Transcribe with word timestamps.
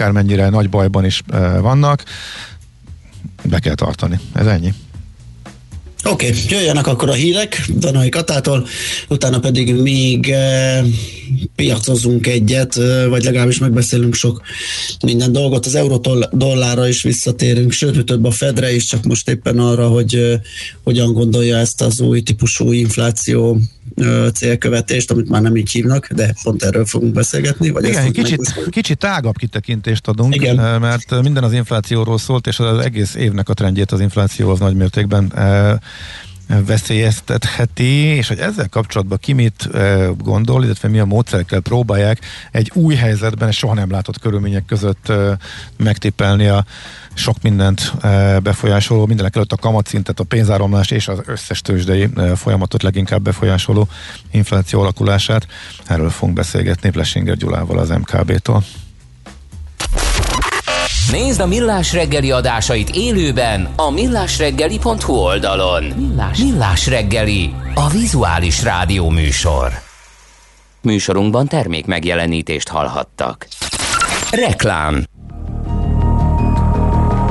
akármennyire 0.00 0.48
nagy 0.48 0.68
bajban 0.68 1.04
is 1.04 1.22
vannak, 1.60 2.02
be 3.42 3.58
kell 3.58 3.74
tartani. 3.74 4.20
Ez 4.34 4.46
ennyi. 4.46 4.72
Oké, 6.04 6.26
okay, 6.26 6.40
jöjjenek 6.48 6.86
akkor 6.86 7.08
a 7.08 7.12
hírek 7.12 7.64
Danai 7.76 8.08
Katától, 8.08 8.66
utána 9.08 9.38
pedig 9.38 9.74
még 9.74 10.28
e, 10.30 10.84
piacozunk 11.56 12.26
egyet, 12.26 12.76
e, 12.76 13.06
vagy 13.06 13.24
legalábbis 13.24 13.58
megbeszélünk 13.58 14.14
sok 14.14 14.42
minden 15.04 15.32
dolgot. 15.32 15.66
Az 15.66 15.74
eurótól 15.74 16.28
dollárra 16.32 16.88
is 16.88 17.02
visszatérünk, 17.02 17.72
sőt, 17.72 18.04
több 18.04 18.24
a 18.24 18.30
Fedre 18.30 18.74
is, 18.74 18.84
csak 18.84 19.04
most 19.04 19.28
éppen 19.28 19.58
arra, 19.58 19.88
hogy 19.88 20.14
e, 20.14 20.40
hogyan 20.84 21.12
gondolja 21.12 21.56
ezt 21.56 21.82
az 21.82 22.00
új 22.00 22.20
típusú 22.20 22.72
infláció 22.72 23.60
célkövetést, 24.34 25.10
amit 25.10 25.28
már 25.28 25.42
nem 25.42 25.56
így 25.56 25.70
hívnak, 25.70 26.12
de 26.12 26.34
pont 26.42 26.62
erről 26.62 26.86
fogunk 26.86 27.14
beszélgetni. 27.14 27.70
Vagy 27.70 27.84
Igen, 27.84 28.12
kicsit, 28.12 28.68
kicsit 28.70 28.98
tágabb 28.98 29.36
kitekintést 29.36 30.08
adunk, 30.08 30.34
Igen. 30.34 30.80
mert 30.80 31.22
minden 31.22 31.44
az 31.44 31.52
inflációról 31.52 32.18
szólt, 32.18 32.46
és 32.46 32.58
az 32.58 32.78
egész 32.78 33.14
évnek 33.14 33.48
a 33.48 33.54
trendjét 33.54 33.92
az 33.92 34.00
infláció 34.00 34.50
az 34.50 34.58
nagymértékben 34.58 35.32
veszélyeztetheti, 36.66 38.04
és 38.04 38.28
hogy 38.28 38.38
ezzel 38.38 38.68
kapcsolatban 38.68 39.18
ki 39.20 39.32
mit 39.32 39.68
gondol, 40.16 40.64
illetve 40.64 40.88
mi 40.88 40.98
a 40.98 41.04
módszerekkel 41.04 41.60
próbálják 41.60 42.18
egy 42.50 42.70
új 42.74 42.94
helyzetben, 42.94 43.52
soha 43.52 43.74
nem 43.74 43.90
látott 43.90 44.18
körülmények 44.18 44.64
között 44.64 45.12
megtippelni 45.76 46.46
a 46.46 46.64
sok 47.14 47.42
mindent 47.42 47.92
befolyásoló, 48.42 49.06
mindenek 49.06 49.36
előtt 49.36 49.52
a 49.52 49.56
kamatszintet, 49.56 50.20
a 50.20 50.24
pénzáramlást 50.24 50.92
és 50.92 51.08
az 51.08 51.20
összes 51.26 51.60
tőzsdei 51.60 52.08
folyamatot 52.34 52.82
leginkább 52.82 53.22
befolyásoló 53.22 53.88
infláció 54.30 54.80
alakulását. 54.80 55.46
Erről 55.86 56.10
fogunk 56.10 56.36
beszélgetni 56.36 56.90
Plesinger 56.90 57.36
Gyulával 57.36 57.78
az 57.78 57.88
MKB-tól. 57.88 58.64
Nézd 61.10 61.40
a 61.40 61.46
Millás 61.46 61.92
reggeli 61.92 62.30
adásait 62.30 62.88
élőben 62.88 63.68
a 63.76 63.90
millásreggeli.hu 63.90 65.12
oldalon. 65.12 65.84
Millás. 65.84 66.38
Millás 66.38 66.86
reggeli, 66.86 67.54
a 67.74 67.88
vizuális 67.88 68.62
rádió 68.62 69.08
műsor. 69.08 69.72
Műsorunkban 70.82 71.46
termék 71.46 71.86
megjelenítést 71.86 72.68
hallhattak. 72.68 73.46
Reklám 74.30 75.04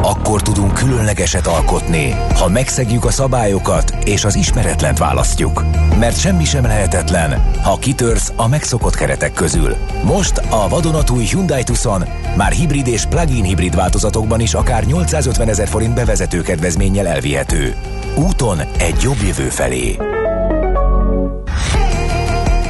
akkor 0.01 0.41
tudunk 0.41 0.73
különlegeset 0.73 1.47
alkotni, 1.47 2.15
ha 2.35 2.49
megszegjük 2.49 3.05
a 3.05 3.11
szabályokat 3.11 3.97
és 4.03 4.25
az 4.25 4.35
ismeretlent 4.35 4.97
választjuk. 4.97 5.63
Mert 5.99 6.19
semmi 6.19 6.43
sem 6.43 6.63
lehetetlen, 6.63 7.51
ha 7.63 7.77
kitörsz 7.77 8.33
a 8.35 8.47
megszokott 8.47 8.95
keretek 8.95 9.33
közül. 9.33 9.75
Most 10.03 10.37
a 10.37 10.69
vadonatúj 10.69 11.23
Hyundai 11.23 11.63
Tucson 11.63 12.03
már 12.35 12.51
hibrid 12.51 12.87
és 12.87 13.05
plug-in 13.05 13.43
hibrid 13.43 13.75
változatokban 13.75 14.39
is 14.39 14.53
akár 14.53 14.83
850 14.83 15.47
ezer 15.47 15.67
forint 15.67 15.93
bevezető 15.93 16.41
kedvezménnyel 16.41 17.07
elvihető. 17.07 17.75
Úton 18.15 18.59
egy 18.77 19.01
jobb 19.01 19.21
jövő 19.27 19.49
felé. 19.49 19.97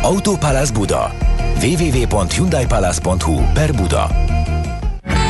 Autopalace 0.02 0.74
Buda 0.74 1.12
www.hyundaipalace.hu 1.62 3.42
per 3.54 3.74
Buda 3.74 4.10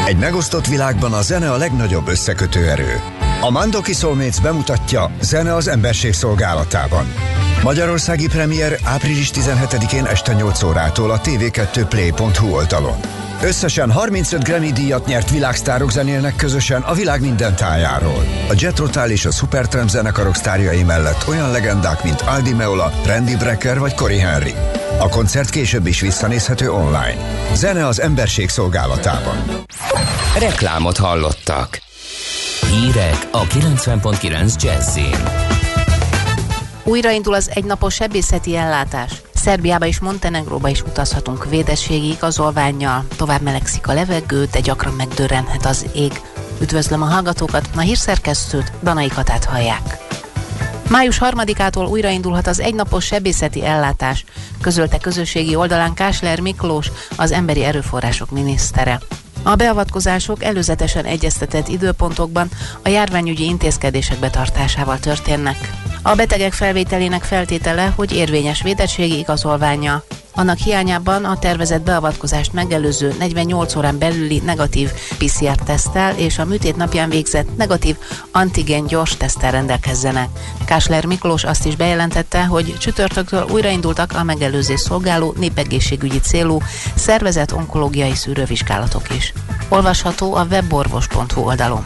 egy 0.10 0.18
megosztott 0.18 0.68
világban 0.68 1.14
a 1.14 1.22
zene 1.22 1.52
a 1.52 1.58
legnagyobb 1.58 2.08
összekötő 2.08 2.70
erő. 2.70 3.02
A 3.42 3.50
Mandoki 3.50 3.94
Soulmates 3.94 4.40
bemutatja 4.40 5.12
Zene 5.22 5.56
az 5.56 5.68
emberség 5.68 6.14
szolgálatában. 6.14 7.14
Magyarországi 7.64 8.28
premier 8.28 8.80
április 8.84 9.32
17-én 9.34 10.06
este 10.06 10.34
8 10.34 10.64
órától 10.64 11.12
a 11.12 11.20
tv2play.hu 11.22 12.54
oldalon. 12.54 13.29
Összesen 13.44 13.92
35 13.92 14.44
Grammy 14.44 14.72
díjat 14.72 15.06
nyert 15.06 15.30
világsztárok 15.30 15.92
zenélnek 15.92 16.36
közösen 16.36 16.82
a 16.82 16.94
világ 16.94 17.22
minden 17.22 17.56
tájáról. 17.56 18.24
A 18.50 18.54
Jet 18.56 18.78
Rotal 18.80 19.10
és 19.10 19.26
a 19.26 19.32
Supertramp 19.32 19.90
zenekarok 19.90 20.36
sztárjai 20.36 20.84
mellett 20.84 21.28
olyan 21.28 21.52
legendák, 21.52 22.04
mint 22.04 22.22
Aldi 22.22 22.54
Meola, 22.54 22.92
Randy 23.06 23.36
Brecker 23.36 23.80
vagy 23.80 23.94
Cory 23.94 24.18
Henry. 24.18 24.54
A 25.00 25.10
koncert 25.10 25.50
később 25.50 25.86
is 25.86 26.02
visszanézhető 26.02 26.72
online. 26.72 27.18
Zene 27.54 27.88
az 27.88 28.02
emberség 28.02 28.50
szolgálatában. 28.50 29.38
Reklámot 30.40 30.98
hallottak. 30.98 31.82
Hírek 32.72 33.28
a 33.32 33.44
90.9 33.48 34.62
Jazzin. 34.62 35.24
Újraindul 36.84 37.34
az 37.34 37.52
egynapos 37.54 37.94
sebészeti 37.94 38.56
ellátás. 38.56 39.12
Szerbiába 39.40 39.86
és 39.86 40.00
Montenegróba 40.00 40.70
is 40.70 40.82
utazhatunk 40.82 41.50
védességi 41.50 42.10
igazolványjal, 42.10 43.06
tovább 43.16 43.42
melegszik 43.42 43.88
a 43.88 43.94
levegő, 43.94 44.48
de 44.52 44.60
gyakran 44.60 44.94
megdörrenhet 44.94 45.66
az 45.66 45.86
ég. 45.94 46.22
Üdvözlöm 46.62 47.02
a 47.02 47.06
hallgatókat, 47.06 47.70
a 47.76 47.80
hírszerkesztőt, 47.80 48.72
Danai 48.84 49.08
Katát 49.08 49.46
hallják. 49.46 49.98
Május 50.90 51.20
3-ától 51.22 51.90
újraindulhat 51.90 52.48
az 52.48 52.60
egynapos 52.60 53.06
sebészeti 53.06 53.66
ellátás, 53.66 54.26
közölte 54.62 54.98
közösségi 54.98 55.56
oldalán 55.56 55.94
Kásler 55.94 56.40
Miklós, 56.40 56.92
az 57.16 57.32
emberi 57.32 57.64
erőforrások 57.64 58.32
minisztere. 58.32 59.00
A 59.44 59.56
beavatkozások 59.56 60.44
előzetesen 60.44 61.06
egyeztetett 61.06 61.68
időpontokban 61.68 62.48
a 62.84 62.90
járványügyi 62.90 63.44
intézkedések 63.44 64.20
betartásával 64.20 65.00
történnek. 65.00 65.70
A 66.02 66.16
betegek 66.16 66.54
felvételének 66.54 67.24
feltétele, 67.24 67.94
hogy 67.96 68.16
érvényes 68.16 68.62
védettségi 68.62 69.18
igazolványa, 69.18 70.04
annak 70.34 70.58
hiányában 70.58 71.26
a 71.26 71.40
tervezett 71.40 71.82
beavatkozást 71.82 72.54
megelőző 72.54 73.16
48 73.20 73.76
órán 73.76 73.98
belüli 73.98 74.42
negatív 74.46 74.92
PCR-tesztel 75.18 76.18
és 76.18 76.38
a 76.40 76.46
műtét 76.46 76.76
napján 76.76 77.10
végzett 77.10 77.58
negatív 77.58 77.96
antigen 78.32 78.86
gyors 78.86 79.18
tesztel 79.18 79.52
rendelkezzenek. 79.52 80.30
Kásler 80.66 81.06
Miklós 81.06 81.44
azt 81.44 81.66
is 81.66 81.76
bejelentette, 81.76 82.46
hogy 82.46 82.76
csütörtöktől 82.78 83.48
újraindultak 83.52 84.14
a 84.16 84.24
megelőzés 84.24 84.80
szolgáló 84.80 85.34
népegészségügyi 85.38 86.20
célú 86.20 86.58
szervezett 86.96 87.54
onkológiai 87.54 88.16
szűrővizsgálatok 88.16 89.16
is. 89.16 89.34
Olvasható 89.70 90.36
a 90.36 90.46
weborvos.hu 90.50 91.42
oldalon. 91.42 91.84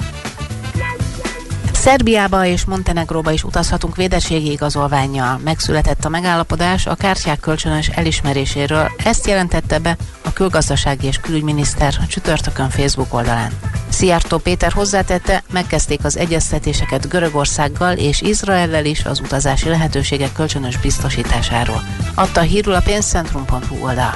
Szerbiába 1.83 2.45
és 2.45 2.65
Montenegróba 2.65 3.31
is 3.31 3.43
utazhatunk 3.43 3.95
védettségi 3.95 4.51
igazolványjal. 4.51 5.39
Megszületett 5.43 6.05
a 6.05 6.09
megállapodás 6.09 6.85
a 6.85 6.95
kártyák 6.95 7.39
kölcsönös 7.39 7.87
elismeréséről. 7.87 8.91
Ezt 9.03 9.27
jelentette 9.27 9.79
be 9.79 9.97
a 10.21 10.33
külgazdasági 10.33 11.07
és 11.07 11.17
külügyminiszter 11.17 11.93
csütörtökön 12.07 12.69
Facebook 12.69 13.13
oldalán. 13.13 13.51
Szijjártó 13.89 14.37
Péter 14.37 14.71
hozzátette, 14.71 15.43
megkezdték 15.51 16.03
az 16.03 16.17
egyeztetéseket 16.17 17.09
Görögországgal 17.09 17.97
és 17.97 18.21
Izraellel 18.21 18.85
is 18.85 19.05
az 19.05 19.19
utazási 19.19 19.69
lehetőségek 19.69 20.33
kölcsönös 20.33 20.77
biztosításáról. 20.77 21.83
Adta 22.15 22.39
a 22.39 22.43
hírul 22.43 22.73
a 22.73 22.81
pénzcentrum.hu 22.81 23.75
oldal. 23.85 24.13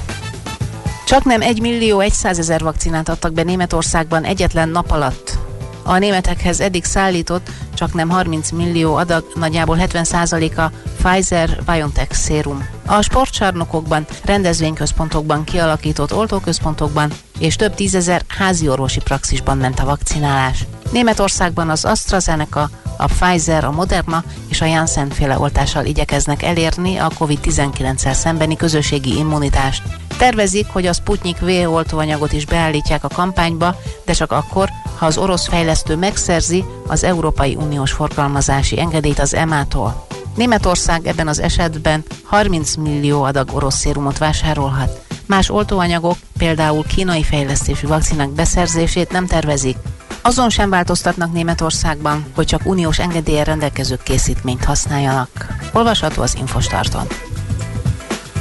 Csak 1.05 1.23
nem 1.23 1.41
1 1.41 1.61
millió 1.61 2.03
100 2.09 2.39
ezer 2.39 2.61
vakcinát 2.61 3.09
adtak 3.09 3.33
be 3.33 3.43
Németországban 3.43 4.23
egyetlen 4.23 4.69
nap 4.69 4.91
alatt 4.91 5.46
a 5.87 5.97
németekhez 5.97 6.59
eddig 6.59 6.83
szállított 6.83 7.49
csak 7.73 7.93
nem 7.93 8.09
30 8.09 8.51
millió 8.51 8.95
adag, 8.95 9.25
nagyjából 9.35 9.77
70%-a 9.79 10.71
Pfizer-BioNTech 11.03 12.13
szérum. 12.13 12.67
A 12.85 13.01
sportcsarnokokban, 13.01 14.05
rendezvényközpontokban 14.23 15.43
kialakított 15.43 16.13
oltóközpontokban 16.13 17.11
és 17.39 17.55
több 17.55 17.73
tízezer 17.73 18.23
házi 18.27 18.69
orvosi 18.69 18.99
praxisban 18.99 19.57
ment 19.57 19.79
a 19.79 19.85
vakcinálás. 19.85 20.65
Németországban 20.91 21.69
az 21.69 21.85
AstraZeneca, 21.85 22.69
a 22.97 23.05
Pfizer, 23.05 23.63
a 23.63 23.71
Moderna 23.71 24.23
és 24.47 24.61
a 24.61 24.65
Janssen 24.65 25.09
féle 25.09 25.39
oltással 25.39 25.85
igyekeznek 25.85 26.43
elérni 26.43 26.97
a 26.97 27.11
COVID-19-el 27.17 28.13
szembeni 28.13 28.55
közösségi 28.55 29.17
immunitást. 29.17 29.83
Tervezik, 30.17 30.67
hogy 30.67 30.85
a 30.85 30.93
Sputnik 30.93 31.39
V 31.39 31.71
oltóanyagot 31.73 32.33
is 32.33 32.45
beállítják 32.45 33.03
a 33.03 33.07
kampányba, 33.07 33.75
de 34.05 34.13
csak 34.13 34.31
akkor, 34.31 34.69
ha 34.97 35.05
az 35.05 35.17
orosz 35.17 35.47
fejlesztő 35.47 35.95
megszerzi 35.95 36.63
az 36.87 37.03
Európai 37.03 37.55
Uniós 37.55 37.91
forgalmazási 37.91 38.79
engedélyt 38.79 39.19
az 39.19 39.33
EMA-tól. 39.33 40.05
Németország 40.35 41.07
ebben 41.07 41.27
az 41.27 41.39
esetben 41.39 42.03
30 42.23 42.75
millió 42.75 43.23
adag 43.23 43.49
orosz 43.53 43.75
szérumot 43.75 44.17
vásárolhat. 44.17 45.05
Más 45.25 45.49
oltóanyagok, 45.49 46.17
például 46.37 46.83
kínai 46.83 47.23
fejlesztésű 47.23 47.87
vakcinák 47.87 48.29
beszerzését 48.29 49.11
nem 49.11 49.25
tervezik. 49.25 49.77
Azon 50.21 50.49
sem 50.49 50.69
változtatnak 50.69 51.31
Németországban, 51.31 52.25
hogy 52.35 52.45
csak 52.45 52.65
uniós 52.65 52.99
engedélyen 52.99 53.45
rendelkezők 53.45 54.03
készítményt 54.03 54.65
használjanak. 54.65 55.29
Olvasható 55.73 56.21
az 56.21 56.35
Infostarton. 56.35 57.07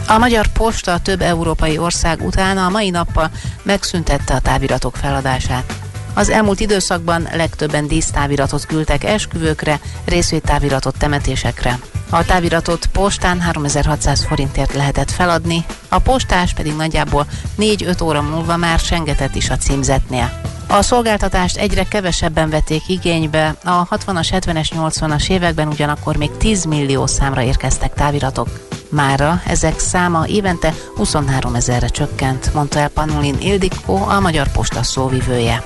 A 0.08 0.18
Magyar 0.18 0.46
Posta 0.46 0.98
több 0.98 1.20
európai 1.20 1.78
ország 1.78 2.26
után 2.26 2.58
a 2.58 2.68
mai 2.68 2.90
nappal 2.90 3.30
megszüntette 3.62 4.34
a 4.34 4.40
táviratok 4.40 4.96
feladását. 4.96 5.72
Az 6.14 6.28
elmúlt 6.28 6.60
időszakban 6.60 7.28
legtöbben 7.32 7.86
dísztáviratot 7.86 8.66
küldtek 8.66 9.04
esküvőkre, 9.04 9.80
részvétáviratot 10.04 10.98
temetésekre. 10.98 11.78
A 12.10 12.24
táviratot 12.24 12.86
postán 12.86 13.40
3600 13.40 14.24
forintért 14.24 14.74
lehetett 14.74 15.10
feladni, 15.10 15.64
a 15.88 15.98
postás 15.98 16.52
pedig 16.52 16.76
nagyjából 16.76 17.26
4-5 17.58 18.02
óra 18.02 18.22
múlva 18.22 18.56
már 18.56 18.78
sengetett 18.78 19.34
is 19.34 19.50
a 19.50 19.56
címzetnél. 19.56 20.40
A 20.68 20.82
szolgáltatást 20.82 21.56
egyre 21.56 21.84
kevesebben 21.84 22.50
vették 22.50 22.88
igénybe, 22.88 23.56
a 23.64 23.88
60-as, 23.88 24.28
70-es, 24.30 24.68
80-as 24.76 25.30
években 25.30 25.68
ugyanakkor 25.68 26.16
még 26.16 26.36
10 26.36 26.64
millió 26.64 27.06
számra 27.06 27.42
érkeztek 27.42 27.94
táviratok. 27.94 28.48
Mára 28.88 29.42
ezek 29.46 29.78
száma 29.78 30.26
évente 30.26 30.74
23 30.96 31.54
ezerre 31.54 31.86
csökkent, 31.86 32.54
mondta 32.54 32.78
el 32.78 32.88
Panulin 32.88 33.36
Ildikó, 33.40 34.04
a 34.08 34.20
Magyar 34.20 34.48
Posta 34.52 34.82
szóvivője. 34.82 35.64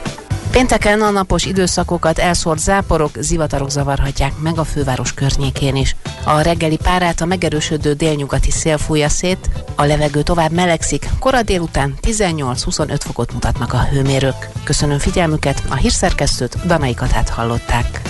Pénteken 0.51 1.01
a 1.01 1.11
napos 1.11 1.45
időszakokat 1.45 2.19
elszórt 2.19 2.59
záporok, 2.59 3.11
zivatarok 3.19 3.71
zavarhatják 3.71 4.33
meg 4.39 4.59
a 4.59 4.65
főváros 4.65 5.13
környékén 5.13 5.77
is. 5.77 5.97
A 6.25 6.41
reggeli 6.41 6.77
párát 6.83 7.21
a 7.21 7.25
megerősödő 7.25 7.93
délnyugati 7.93 8.51
szél 8.51 8.79
fújja 8.79 9.09
szét, 9.09 9.51
a 9.75 9.85
levegő 9.85 10.23
tovább 10.23 10.53
melegszik, 10.53 11.09
kora 11.19 11.43
délután 11.43 11.95
18-25 12.03 12.97
fokot 12.99 13.33
mutatnak 13.33 13.73
a 13.73 13.85
hőmérők. 13.85 14.49
Köszönöm 14.65 14.99
figyelmüket, 14.99 15.63
a 15.69 15.75
hírszerkesztőt 15.75 16.67
Danai 16.67 16.95
Katát 16.95 17.29
hallották. 17.29 18.01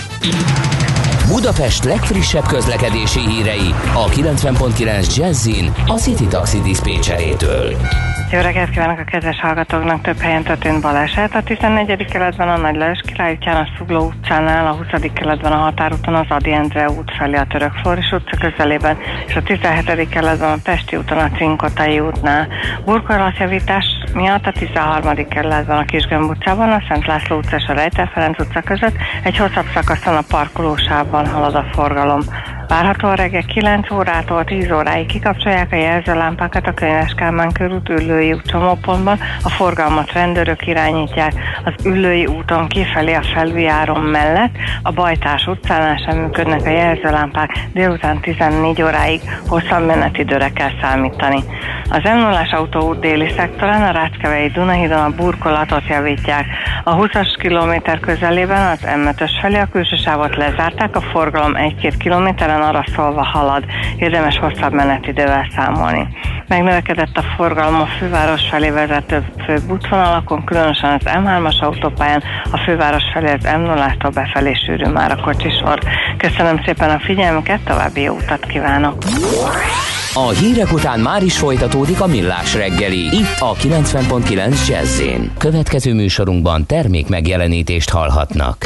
Budapest 1.27 1.83
legfrissebb 1.83 2.45
közlekedési 2.47 3.19
hírei 3.19 3.73
a 3.93 4.09
90.9 4.09 5.15
Jazzin 5.15 5.73
a 5.87 5.97
City 5.97 6.27
Taxi 6.27 6.61
Dispécsejétől. 6.61 7.77
Jó 8.31 8.39
reggelt 8.39 8.69
kívánok 8.69 8.99
a 8.99 9.03
kedves 9.03 9.39
hallgatóknak! 9.39 10.01
Több 10.01 10.19
helyen 10.19 10.43
történt 10.43 10.81
baleset. 10.81 11.35
A 11.35 11.43
14. 11.43 12.05
keletben 12.05 12.49
a 12.49 12.57
Nagy 12.57 12.75
Lajos 12.75 12.99
Király 13.05 13.33
útján 13.33 13.55
a 13.55 13.67
Szugló 13.77 14.05
utcánál, 14.05 14.67
a 14.67 14.71
20. 14.71 15.11
keletben 15.13 15.51
a 15.51 15.55
határúton 15.55 16.15
az 16.15 16.25
Adi 16.29 16.51
Endre 16.51 16.89
út 16.89 17.11
felé 17.17 17.35
a 17.35 17.45
Török 17.45 17.73
Floris 17.73 18.11
utca 18.11 18.37
közelében, 18.37 18.97
és 19.27 19.35
a 19.35 19.43
17. 19.43 20.09
keletben 20.09 20.51
a 20.51 20.61
Pesti 20.63 20.95
úton 20.95 21.17
a 21.17 21.29
Cinkotai 21.29 21.99
útnál. 21.99 22.47
Burkolatjavítás 22.85 23.85
miatt 24.13 24.45
a 24.45 24.51
13. 24.51 25.27
kerületben 25.27 25.77
a 25.77 25.85
Kisgömb 25.85 26.29
utcában, 26.29 26.71
a 26.71 26.83
Szent 26.87 27.05
László 27.05 27.37
utca 27.37 27.55
és 27.55 27.65
a 27.67 27.73
Rejtel 27.73 28.09
Ferenc 28.13 28.39
utca 28.39 28.61
között 28.61 28.95
egy 29.23 29.37
hosszabb 29.37 29.67
szakaszon 29.73 30.15
a 30.15 30.23
parkolósában 30.29 31.27
halad 31.27 31.55
a 31.55 31.65
forgalom. 31.71 32.21
Várhatóan 32.71 33.15
reggel 33.15 33.43
9 33.43 33.91
órától 33.91 34.43
10 34.43 34.71
óráig 34.71 35.05
kikapcsolják 35.05 35.71
a 35.71 35.75
jelzőlámpákat 35.75 36.67
a 36.67 36.73
Könyves 36.73 37.13
Kálmán 37.13 37.51
körút 37.51 37.89
ülői 37.89 38.41
csomópontban, 38.45 39.19
a 39.43 39.49
forgalmat 39.49 40.11
rendőrök 40.11 40.67
irányítják 40.67 41.33
az 41.65 41.85
ülői 41.85 42.25
úton 42.25 42.67
kifelé 42.67 43.13
a 43.13 43.21
felüljárom 43.33 44.01
mellett, 44.01 44.55
a 44.83 44.91
Bajtás 44.91 45.47
utcánál 45.47 45.97
sem 45.97 46.17
működnek 46.17 46.65
a 46.65 46.69
jelzőlámpák, 46.69 47.49
délután 47.73 48.19
14 48.19 48.81
óráig 48.81 49.21
hosszabb 49.47 49.85
menetidőre 49.85 50.49
kell 50.49 50.71
számítani. 50.81 51.43
Az 51.89 52.03
m 52.03 52.17
0 52.17 52.47
autóút 52.51 52.99
déli 52.99 53.33
szektorán 53.35 53.81
a 53.81 53.91
Ráckevei 53.91 54.49
Dunahídon 54.49 55.03
a 55.03 55.15
burkolatot 55.15 55.87
javítják. 55.87 56.45
A 56.83 56.95
20-as 56.95 57.35
kilométer 57.39 57.99
közelében 57.99 58.67
az 58.71 58.79
M5-ös 58.83 59.31
felé 59.41 59.59
a 59.59 59.67
külső 59.71 59.95
sávot 59.95 60.35
lezárták, 60.35 60.95
a 60.95 61.01
forgalom 61.01 61.53
1-2 61.55 61.93
kilométeren 61.97 62.60
arra 62.61 62.85
szólva 62.95 63.23
halad. 63.23 63.63
Érdemes 63.97 64.37
hosszabb 64.37 64.73
menetidővel 64.73 65.47
számolni. 65.55 66.07
Megnövekedett 66.47 67.17
a 67.17 67.23
forgalom 67.35 67.81
a 67.81 67.85
főváros 67.85 68.41
felé 68.49 68.69
vezető 68.69 69.25
főbb 69.45 69.71
útvonalakon, 69.71 70.43
különösen 70.43 70.91
az 70.93 71.05
M3-as 71.05 71.59
autópályán, 71.59 72.23
a 72.51 72.57
főváros 72.57 73.03
felé 73.13 73.31
az 73.31 73.43
M0-tól 73.43 74.11
befelé 74.13 74.53
sűrű 74.53 74.85
már 74.85 75.11
a 75.11 75.21
kocsisor. 75.21 75.79
Köszönöm 76.17 76.61
szépen 76.65 76.89
a 76.89 76.99
figyelmüket, 76.99 77.59
további 77.65 78.01
jó 78.01 78.15
utat 78.15 78.45
kívánok! 78.45 79.03
A 80.13 80.29
hírek 80.29 80.73
után 80.73 80.99
már 80.99 81.23
is 81.23 81.37
folytatódik 81.37 82.01
a 82.01 82.07
millás 82.07 82.55
reggeli, 82.55 82.99
itt 82.99 83.39
a 83.39 83.53
90.9 83.53 84.67
jazz 84.67 85.01
Következő 85.37 85.93
műsorunkban 85.93 86.65
termék 86.65 87.07
megjelenítést 87.07 87.89
hallhatnak. 87.89 88.65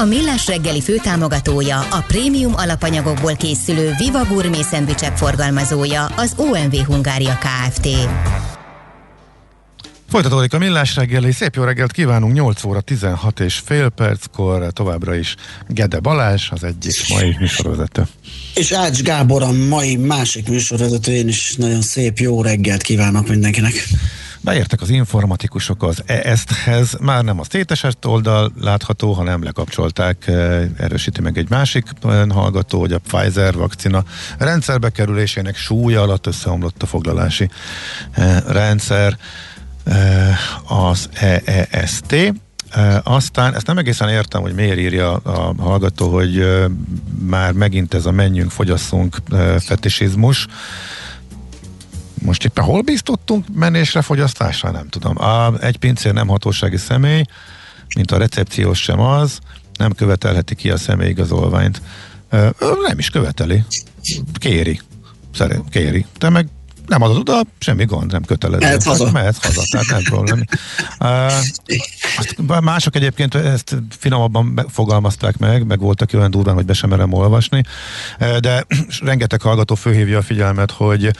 A 0.00 0.04
Millás 0.04 0.46
reggeli 0.46 0.80
főtámogatója, 0.80 1.78
a 1.78 2.04
prémium 2.06 2.54
alapanyagokból 2.56 3.36
készülő 3.36 3.92
Viva 3.98 4.24
Gourmet 4.24 4.64
szendvicsek 4.64 5.16
forgalmazója, 5.16 6.06
az 6.06 6.34
OMV 6.36 6.74
Hungária 6.74 7.38
Kft. 7.38 7.88
Folytatódik 10.08 10.52
a 10.52 10.58
millás 10.58 10.96
reggeli. 10.96 11.32
Szép 11.32 11.54
jó 11.54 11.62
reggelt 11.62 11.92
kívánunk, 11.92 12.34
8 12.34 12.64
óra 12.64 12.80
16 12.80 13.40
és 13.40 13.60
fél 13.64 13.88
perckor 13.88 14.72
továbbra 14.72 15.14
is 15.14 15.34
Gede 15.68 15.98
Balázs, 15.98 16.48
az 16.50 16.64
egyik 16.64 16.96
mai 17.08 17.36
műsorvezető. 17.38 18.02
És 18.54 18.72
Ács 18.72 19.02
Gábor 19.02 19.42
a 19.42 19.52
mai 19.52 19.96
másik 19.96 20.48
műsorvezető, 20.48 21.12
én 21.12 21.28
is 21.28 21.54
nagyon 21.58 21.82
szép 21.82 22.18
jó 22.18 22.42
reggelt 22.42 22.82
kívánok 22.82 23.28
mindenkinek. 23.28 23.88
Beértek 24.42 24.80
az 24.80 24.90
informatikusok 24.90 25.82
az 25.82 26.02
EST-hez, 26.06 26.96
már 27.00 27.24
nem 27.24 27.40
a 27.40 27.44
szétesett 27.44 28.06
oldal 28.06 28.52
látható, 28.60 29.12
hanem 29.12 29.42
lekapcsolták, 29.42 30.26
eh, 30.26 30.68
erősíti 30.78 31.20
meg 31.20 31.38
egy 31.38 31.50
másik 31.50 31.86
eh, 32.02 32.26
hallgató, 32.28 32.80
hogy 32.80 32.92
a 32.92 32.98
Pfizer 32.98 33.54
vakcina 33.54 34.04
rendszerbe 34.38 34.90
kerülésének 34.90 35.56
súlya 35.56 36.02
alatt 36.02 36.26
összeomlott 36.26 36.82
a 36.82 36.86
foglalási 36.86 37.50
eh, 38.10 38.40
rendszer, 38.46 39.16
az 40.66 41.08
EEST. 41.12 42.32
Aztán 43.02 43.54
ezt 43.54 43.66
nem 43.66 43.78
egészen 43.78 44.08
értem, 44.08 44.40
hogy 44.40 44.54
miért 44.54 44.78
írja 44.78 45.12
a 45.12 45.54
hallgató, 45.58 46.12
hogy 46.12 46.46
már 47.26 47.52
megint 47.52 47.94
ez 47.94 48.06
a 48.06 48.10
menjünk, 48.10 48.50
fogyasszunk 48.50 49.16
fetisizmus 49.58 50.46
most 52.20 52.44
éppen 52.44 52.64
hol 52.64 52.82
bíztottunk 52.82 53.44
menésre, 53.54 54.02
fogyasztásra, 54.02 54.70
nem 54.70 54.88
tudom. 54.88 55.22
A, 55.22 55.58
egy 55.60 55.76
pincér 55.76 56.12
nem 56.12 56.28
hatósági 56.28 56.76
személy, 56.76 57.24
mint 57.94 58.10
a 58.10 58.18
recepciós 58.18 58.78
sem 58.78 59.00
az, 59.00 59.38
nem 59.78 59.92
követelheti 59.92 60.54
ki 60.54 60.70
a 60.70 60.76
személyigazolványt. 60.76 61.82
Nem 62.86 62.98
is 62.98 63.10
követeli. 63.10 63.64
Kéri. 64.32 64.80
Szerint 65.34 65.68
kéri. 65.68 66.06
Te 66.18 66.28
meg 66.28 66.48
nem 66.86 67.02
adod 67.02 67.16
oda, 67.16 67.40
semmi 67.58 67.84
gond, 67.84 68.12
nem 68.12 68.24
kötelező. 68.24 68.64
Mehetsz 68.64 68.84
haza. 68.84 69.10
Mehetsz 69.10 69.44
haza, 69.44 69.62
tehát 69.70 69.86
nem 69.86 70.02
problém. 70.02 70.44
Uh, 72.48 72.60
mások 72.60 72.96
egyébként 72.96 73.34
ezt 73.34 73.76
finomabban 73.98 74.66
fogalmazták 74.68 75.38
meg, 75.38 75.66
meg 75.66 75.78
voltak 75.78 76.10
olyan 76.14 76.30
durván, 76.30 76.54
hogy 76.54 76.64
be 76.64 76.72
sem 76.72 76.90
merem 76.90 77.12
olvasni, 77.12 77.62
de 78.40 78.66
rengeteg 79.00 79.40
hallgató 79.40 79.74
főhívja 79.74 80.18
a 80.18 80.22
figyelmet, 80.22 80.70
hogy 80.70 81.10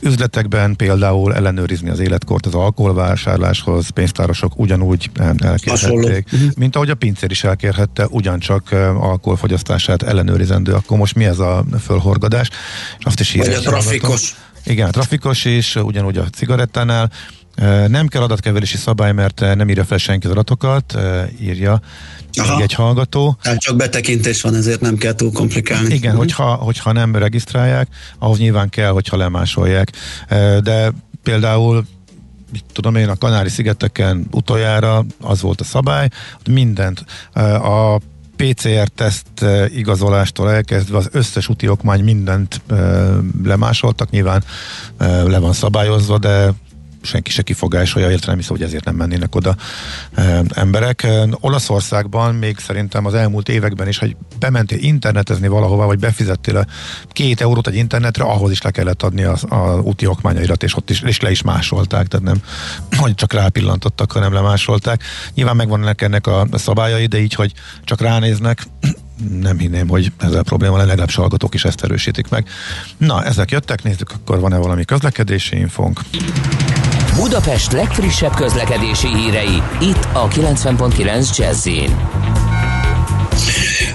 üzletekben 0.00 0.76
például 0.76 1.34
ellenőrizni 1.34 1.90
az 1.90 1.98
életkort 1.98 2.46
az 2.46 2.54
alkoholvásárláshoz, 2.54 3.88
pénztárosok 3.88 4.58
ugyanúgy 4.58 5.10
elkérhették, 5.38 6.28
uh-huh. 6.32 6.50
mint 6.56 6.76
ahogy 6.76 6.90
a 6.90 6.94
pincér 6.94 7.30
is 7.30 7.44
elkérhette, 7.44 8.06
ugyancsak 8.10 8.72
alkoholfogyasztását 8.98 10.02
ellenőrizendő. 10.02 10.72
Akkor 10.72 10.98
most 10.98 11.14
mi 11.14 11.24
ez 11.24 11.38
a 11.38 11.64
fölhorgadás? 11.80 12.50
Azt 13.00 13.20
is 13.20 13.34
Vagy 13.34 13.52
a 13.52 13.60
trafikos. 13.60 14.34
Igen, 14.64 14.88
a 14.88 14.90
trafikos 14.90 15.44
is, 15.44 15.76
ugyanúgy 15.76 16.16
a 16.16 16.24
cigarettánál. 16.24 17.10
Nem 17.86 18.06
kell 18.06 18.22
adatkeverési 18.22 18.76
szabály, 18.76 19.12
mert 19.12 19.40
nem 19.40 19.68
írja 19.68 19.84
fel 19.84 19.98
senki 19.98 20.26
az 20.26 20.32
adatokat, 20.32 20.98
írja 21.40 21.80
Aha. 22.34 22.62
egy 22.62 22.72
hallgató. 22.72 23.36
Tehát 23.42 23.60
csak 23.60 23.76
betekintés 23.76 24.42
van, 24.42 24.54
ezért 24.54 24.80
nem 24.80 24.96
kell 24.96 25.14
túl 25.14 25.32
komplikálni. 25.32 25.94
Igen, 25.94 26.10
uh-huh. 26.10 26.18
hogyha, 26.18 26.54
hogyha 26.54 26.92
nem 26.92 27.16
regisztrálják, 27.16 27.88
ahhoz 28.18 28.38
nyilván 28.38 28.68
kell, 28.68 28.90
hogyha 28.90 29.16
lemásolják. 29.16 29.90
De 30.62 30.92
például 31.22 31.84
mit 32.52 32.64
tudom 32.72 32.94
én, 32.94 33.08
a 33.08 33.16
Kanári-szigeteken 33.16 34.26
utoljára 34.30 35.04
az 35.20 35.40
volt 35.40 35.60
a 35.60 35.64
szabály, 35.64 36.08
mindent 36.48 37.04
a 37.62 37.98
PCR-teszt 38.36 39.44
igazolástól 39.74 40.50
elkezdve 40.50 40.96
az 40.96 41.08
összes 41.12 41.48
úti 41.48 41.68
okmány 41.68 42.04
mindent 42.04 42.60
lemásoltak, 43.44 44.10
nyilván 44.10 44.44
le 45.26 45.38
van 45.38 45.52
szabályozva, 45.52 46.18
de 46.18 46.52
senki 47.04 47.30
se 47.30 47.42
kifogásolja, 47.42 48.08
illetve 48.08 48.26
nem 48.26 48.36
hiszem, 48.36 48.56
hogy 48.56 48.64
ezért 48.64 48.84
nem 48.84 48.94
mennének 48.94 49.34
oda 49.34 49.56
emberek. 50.48 51.06
Olaszországban 51.40 52.34
még 52.34 52.58
szerintem 52.58 53.06
az 53.06 53.14
elmúlt 53.14 53.48
években 53.48 53.88
is, 53.88 53.98
hogy 53.98 54.16
bementél 54.38 54.78
internetezni 54.78 55.48
valahova, 55.48 55.86
vagy 55.86 55.98
befizettél 55.98 56.66
két 57.08 57.40
eurót 57.40 57.66
egy 57.66 57.74
internetre, 57.74 58.24
ahhoz 58.24 58.50
is 58.50 58.62
le 58.62 58.70
kellett 58.70 59.02
adni 59.02 59.22
az 59.22 59.44
a 59.48 59.80
úti 59.82 60.06
okmányairat, 60.06 60.62
és 60.62 60.76
ott 60.76 60.90
is, 60.90 61.00
és 61.00 61.20
le 61.20 61.30
is 61.30 61.42
másolták, 61.42 62.06
tehát 62.06 62.26
nem, 62.26 62.42
hogy 63.02 63.14
csak 63.14 63.32
rápillantottak, 63.32 64.12
hanem 64.12 64.32
lemásolták. 64.32 65.02
Nyilván 65.34 65.56
megvannak 65.56 66.02
ennek 66.02 66.26
a 66.26 66.46
szabályai, 66.52 67.06
de 67.06 67.20
így, 67.20 67.34
hogy 67.34 67.52
csak 67.84 68.00
ránéznek, 68.00 68.66
nem 69.40 69.58
hinném, 69.58 69.88
hogy 69.88 70.12
ezzel 70.18 70.42
probléma 70.42 70.76
lenne, 70.76 70.88
legalább 70.88 71.10
hallgatók 71.10 71.54
is 71.54 71.64
ezt 71.64 71.84
erősítik 71.84 72.28
meg. 72.28 72.48
Na, 72.96 73.24
ezek 73.24 73.50
jöttek, 73.50 73.82
nézzük, 73.82 74.10
akkor 74.10 74.40
van-e 74.40 74.56
valami 74.56 74.84
közlekedési 74.84 75.56
infónk. 75.56 76.00
Budapest 77.16 77.72
legfrissebb 77.72 78.34
közlekedési 78.34 79.06
hírei, 79.06 79.62
itt 79.80 80.08
a 80.12 80.28
90.9 80.28 81.36
jazz 81.36 81.68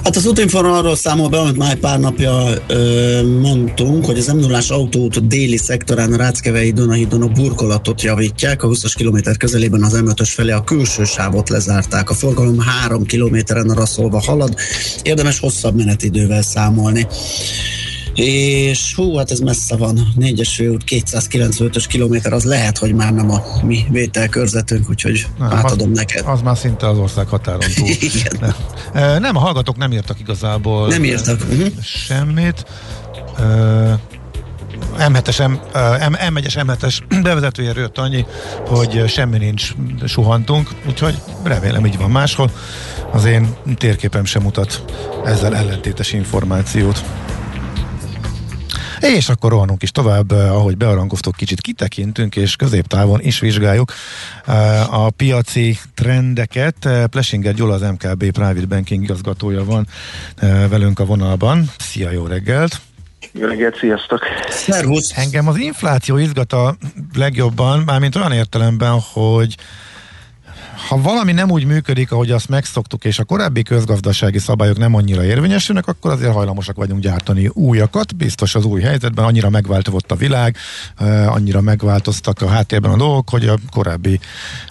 Hát 0.03 0.15
az 0.15 0.25
útinform 0.25 0.67
arról 0.67 0.95
számol 0.95 1.29
be, 1.29 1.39
amit 1.39 1.57
már 1.57 1.75
pár 1.75 1.99
napja 1.99 2.47
ö, 2.67 3.21
mondtunk, 3.41 4.05
hogy 4.05 4.17
az 4.17 4.27
m 4.27 4.37
0 4.37 4.59
autóút 4.69 5.27
déli 5.27 5.57
szektorán 5.57 6.13
a 6.13 6.17
Ráckevei 6.17 6.71
Dunahídon 6.71 7.21
a 7.21 7.27
burkolatot 7.27 8.01
javítják, 8.01 8.63
a 8.63 8.67
20-as 8.67 8.93
kilométer 8.95 9.37
közelében 9.37 9.83
az 9.83 10.01
m 10.01 10.23
felé 10.23 10.51
a 10.51 10.63
külső 10.63 11.03
sávot 11.03 11.49
lezárták. 11.49 12.09
A 12.09 12.13
forgalom 12.13 12.59
3 12.59 13.03
kilométeren 13.03 13.67
raszolva 13.67 14.19
halad, 14.19 14.55
érdemes 15.03 15.39
hosszabb 15.39 15.75
menetidővel 15.75 16.41
számolni 16.41 17.07
és 18.13 18.95
hú, 18.95 19.15
hát 19.15 19.31
ez 19.31 19.39
messze 19.39 19.75
van, 19.75 20.13
4-es 20.19 20.49
főút, 20.55 20.83
295-ös 20.87 21.85
kilométer, 21.87 22.33
az 22.33 22.43
lehet, 22.43 22.77
hogy 22.77 22.93
már 22.93 23.13
nem 23.13 23.31
a 23.31 23.43
mi 23.63 23.85
vételkörzetünk, 23.89 24.89
úgyhogy 24.89 25.27
nem, 25.39 25.51
átadom 25.51 25.91
az, 25.91 25.97
neked. 25.97 26.25
Az 26.27 26.41
már 26.41 26.57
szinte 26.57 26.87
az 26.87 26.97
ország 26.97 27.27
határon 27.27 27.69
túl. 27.75 27.87
Igen. 28.13 28.53
Nem. 28.93 29.21
nem, 29.21 29.35
a 29.35 29.39
hallgatók 29.39 29.77
nem 29.77 29.91
írtak 29.91 30.19
igazából 30.19 30.87
nem 30.87 31.03
írtak. 31.03 31.41
Uh-huh. 31.49 31.67
semmit. 31.81 32.65
M7-es, 34.97 35.47
M, 35.47 35.53
M1-es, 36.13 36.65
M7-es 36.67 36.99
bevezetőjéről 37.23 37.83
jött 37.83 37.97
annyi, 37.97 38.25
hogy 38.67 39.03
semmi 39.07 39.37
nincs, 39.37 39.71
suhantunk, 40.05 40.69
úgyhogy 40.87 41.21
remélem 41.43 41.85
így 41.85 41.97
van 41.97 42.11
máshol. 42.11 42.51
Az 43.11 43.25
én 43.25 43.55
térképem 43.77 44.25
sem 44.25 44.41
mutat 44.41 44.83
ezzel 45.25 45.55
ellentétes 45.55 46.13
információt. 46.13 47.03
És 49.01 49.29
akkor 49.29 49.51
rohanunk 49.51 49.83
is 49.83 49.91
tovább, 49.91 50.31
eh, 50.31 50.55
ahogy 50.55 50.77
bearangoztuk, 50.77 51.35
kicsit 51.35 51.61
kitekintünk, 51.61 52.35
és 52.35 52.55
középtávon 52.55 53.19
is 53.21 53.39
vizsgáljuk 53.39 53.93
eh, 54.45 54.93
a 55.03 55.09
piaci 55.09 55.77
trendeket. 55.93 56.85
Eh, 56.85 57.05
Plesinger 57.05 57.53
Gyula, 57.53 57.73
az 57.73 57.81
MKB 57.81 58.31
Private 58.31 58.65
Banking 58.65 59.03
igazgatója 59.03 59.63
van 59.63 59.87
velünk 60.69 60.99
a 60.99 61.05
vonalban. 61.05 61.71
Szia, 61.77 62.11
jó 62.11 62.25
reggelt! 62.25 62.81
Jó 63.31 63.47
reggelt, 63.47 63.77
sziasztok! 63.77 64.21
Szervusz! 64.49 65.17
Engem 65.17 65.47
az 65.47 65.57
infláció 65.57 66.17
izgat 66.17 66.53
a 66.53 66.75
legjobban, 67.15 67.79
mármint 67.79 68.15
olyan 68.15 68.31
értelemben, 68.31 68.99
hogy 69.13 69.55
ha 70.89 71.01
valami 71.01 71.31
nem 71.31 71.51
úgy 71.51 71.65
működik, 71.65 72.11
ahogy 72.11 72.31
azt 72.31 72.49
megszoktuk, 72.49 73.05
és 73.05 73.19
a 73.19 73.23
korábbi 73.23 73.63
közgazdasági 73.63 74.39
szabályok 74.39 74.77
nem 74.77 74.95
annyira 74.95 75.23
érvényesülnek, 75.23 75.87
akkor 75.87 76.11
azért 76.11 76.33
hajlamosak 76.33 76.75
vagyunk 76.75 77.01
gyártani 77.01 77.47
újakat. 77.47 78.15
Biztos 78.15 78.55
az 78.55 78.65
új 78.65 78.81
helyzetben 78.81 79.25
annyira 79.25 79.49
megváltozott 79.49 80.11
a 80.11 80.15
világ, 80.15 80.57
annyira 81.25 81.61
megváltoztak 81.61 82.41
a 82.41 82.47
háttérben 82.47 82.91
a 82.91 82.97
dolgok, 82.97 83.29
hogy 83.29 83.47
a 83.47 83.57
korábbi 83.71 84.19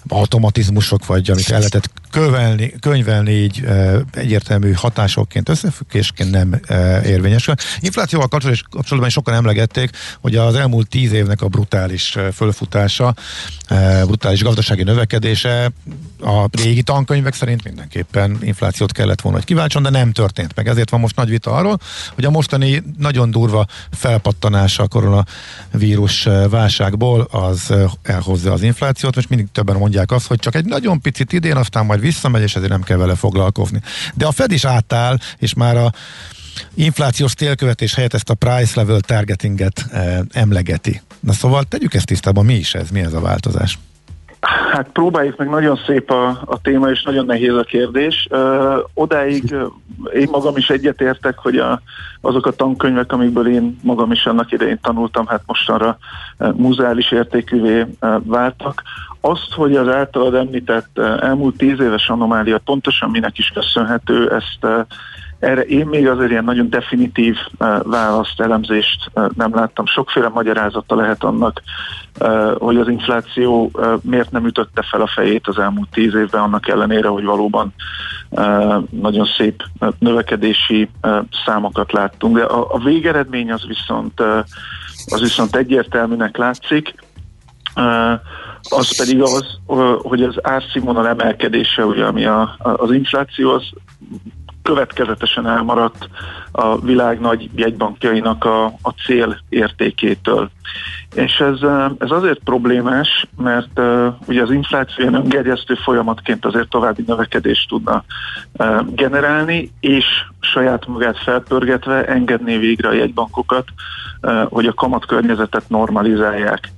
automatizmusok, 0.08 1.06
vagy 1.06 1.30
amit 1.30 1.50
el 1.50 1.58
lehetett 1.58 1.90
kövelni, 2.10 2.74
könyvelni 2.80 3.30
így 3.30 3.64
egyértelmű 4.12 4.72
hatásokként, 4.72 5.48
összefüggésként 5.48 6.30
nem 6.30 6.60
érvényesül. 7.04 7.54
Inflációval 7.80 8.28
kapcsolatban 8.28 9.08
sokan 9.10 9.34
emlegették, 9.34 9.90
hogy 10.20 10.36
az 10.36 10.54
elmúlt 10.54 10.88
tíz 10.88 11.12
évnek 11.12 11.42
a 11.42 11.48
brutális 11.48 12.16
fölfutása, 12.34 13.14
brutális 14.04 14.42
gazdasági 14.42 14.82
növekedése 14.82 15.70
a 16.20 16.48
régi 16.62 16.82
tankönyvek 16.82 17.34
szerint 17.34 17.64
mindenképpen 17.64 18.38
inflációt 18.40 18.92
kellett 18.92 19.20
volna, 19.20 19.38
hogy 19.38 19.46
kiváltson, 19.46 19.82
de 19.82 19.90
nem 19.90 20.12
történt 20.12 20.54
meg. 20.54 20.68
Ezért 20.68 20.90
van 20.90 21.00
most 21.00 21.16
nagy 21.16 21.28
vita 21.28 21.50
arról, 21.50 21.78
hogy 22.14 22.24
a 22.24 22.30
mostani 22.30 22.82
nagyon 22.98 23.30
durva 23.30 23.66
felpattanása 23.90 24.82
a 24.82 24.88
koronavírus 24.88 26.28
válságból 26.50 27.20
az 27.20 27.74
elhozza 28.02 28.52
az 28.52 28.62
inflációt. 28.62 29.14
Most 29.14 29.28
mindig 29.28 29.48
többen 29.52 29.76
mondják 29.76 30.10
azt, 30.10 30.26
hogy 30.26 30.38
csak 30.38 30.54
egy 30.54 30.64
nagyon 30.64 31.00
picit 31.00 31.32
idén, 31.32 31.56
aztán 31.56 31.86
majd 31.86 32.00
visszamegy, 32.00 32.42
és 32.42 32.56
ezért 32.56 32.70
nem 32.70 32.82
kell 32.82 32.96
vele 32.96 33.14
foglalkozni. 33.14 33.80
De 34.14 34.26
a 34.26 34.32
Fed 34.32 34.52
is 34.52 34.64
átáll, 34.64 35.18
és 35.38 35.54
már 35.54 35.76
a 35.76 35.92
inflációs 36.74 37.34
célkövetés 37.34 37.94
helyett 37.94 38.14
ezt 38.14 38.30
a 38.30 38.34
price 38.34 38.72
level 38.74 39.00
targetinget 39.00 39.86
emlegeti. 40.30 41.02
Na 41.20 41.32
szóval 41.32 41.64
tegyük 41.64 41.94
ezt 41.94 42.06
tisztában, 42.06 42.44
mi 42.44 42.54
is 42.54 42.74
ez, 42.74 42.90
mi 42.90 43.00
ez 43.00 43.12
a 43.12 43.20
változás? 43.20 43.78
Hát 44.40 44.88
próbáljuk 44.92 45.36
meg, 45.36 45.48
nagyon 45.48 45.78
szép 45.86 46.10
a, 46.10 46.28
a 46.28 46.60
téma, 46.62 46.90
és 46.90 47.02
nagyon 47.02 47.24
nehéz 47.24 47.54
a 47.54 47.62
kérdés. 47.62 48.26
Ö, 48.30 48.78
odáig 48.94 49.54
én 50.14 50.28
magam 50.30 50.56
is 50.56 50.70
egyetértek, 50.70 51.38
hogy 51.38 51.56
a, 51.56 51.80
azok 52.20 52.46
a 52.46 52.50
tankönyvek, 52.50 53.12
amikből 53.12 53.48
én 53.48 53.78
magam 53.82 54.12
is 54.12 54.26
annak 54.26 54.52
idején 54.52 54.78
tanultam, 54.82 55.26
hát 55.26 55.42
mostanra 55.46 55.98
muzeális 56.54 57.10
értékűvé 57.12 57.86
váltak. 58.22 58.82
Azt, 59.20 59.52
hogy 59.54 59.76
az 59.76 59.88
általad 59.88 60.34
említett 60.34 60.98
elmúlt 60.98 61.56
tíz 61.56 61.80
éves 61.80 62.08
anomália 62.08 62.58
pontosan 62.58 63.10
minek 63.10 63.38
is 63.38 63.48
köszönhető, 63.54 64.30
ezt 64.30 64.86
erre 65.38 65.60
én 65.60 65.86
még 65.86 66.08
azért 66.08 66.30
ilyen 66.30 66.44
nagyon 66.44 66.70
definitív 66.70 67.36
választ, 67.82 68.40
elemzést 68.40 69.10
nem 69.34 69.54
láttam. 69.54 69.86
Sokféle 69.86 70.28
magyarázata 70.28 70.94
lehet 70.94 71.24
annak, 71.24 71.62
hogy 72.58 72.76
az 72.76 72.88
infláció 72.88 73.70
miért 74.02 74.30
nem 74.30 74.46
ütötte 74.46 74.82
fel 74.82 75.00
a 75.00 75.10
fejét 75.14 75.46
az 75.46 75.58
elmúlt 75.58 75.90
tíz 75.90 76.14
évben, 76.14 76.42
annak 76.42 76.68
ellenére, 76.68 77.08
hogy 77.08 77.24
valóban 77.24 77.74
nagyon 78.90 79.26
szép 79.36 79.62
növekedési 79.98 80.90
számokat 81.44 81.92
láttunk. 81.92 82.36
De 82.36 82.44
a, 82.44 82.78
végeredmény 82.78 83.52
az 83.52 83.66
viszont, 83.66 84.20
az 85.06 85.20
viszont 85.20 85.56
egyértelműnek 85.56 86.36
látszik. 86.36 86.94
Az 88.70 88.96
pedig 88.96 89.22
az, 89.22 89.58
hogy 90.02 90.22
az 90.22 90.38
árszínvonal 90.42 91.08
emelkedése, 91.08 91.84
ugye, 91.84 92.04
ami 92.04 92.24
a, 92.24 92.56
az 92.58 92.92
infláció, 92.92 93.50
az 93.50 93.62
következetesen 94.68 95.46
elmaradt 95.46 96.08
a 96.52 96.80
világ 96.80 97.20
nagy 97.20 97.50
jegybankjainak 97.54 98.44
a, 98.44 98.64
a 98.64 98.90
cél 99.06 99.38
értékétől. 99.48 100.50
És 101.14 101.38
ez, 101.38 101.68
ez 101.98 102.10
azért 102.10 102.38
problémás, 102.44 103.26
mert 103.36 103.78
uh, 103.78 104.06
ugye 104.26 104.42
az 104.42 104.50
infláció 104.50 104.94
ilyen 104.98 105.14
öngerjesztő 105.14 105.74
folyamatként 105.74 106.44
azért 106.44 106.68
további 106.68 107.04
növekedést 107.06 107.68
tudna 107.68 108.04
uh, 108.58 108.94
generálni, 108.94 109.72
és 109.80 110.04
saját 110.40 110.86
magát 110.86 111.18
felpörgetve 111.18 112.04
engedné 112.04 112.56
végre 112.56 112.88
a 112.88 112.92
jegybankokat, 112.92 113.64
uh, 114.22 114.42
hogy 114.42 114.66
a 114.66 114.74
kamatkörnyezetet 114.74 115.68
normalizálják. 115.68 116.68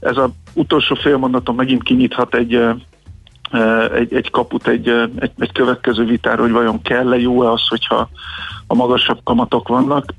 Ez 0.00 0.16
az 0.16 0.30
utolsó 0.54 0.94
félmondaton 0.94 1.54
megint 1.54 1.82
kinyithat 1.82 2.34
egy 2.34 2.60
egy, 3.94 4.14
egy 4.14 4.30
kaput 4.30 4.66
egy, 4.66 4.88
egy, 5.18 5.30
egy 5.38 5.52
következő 5.52 6.04
vitára, 6.04 6.42
hogy 6.42 6.50
vajon 6.50 6.82
kell-e 6.82 7.18
jó-e 7.18 7.50
az, 7.50 7.68
hogyha 7.68 8.08
a 8.66 8.74
magasabb 8.74 9.20
kamatok 9.24 9.68
vannak. 9.68 10.14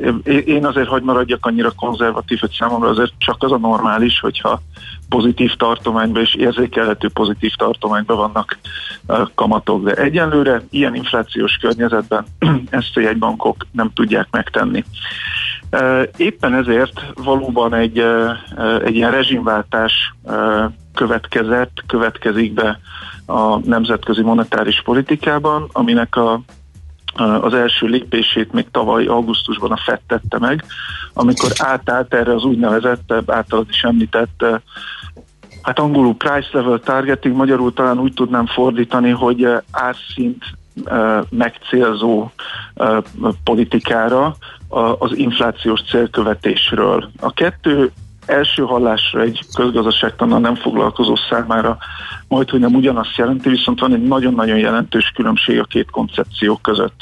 Én 0.45 0.65
azért 0.65 0.87
hagy 0.87 1.03
maradjak 1.03 1.45
annyira 1.45 1.71
konzervatív, 1.71 2.39
hogy 2.39 2.55
számomra 2.59 2.89
azért 2.89 3.13
csak 3.17 3.43
az 3.43 3.51
a 3.51 3.57
normális, 3.57 4.19
hogyha 4.19 4.61
pozitív 5.09 5.53
tartományban 5.53 6.21
és 6.21 6.35
érzékelhető 6.35 7.09
pozitív 7.09 7.51
tartományban 7.57 8.17
vannak 8.17 8.59
kamatok. 9.35 9.83
De 9.83 9.93
egyenlőre 9.93 10.61
ilyen 10.69 10.95
inflációs 10.95 11.57
környezetben 11.61 12.25
ezt 12.69 12.97
a 12.97 12.99
jegybankok 12.99 13.65
nem 13.71 13.91
tudják 13.93 14.27
megtenni. 14.31 14.83
Éppen 16.17 16.53
ezért 16.53 17.01
valóban 17.23 17.73
egy, 17.73 18.03
egy 18.83 18.95
ilyen 18.95 19.11
rezsimváltás 19.11 20.13
következett, 20.93 21.83
következik 21.87 22.53
be 22.53 22.79
a 23.29 23.59
nemzetközi 23.63 24.21
monetáris 24.21 24.81
politikában, 24.81 25.69
aminek 25.71 26.15
a, 26.15 26.41
az 27.41 27.53
első 27.53 27.87
lépését 27.87 28.51
még 28.51 28.67
tavaly 28.71 29.05
augusztusban 29.05 29.71
a 29.71 29.77
FED 29.85 29.99
tette 30.07 30.39
meg, 30.39 30.63
amikor 31.13 31.51
átállt 31.57 32.13
erre 32.13 32.33
az 32.33 32.43
úgynevezett, 32.43 33.13
általad 33.27 33.65
is 33.69 33.83
említett, 33.83 34.45
hát 35.61 35.79
angolul 35.79 36.15
price 36.15 36.49
level 36.51 36.79
targeting, 36.79 37.35
magyarul 37.35 37.73
talán 37.73 37.99
úgy 37.99 38.13
tudnám 38.13 38.45
fordítani, 38.45 39.09
hogy 39.09 39.47
árszint 39.71 40.43
megcélzó 41.29 42.31
politikára 43.43 44.35
az 44.99 45.17
inflációs 45.17 45.81
célkövetésről. 45.83 47.09
A 47.19 47.33
kettő 47.33 47.91
első 48.29 48.63
hallásra 48.63 49.21
egy 49.21 49.39
közgazdaságtannal 49.53 50.39
nem 50.39 50.55
foglalkozó 50.55 51.15
számára 51.29 51.77
majd, 52.27 52.49
hogy 52.49 52.59
nem 52.59 52.75
ugyanazt 52.75 53.15
jelenti, 53.15 53.49
viszont 53.49 53.79
van 53.79 53.93
egy 53.93 54.01
nagyon-nagyon 54.01 54.57
jelentős 54.57 55.11
különbség 55.15 55.59
a 55.59 55.63
két 55.63 55.89
koncepció 55.91 56.55
között. 56.55 57.01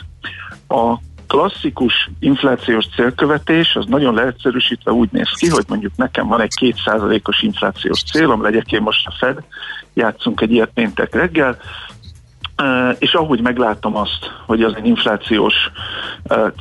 A 0.67 0.95
klasszikus 1.27 2.09
inflációs 2.19 2.85
célkövetés 2.95 3.75
az 3.75 3.85
nagyon 3.85 4.13
leegyszerűsítve 4.13 4.91
úgy 4.91 5.09
néz 5.11 5.29
ki, 5.29 5.49
hogy 5.49 5.65
mondjuk 5.67 5.91
nekem 5.95 6.27
van 6.27 6.41
egy 6.41 6.55
kétszázalékos 6.55 7.41
inflációs 7.41 8.03
célom, 8.03 8.41
legyek 8.41 8.71
én 8.71 8.81
most 8.81 9.07
a 9.07 9.13
Fed, 9.17 9.37
játszunk 9.93 10.41
egy 10.41 10.51
ilyet 10.51 10.71
péntek 10.73 11.15
reggel, 11.15 11.57
és 12.99 13.13
ahogy 13.13 13.41
meglátom 13.41 13.95
azt, 13.95 14.31
hogy 14.45 14.63
az 14.63 14.73
egy 14.75 14.85
inflációs 14.85 15.55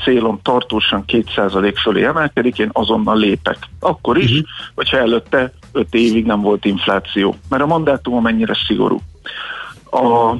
célom 0.04 0.38
tartósan 0.42 1.04
2% 1.06 1.74
fölé 1.82 2.04
emelkedik, 2.04 2.58
én 2.58 2.70
azonnal 2.72 3.16
lépek. 3.16 3.58
Akkor 3.80 4.16
is, 4.16 4.30
uh-huh. 4.30 4.46
hogyha 4.74 4.96
előtte 4.96 5.52
5 5.72 5.86
évig 5.90 6.26
nem 6.26 6.40
volt 6.40 6.64
infláció. 6.64 7.34
Mert 7.48 7.62
a 7.62 7.66
mandátum 7.66 8.22
mennyire 8.22 8.56
szigorú. 8.66 9.00
A, 9.90 10.34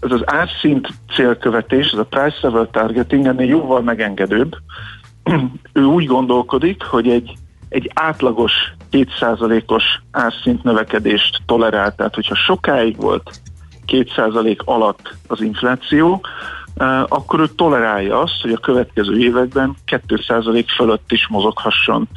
ez 0.00 0.10
az 0.10 0.22
árszint 0.24 0.88
célkövetés, 1.14 1.86
ez 1.86 1.98
a 1.98 2.04
price 2.04 2.38
level 2.40 2.68
targeting 2.70 3.26
ennél 3.26 3.48
jóval 3.48 3.80
megengedőbb. 3.80 4.56
ő 5.72 5.82
úgy 5.82 6.06
gondolkodik, 6.06 6.82
hogy 6.82 7.08
egy, 7.08 7.34
egy 7.68 7.90
átlagos 7.94 8.52
2%-os 8.92 9.84
árszint 10.10 10.62
növekedést 10.62 11.42
tolerál. 11.46 11.94
Tehát, 11.94 12.14
hogyha 12.14 12.34
sokáig 12.34 12.96
volt 12.96 13.40
2% 13.86 14.64
alatt 14.64 15.14
az 15.26 15.40
infláció, 15.40 16.20
akkor 17.08 17.40
ő 17.40 17.46
tolerálja 17.46 18.20
azt, 18.20 18.40
hogy 18.42 18.52
a 18.52 18.58
következő 18.58 19.18
években 19.18 19.76
2% 19.86 20.64
fölött 20.76 21.12
is 21.12 21.28
mozoghasson 21.28 22.08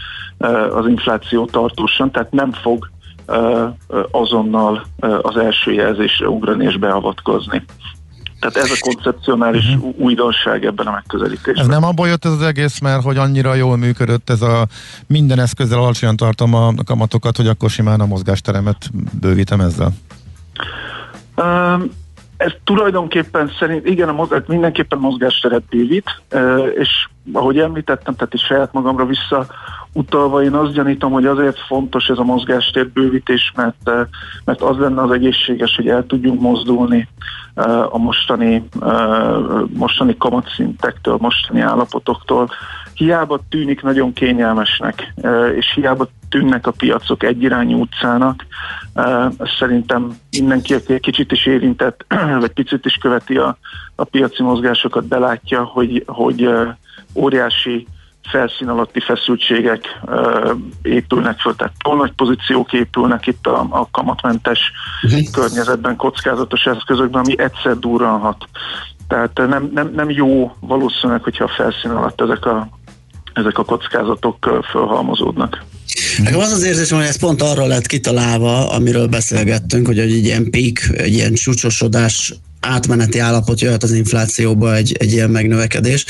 az 0.71 0.87
infláció 0.87 1.45
tartósan, 1.45 2.11
tehát 2.11 2.31
nem 2.31 2.51
fog 2.51 2.89
azonnal 4.11 4.85
az 5.21 5.37
első 5.37 5.71
jelzésre 5.71 6.29
ugrani 6.29 6.65
és 6.65 6.77
beavatkozni. 6.77 7.63
Tehát 8.39 8.69
ez 8.69 8.71
a 8.71 8.77
koncepcionális 8.79 9.65
uh-huh. 9.65 9.93
újdonság 9.97 10.65
ebben 10.65 10.87
a 10.87 10.91
megközelítésben. 10.91 11.63
Ez 11.63 11.67
nem 11.67 11.83
abból 11.83 12.07
jött 12.07 12.25
ez 12.25 12.31
az 12.31 12.41
egész, 12.41 12.79
mert 12.79 13.03
hogy 13.03 13.17
annyira 13.17 13.53
jól 13.53 13.77
működött 13.77 14.29
ez 14.29 14.41
a 14.41 14.67
minden 15.07 15.39
eszközzel 15.39 15.79
alacsonyan 15.79 16.15
tartom 16.15 16.53
a 16.53 16.73
kamatokat, 16.85 17.37
hogy 17.37 17.47
akkor 17.47 17.69
simán 17.69 17.99
a 17.99 18.05
mozgásteremet 18.05 18.89
bővítem 19.19 19.59
ezzel? 19.59 19.93
Um, 21.35 21.91
ez 22.37 22.51
tulajdonképpen 22.63 23.51
szerint, 23.59 23.87
igen, 23.87 24.09
a 24.09 24.13
mozgás, 24.13 24.41
mindenképpen 24.47 24.99
mozgásteret 24.99 25.63
bővít, 25.69 26.21
és 26.75 26.89
ahogy 27.33 27.59
említettem, 27.59 28.15
tehát 28.15 28.33
is 28.33 28.41
saját 28.41 28.73
magamra 28.73 29.05
vissza 29.05 29.45
utalva, 29.93 30.43
én 30.43 30.53
azt 30.53 30.73
gyanítom, 30.73 31.11
hogy 31.11 31.25
azért 31.25 31.59
fontos 31.59 32.07
ez 32.07 32.17
a 32.17 32.23
mozgástér 32.23 32.89
bővítés, 32.89 33.51
mert, 33.55 33.91
mert 34.45 34.61
az 34.61 34.77
lenne 34.77 35.01
az 35.01 35.11
egészséges, 35.11 35.75
hogy 35.75 35.87
el 35.87 36.05
tudjunk 36.05 36.41
mozdulni 36.41 37.07
a 37.89 37.97
mostani, 37.97 38.63
mostani 39.73 40.17
kamatszintektől, 40.17 41.17
mostani 41.19 41.61
állapotoktól. 41.61 42.49
Hiába 42.95 43.39
tűnik 43.49 43.81
nagyon 43.81 44.13
kényelmesnek, 44.13 45.13
és 45.55 45.73
hiába 45.73 46.07
tűnnek 46.29 46.67
a 46.67 46.71
piacok 46.71 47.23
egyirányú 47.23 47.79
utcának, 47.79 48.45
szerintem 49.59 50.17
mindenki, 50.31 50.73
aki 50.73 50.93
egy 50.93 50.99
kicsit 50.99 51.31
is 51.31 51.45
érintett, 51.45 52.05
vagy 52.39 52.51
picit 52.51 52.85
is 52.85 52.93
követi 52.93 53.37
a, 53.37 53.57
a 53.95 54.03
piaci 54.03 54.43
mozgásokat, 54.43 55.05
belátja, 55.05 55.63
hogy, 55.63 56.03
hogy 56.07 56.49
óriási 57.13 57.87
felszín 58.29 58.67
alatti 58.69 58.99
feszültségek 58.99 59.99
uh, 60.05 60.51
épülnek 60.81 61.39
föl, 61.39 61.55
tehát 61.55 61.73
túl 61.83 61.95
nagy 61.95 62.11
pozíciók 62.11 62.73
épülnek 62.73 63.27
itt 63.27 63.47
a, 63.47 63.67
a 63.69 63.87
kamatmentes 63.91 64.71
uh-huh. 65.03 65.19
környezetben, 65.31 65.95
kockázatos 65.95 66.65
eszközökben, 66.65 67.23
ami 67.23 67.39
egyszer 67.39 67.77
durranhat. 67.79 68.45
Tehát 69.07 69.37
nem, 69.47 69.69
nem, 69.73 69.91
nem 69.95 70.09
jó 70.09 70.55
valószínűleg, 70.59 71.23
hogyha 71.23 71.43
a 71.43 71.53
felszín 71.55 71.91
alatt 71.91 72.21
ezek 72.21 72.45
a, 72.45 72.67
ezek 73.35 73.57
a 73.57 73.63
kockázatok 73.63 74.63
fölhalmozódnak. 74.71 75.63
Nekem 76.23 76.39
az 76.39 76.51
az 76.51 76.63
érzésem, 76.63 76.97
hogy 76.97 77.07
ez 77.07 77.19
pont 77.19 77.41
arra 77.41 77.65
lett 77.65 77.85
kitalálva, 77.85 78.69
amiről 78.69 79.07
beszélgettünk, 79.07 79.87
hogy 79.87 79.99
egy 79.99 80.25
ilyen 80.25 80.49
peak, 80.49 80.97
egy 80.97 81.13
ilyen 81.13 81.33
csúcsosodás 81.33 82.33
átmeneti 82.59 83.19
állapot 83.19 83.61
jöhet 83.61 83.83
az 83.83 83.91
inflációba 83.91 84.75
egy, 84.75 84.95
egy 84.99 85.11
ilyen 85.11 85.29
megnövekedés, 85.29 86.05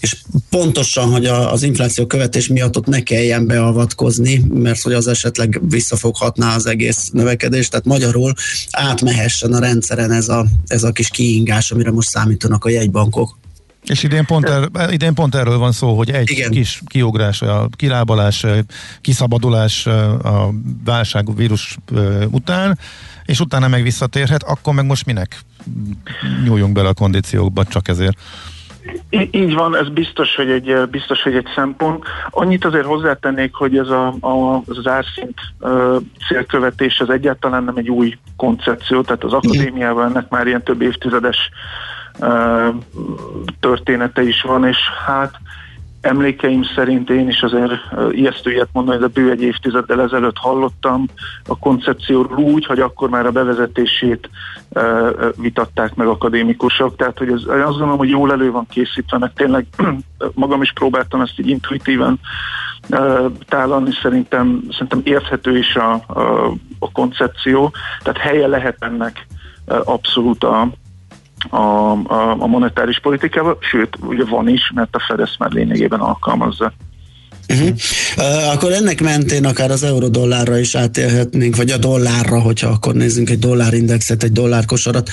és 0.00 0.16
pontosan, 0.50 1.10
hogy 1.10 1.26
a, 1.26 1.52
az 1.52 1.62
infláció 1.62 2.06
követés 2.06 2.48
miatt 2.48 2.76
ott 2.76 2.86
ne 2.86 3.02
kelljen 3.02 3.46
beavatkozni, 3.46 4.42
mert 4.48 4.80
hogy 4.80 4.92
az 4.92 5.06
esetleg 5.06 5.60
visszafoghatná 5.68 6.54
az 6.54 6.66
egész 6.66 7.08
növekedést, 7.12 7.70
tehát 7.70 7.86
magyarul 7.86 8.32
átmehessen 8.70 9.52
a 9.52 9.58
rendszeren 9.58 10.12
ez 10.12 10.28
a, 10.28 10.46
ez 10.66 10.82
a 10.82 10.92
kis 10.92 11.08
kiingás, 11.08 11.70
amire 11.70 11.90
most 11.90 12.08
számítanak 12.08 12.64
a 12.64 12.68
jegybankok. 12.68 13.38
És 13.86 14.02
idén 14.02 14.24
pont, 14.24 14.48
er, 14.48 14.68
idén 14.90 15.14
pont 15.14 15.34
erről 15.34 15.58
van 15.58 15.72
szó, 15.72 15.96
hogy 15.96 16.10
egy 16.10 16.30
Igen. 16.30 16.50
kis 16.50 16.82
kiugrás, 16.86 17.42
a 17.42 17.68
kilábalás, 17.76 18.46
kiszabadulás 19.00 19.86
a 20.22 20.50
válság 20.84 21.36
vírus 21.36 21.76
után, 22.30 22.78
és 23.24 23.40
utána 23.40 23.68
meg 23.68 23.82
visszatérhet, 23.82 24.42
akkor 24.42 24.74
meg 24.74 24.84
most 24.84 25.06
minek 25.06 25.40
nyúljunk 26.44 26.72
bele 26.72 26.88
a 26.88 26.94
kondíciókba 26.94 27.64
csak 27.64 27.88
ezért? 27.88 28.18
Így 29.30 29.54
van, 29.54 29.76
ez 29.76 29.88
biztos, 29.88 30.34
hogy 30.34 30.50
egy, 30.50 30.88
biztos, 30.90 31.22
hogy 31.22 31.34
egy 31.34 31.46
szempont. 31.54 32.04
Annyit 32.30 32.64
azért 32.64 32.84
hozzátennék, 32.84 33.54
hogy 33.54 33.76
ez 33.76 33.88
a, 33.88 34.06
a, 34.20 34.62
az 34.66 34.86
árszint 34.86 35.40
uh, 35.60 35.96
célkövetés 36.28 37.00
az 37.00 37.10
egyáltalán 37.10 37.64
nem 37.64 37.76
egy 37.76 37.90
új 37.90 38.18
koncepció, 38.36 39.02
tehát 39.02 39.24
az 39.24 39.32
akadémiával 39.32 40.04
ennek 40.04 40.28
már 40.28 40.46
ilyen 40.46 40.62
több 40.62 40.82
évtizedes 40.82 41.36
uh, 41.36 41.95
története 43.60 44.22
is 44.22 44.42
van, 44.42 44.64
és 44.64 44.78
hát 45.06 45.40
Emlékeim 46.06 46.62
szerint 46.74 47.10
én 47.10 47.28
is 47.28 47.42
azért 47.42 47.72
ijesztő 48.10 48.50
ilyet 48.50 48.68
mondani, 48.72 48.98
de 48.98 49.06
bő 49.06 49.30
egy 49.30 49.42
évtizeddel 49.42 50.00
ezelőtt 50.00 50.36
hallottam 50.36 51.06
a 51.46 51.58
koncepcióról 51.58 52.38
úgy, 52.38 52.66
hogy 52.66 52.80
akkor 52.80 53.08
már 53.08 53.26
a 53.26 53.30
bevezetését 53.30 54.30
vitatták 55.36 55.94
meg 55.94 56.06
akadémikusok, 56.06 56.96
tehát 56.96 57.18
hogy 57.18 57.28
ez, 57.28 57.42
azt 57.46 57.70
gondolom, 57.70 57.96
hogy 57.96 58.08
jól 58.08 58.32
elő 58.32 58.50
van 58.50 58.66
készítve, 58.70 59.18
meg 59.18 59.32
tényleg 59.34 59.66
magam 60.34 60.62
is 60.62 60.72
próbáltam 60.72 61.20
ezt 61.20 61.38
így 61.38 61.48
intuitíven 61.48 62.20
tálalni, 63.48 63.90
szerintem, 64.02 64.62
szerintem 64.70 65.00
érthető 65.04 65.58
is 65.58 65.76
a, 65.76 65.92
a, 65.92 66.52
a 66.78 66.92
koncepció, 66.92 67.72
tehát 68.02 68.18
helye 68.18 68.46
lehet 68.46 68.76
ennek 68.78 69.26
abszolút 69.84 70.44
a, 70.44 70.68
a, 71.50 71.90
a, 72.42 72.46
monetáris 72.46 72.98
politikával, 72.98 73.58
sőt, 73.60 73.98
ugye 74.06 74.24
van 74.24 74.48
is, 74.48 74.70
mert 74.74 74.96
a 74.96 75.00
Fed 75.00 75.20
ezt 75.20 75.38
már 75.38 75.50
lényegében 75.50 76.00
alkalmazza. 76.00 76.72
Uh-huh. 77.48 77.68
Uh, 78.16 78.52
akkor 78.52 78.72
ennek 78.72 79.00
mentén 79.00 79.44
akár 79.44 79.70
az 79.70 79.82
euró-dollárra 79.82 80.58
is 80.58 80.74
átélhetnénk, 80.74 81.56
vagy 81.56 81.70
a 81.70 81.76
dollárra, 81.76 82.40
hogyha 82.40 82.68
akkor 82.68 82.94
nézzünk 82.94 83.30
egy 83.30 83.38
dollárindexet, 83.38 84.22
egy 84.22 84.32
dollárkosarat, 84.32 85.10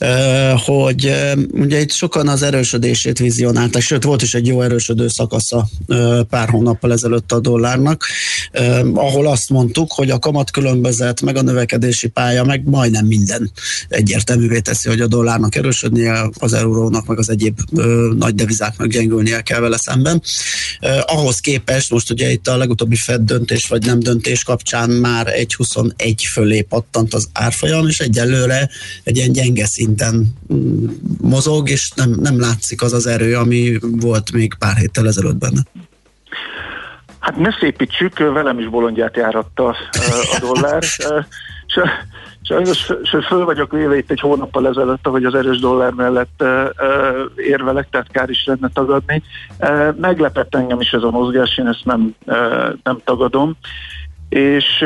uh, 0.00 0.60
hogy 0.60 1.06
uh, 1.06 1.38
ugye 1.52 1.80
itt 1.80 1.92
sokan 1.92 2.28
az 2.28 2.42
erősödését 2.42 3.18
vizionálták, 3.18 3.82
sőt 3.82 4.04
volt 4.04 4.22
is 4.22 4.34
egy 4.34 4.46
jó 4.46 4.62
erősödő 4.62 5.08
szakasza 5.08 5.68
pár 6.28 6.48
hónappal 6.48 6.92
ezelőtt 6.92 7.32
a 7.32 7.40
dollárnak, 7.40 8.04
ahol 8.94 9.26
azt 9.26 9.50
mondtuk, 9.50 9.92
hogy 9.92 10.10
a 10.10 10.18
kamat 10.18 10.50
különbözet, 10.50 11.20
meg 11.20 11.36
a 11.36 11.42
növekedési 11.42 12.08
pálya, 12.08 12.44
meg 12.44 12.62
majdnem 12.64 13.06
minden 13.06 13.50
egyértelművé 13.88 14.58
teszi, 14.58 14.88
hogy 14.88 15.00
a 15.00 15.06
dollárnak 15.06 15.54
erősödnie, 15.54 16.30
az 16.38 16.52
eurónak, 16.52 17.06
meg 17.06 17.18
az 17.18 17.30
egyéb 17.30 17.60
nagy 18.18 18.34
devizáknak 18.34 18.86
gyengülnie 18.86 19.40
kell 19.40 19.60
vele 19.60 19.78
szemben. 19.78 20.22
Ahhoz 21.06 21.38
kép 21.38 21.59
képest 21.64 21.90
most 21.90 22.10
ugye 22.10 22.30
itt 22.30 22.46
a 22.46 22.56
legutóbbi 22.56 22.96
Fed 22.96 23.20
döntés 23.20 23.68
vagy 23.68 23.86
nem 23.86 23.98
döntés 23.98 24.44
kapcsán 24.44 24.90
már 24.90 25.26
1,21 25.26 26.14
fölé 26.32 26.62
pattant 26.62 27.14
az 27.14 27.28
árfolyam, 27.32 27.86
és 27.86 27.98
egyelőre 27.98 28.68
egy 29.04 29.16
ilyen 29.16 29.32
gyenge 29.32 29.66
szinten 29.66 30.26
mm, 30.52 30.86
mozog, 31.20 31.68
és 31.68 31.90
nem, 31.94 32.10
nem 32.20 32.40
látszik 32.40 32.82
az 32.82 32.92
az 32.92 33.06
erő, 33.06 33.36
ami 33.36 33.78
volt 33.80 34.32
még 34.32 34.54
pár 34.58 34.76
héttel 34.76 35.06
ezelőtt 35.06 35.36
benne. 35.36 35.60
Hát 37.18 37.36
ne 37.36 37.50
szépítsük, 37.60 38.18
velem 38.18 38.58
is 38.58 38.68
bolondját 38.68 39.16
járatta 39.16 39.68
a 39.68 40.38
dollár. 40.40 40.82
Sajnos 42.50 42.92
föl 43.26 43.44
vagyok 43.44 43.72
véve 43.72 43.96
itt 43.96 44.10
egy 44.10 44.20
hónappal 44.20 44.68
ezelőtt, 44.68 45.06
hogy 45.06 45.24
az 45.24 45.34
erős 45.34 45.58
dollár 45.58 45.92
mellett 45.92 46.44
érvelek, 47.36 47.88
tehát 47.90 48.10
kár 48.10 48.30
is 48.30 48.44
lenne 48.44 48.68
tagadni. 48.72 49.22
Meglepett 49.96 50.54
engem 50.54 50.80
is 50.80 50.92
ez 50.92 51.02
a 51.02 51.10
mozgás, 51.10 51.58
én 51.58 51.66
ezt 51.66 51.84
nem, 51.84 52.14
nem 52.82 53.00
tagadom. 53.04 53.56
És 54.28 54.82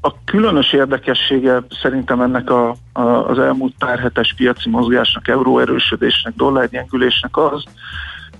a 0.00 0.14
különös 0.24 0.72
érdekessége 0.72 1.62
szerintem 1.82 2.20
ennek 2.20 2.50
a, 2.50 2.74
a, 2.92 3.00
az 3.02 3.38
elmúlt 3.38 3.74
pár 3.78 3.98
hetes 3.98 4.34
piaci 4.36 4.68
mozgásnak, 4.68 5.28
euróerősödésnek, 5.28 6.34
dollárgyengülésnek 6.34 7.36
az, 7.36 7.64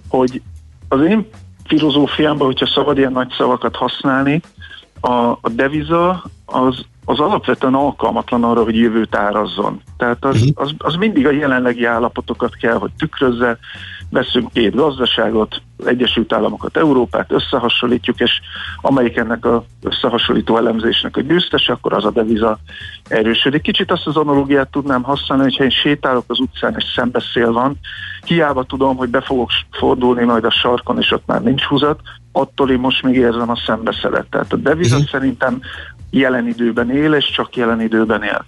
hogy 0.09 0.43
az 0.89 1.01
én 1.01 1.29
filozófiámban, 1.65 2.47
hogyha 2.47 2.67
szabad 2.67 2.99
ilyen 2.99 3.13
nagy 3.13 3.31
szavakat 3.37 3.77
használni, 3.77 4.41
a, 5.01 5.13
a 5.41 5.49
deviza 5.51 6.25
az 6.45 6.85
az 7.09 7.21
alapvetően 7.21 7.75
alkalmatlan 7.75 8.45
arra, 8.45 8.65
hogy 8.65 8.77
jövőt 8.77 9.17
árazzon. 9.17 9.81
Tehát 9.97 10.25
az, 10.25 10.41
mhm. 10.41 10.49
az, 10.55 10.73
az 10.79 10.95
mindig 10.95 11.27
a 11.27 11.31
jelenlegi 11.31 11.85
állapotokat 11.85 12.57
kell, 12.57 12.75
hogy 12.75 12.91
tükrözze, 12.99 13.59
veszünk 14.11 14.53
két 14.53 14.75
gazdaságot, 14.75 15.63
Egyesült 15.85 16.33
Államokat, 16.33 16.77
Európát, 16.77 17.33
összehasonlítjuk, 17.33 18.21
és 18.21 18.41
amelyik 18.81 19.17
ennek 19.17 19.45
a 19.45 19.65
összehasonlító 19.83 20.57
elemzésnek 20.57 21.17
a 21.17 21.21
győztes, 21.21 21.69
akkor 21.69 21.93
az 21.93 22.05
a 22.05 22.11
deviza 22.11 22.59
erősödik. 23.09 23.63
Kicsit 23.63 23.91
azt 23.91 24.07
az 24.07 24.17
analógiát 24.17 24.71
tudnám 24.71 25.03
használni, 25.03 25.43
hogyha 25.43 25.65
én 25.65 25.71
sétálok 25.71 26.25
az 26.27 26.39
utcán, 26.39 26.75
és 26.77 26.85
szembeszél 26.95 27.53
van, 27.53 27.79
hiába 28.25 28.65
tudom, 28.65 28.97
hogy 28.97 29.09
be 29.09 29.21
fogok 29.21 29.51
fordulni 29.71 30.25
majd 30.25 30.45
a 30.45 30.51
sarkon, 30.51 30.99
és 30.99 31.11
ott 31.11 31.27
már 31.27 31.43
nincs 31.43 31.63
húzat, 31.63 32.01
attól 32.33 32.71
én 32.71 32.79
most 32.79 33.03
még 33.03 33.15
érzem 33.15 33.51
a 33.51 33.63
szembeszelet. 33.67 34.27
Tehát 34.31 34.53
a 34.53 34.57
deviza 34.57 34.97
uh-huh. 34.97 35.11
szerintem 35.11 35.61
jelen 36.11 36.47
időben 36.47 36.91
él, 36.91 37.15
és 37.15 37.31
csak 37.31 37.57
jelen 37.57 37.81
időben 37.81 38.23
él. 38.23 38.45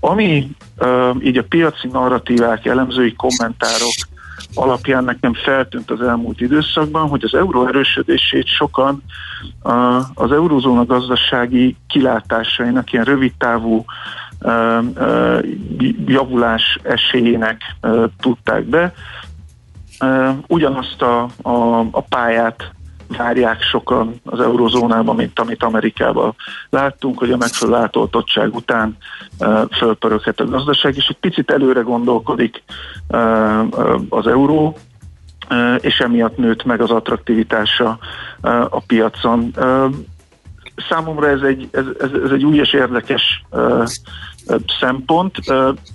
Ami 0.00 0.50
így 1.20 1.38
a 1.38 1.44
piaci 1.48 1.88
narratívák, 1.88 2.66
elemzői 2.66 3.14
kommentárok 3.14 3.94
alapján 4.54 5.04
nekem 5.04 5.34
feltűnt 5.34 5.90
az 5.90 6.00
elmúlt 6.00 6.40
időszakban, 6.40 7.08
hogy 7.08 7.24
az 7.24 7.34
euró 7.34 7.66
erősödését 7.66 8.46
sokan 8.46 9.02
az 10.14 10.32
eurózóna 10.32 10.84
gazdasági 10.84 11.76
kilátásainak 11.88 12.92
ilyen 12.92 13.04
rövidtávú 13.04 13.84
javulás 16.06 16.78
esélyének 16.82 17.76
tudták 18.20 18.64
be. 18.64 18.92
Ugyanazt 20.46 21.02
a, 21.02 21.28
a, 21.42 21.78
a 21.90 22.00
pályát 22.00 22.72
várják 23.16 23.62
sokan 23.62 24.20
az 24.24 24.40
eurozónában, 24.40 25.16
mint 25.16 25.38
amit 25.38 25.62
Amerikában 25.62 26.34
láttunk, 26.70 27.18
hogy 27.18 27.30
a 27.30 27.36
megfelelő 27.36 27.82
átoltottság 27.82 28.54
után 28.54 28.96
fölpöröghet 29.70 30.40
a 30.40 30.44
gazdaság, 30.44 30.96
és 30.96 31.06
egy 31.08 31.18
picit 31.18 31.50
előre 31.50 31.80
gondolkodik 31.80 32.62
az 34.08 34.26
euró, 34.26 34.76
és 35.80 35.98
emiatt 35.98 36.36
nőtt 36.36 36.64
meg 36.64 36.80
az 36.80 36.90
attraktivitása 36.90 37.98
a 38.68 38.80
piacon. 38.80 39.54
Számomra 40.88 41.28
ez 41.28 41.40
egy, 41.40 41.68
ez, 41.70 41.84
ez, 42.00 42.10
ez 42.24 42.30
egy 42.30 42.44
új 42.44 42.56
és 42.56 42.72
érdekes 42.72 43.44
szempont. 44.80 45.36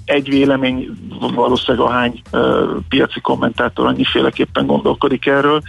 Egy 0.05 0.29
vélemény 0.29 0.89
valószínűleg 1.35 1.87
a 1.87 1.91
hány 1.91 2.21
piaci 2.89 3.21
kommentátor 3.21 3.85
annyiféleképpen 3.85 4.65
gondolkodik 4.65 5.25
erről, 5.25 5.61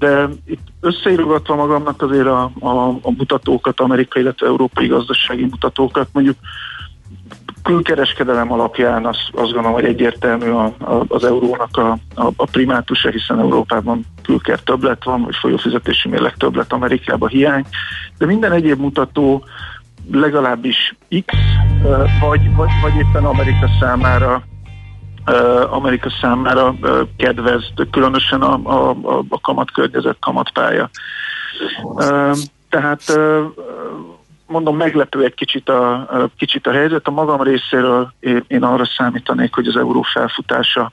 de 0.00 0.28
itt 0.44 0.66
összeírogatva 0.80 1.54
magamnak 1.54 2.02
azért 2.02 2.26
a, 2.26 2.50
a, 2.58 2.88
a 2.88 3.10
mutatókat, 3.16 3.80
amerikai, 3.80 4.22
illetve 4.22 4.46
európai 4.46 4.86
gazdasági 4.86 5.44
mutatókat, 5.44 6.08
mondjuk 6.12 6.36
külkereskedelem 7.62 8.52
alapján 8.52 9.06
azt, 9.06 9.28
azt 9.32 9.52
gondolom, 9.52 9.72
hogy 9.72 9.84
egyértelmű 9.84 10.48
a, 10.48 10.64
a, 10.64 11.04
az 11.08 11.24
eurónak 11.24 11.76
a, 11.76 11.90
a, 12.14 12.26
a 12.36 12.44
primátusa, 12.44 13.10
hiszen 13.10 13.38
Európában 13.38 14.04
külker 14.22 14.60
többlet 14.60 15.04
van, 15.04 15.22
vagy 15.22 15.36
folyófizetési 15.36 16.08
mérleg 16.08 16.36
többlet, 16.36 16.72
Amerikában 16.72 17.28
hiány, 17.28 17.64
de 18.18 18.26
minden 18.26 18.52
egyéb 18.52 18.78
mutató 18.80 19.44
legalábbis 20.12 20.94
X, 21.26 21.34
vagy, 22.20 22.54
vagy, 22.54 22.70
vagy 22.82 22.96
éppen 22.96 23.24
Amerika 23.24 23.68
számára 23.80 24.42
Amerika 25.70 26.10
számára 26.20 26.74
kedvez, 27.16 27.72
különösen 27.90 28.42
a, 28.42 28.60
a, 28.62 28.96
a 29.28 29.40
kamatkörnyezet, 29.40 30.16
kamatpálya. 30.20 30.90
Tehát 32.68 33.02
mondom, 34.46 34.76
meglepő 34.76 35.24
egy 35.24 35.34
kicsit 35.34 35.68
a, 35.68 36.08
kicsit 36.36 36.66
a 36.66 36.72
helyzet. 36.72 37.06
A 37.06 37.10
magam 37.10 37.42
részéről 37.42 38.12
én, 38.20 38.44
én 38.46 38.62
arra 38.62 38.84
számítanék, 38.84 39.54
hogy 39.54 39.66
az 39.66 39.76
euró 39.76 40.02
felfutása 40.02 40.90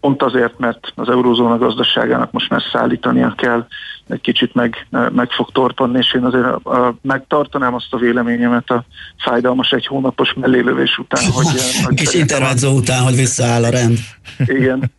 pont 0.00 0.22
azért, 0.22 0.58
mert 0.58 0.92
az 0.94 1.08
eurózóna 1.08 1.58
gazdaságának 1.58 2.32
most 2.32 2.50
már 2.50 2.62
szállítania 2.72 3.34
kell, 3.36 3.66
egy 4.08 4.20
kicsit 4.20 4.54
meg, 4.54 4.86
meg 4.90 5.30
fog 5.30 5.50
torpanni, 5.52 5.98
és 5.98 6.14
én 6.14 6.24
azért 6.24 6.44
a, 6.44 6.60
a, 6.70 6.96
megtartanám 7.02 7.74
azt 7.74 7.86
a 7.90 7.96
véleményemet 7.96 8.70
a 8.70 8.84
fájdalmas 9.18 9.70
egy 9.70 9.86
hónapos 9.86 10.34
mellélövés 10.34 10.98
után, 10.98 11.24
hogy... 11.32 11.46
hogy 11.84 11.94
Kis 11.94 12.14
intermezzo 12.14 12.70
után, 12.70 13.02
hogy 13.02 13.16
visszaáll 13.16 13.64
a 13.64 13.68
rend. 13.68 13.98
Igen. 14.38 14.92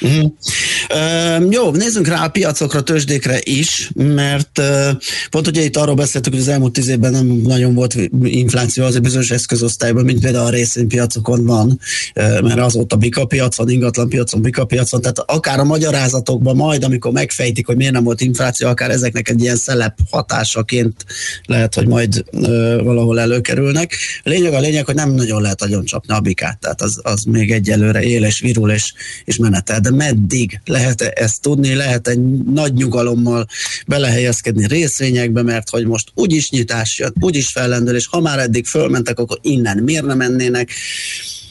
Uh, 0.00 1.52
jó, 1.52 1.70
nézzünk 1.70 2.06
rá 2.06 2.24
a 2.24 2.28
piacokra, 2.28 2.82
tőzsdékre 2.82 3.38
is, 3.42 3.90
mert 3.94 4.58
uh, 4.58 4.90
pont 5.30 5.46
ugye 5.46 5.62
itt 5.62 5.76
arról 5.76 5.94
beszéltük, 5.94 6.32
hogy 6.32 6.42
az 6.42 6.48
elmúlt 6.48 6.72
tíz 6.72 6.88
évben 6.88 7.12
nem 7.12 7.26
nagyon 7.26 7.74
volt 7.74 7.94
infláció 8.22 8.84
az 8.84 8.94
egy 8.94 9.00
bizonyos 9.00 9.30
eszközosztályban, 9.30 10.04
mint 10.04 10.20
például 10.20 10.46
a 10.46 10.50
részvénypiacokon 10.50 11.44
van, 11.44 11.80
uh, 12.14 12.40
mert 12.40 12.58
azóta 12.58 12.96
bika 12.96 13.24
piacon, 13.24 13.70
ingatlan 13.70 14.08
piacon, 14.08 14.42
bika 14.42 14.64
piacon, 14.64 15.00
tehát 15.00 15.18
akár 15.18 15.58
a 15.58 15.64
magyarázatokban 15.64 16.56
majd, 16.56 16.84
amikor 16.84 17.12
megfejtik, 17.12 17.66
hogy 17.66 17.76
miért 17.76 17.92
nem 17.92 18.04
volt 18.04 18.20
infláció, 18.20 18.68
akár 18.68 18.90
ezeknek 18.90 19.28
egy 19.28 19.40
ilyen 19.40 19.56
szelep 19.56 19.98
hatásaként 20.10 21.04
lehet, 21.44 21.74
hogy 21.74 21.86
majd 21.86 22.24
uh, 22.32 22.82
valahol 22.82 23.20
előkerülnek. 23.20 23.94
A 24.24 24.28
lényeg 24.28 24.52
a 24.52 24.60
lényeg, 24.60 24.84
hogy 24.84 24.94
nem 24.94 25.10
nagyon 25.10 25.42
lehet 25.42 25.62
agyon 25.62 25.84
csapni 25.84 26.14
a 26.14 26.20
bikát, 26.20 26.58
tehát 26.58 26.82
az, 26.82 27.00
az 27.02 27.22
még 27.22 27.50
egyelőre 27.50 28.02
él 28.02 28.24
és 28.24 28.40
virul 28.40 28.70
és, 28.70 28.92
és 29.24 29.36
menetel, 29.66 29.92
de 29.92 29.96
meddig 29.96 30.60
lehet 30.64 31.00
ezt 31.00 31.42
tudni, 31.42 31.74
lehet 31.74 32.08
egy 32.08 32.20
nagy 32.44 32.72
nyugalommal 32.72 33.46
belehelyezkedni 33.86 34.66
részvényekbe, 34.66 35.42
mert 35.42 35.70
hogy 35.70 35.86
most 35.86 36.10
úgyis 36.14 36.50
nyitás 36.50 36.98
jön, 36.98 37.12
úgyis 37.20 37.52
fellendül, 37.52 37.94
és 37.94 38.08
ha 38.08 38.20
már 38.20 38.38
eddig 38.38 38.66
fölmentek, 38.66 39.18
akkor 39.18 39.38
innen 39.40 39.78
miért 39.78 40.04
nem 40.04 40.16
mennének? 40.16 40.70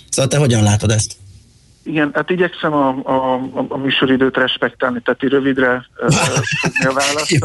Szóval 0.10 0.32
te 0.32 0.38
hogyan 0.38 0.64
látod 0.64 0.92
ezt? 0.92 1.18
Igen, 1.84 2.12
hát 2.14 2.30
igyekszem 2.30 2.74
a, 2.74 2.88
a, 2.90 3.34
a 3.68 3.78
műsoridőt 3.78 4.38
respektálni, 4.38 5.02
tehát 5.04 5.22
rövidre 5.22 5.86
uh, 5.98 6.14
a 6.90 6.94
választ. 6.94 7.40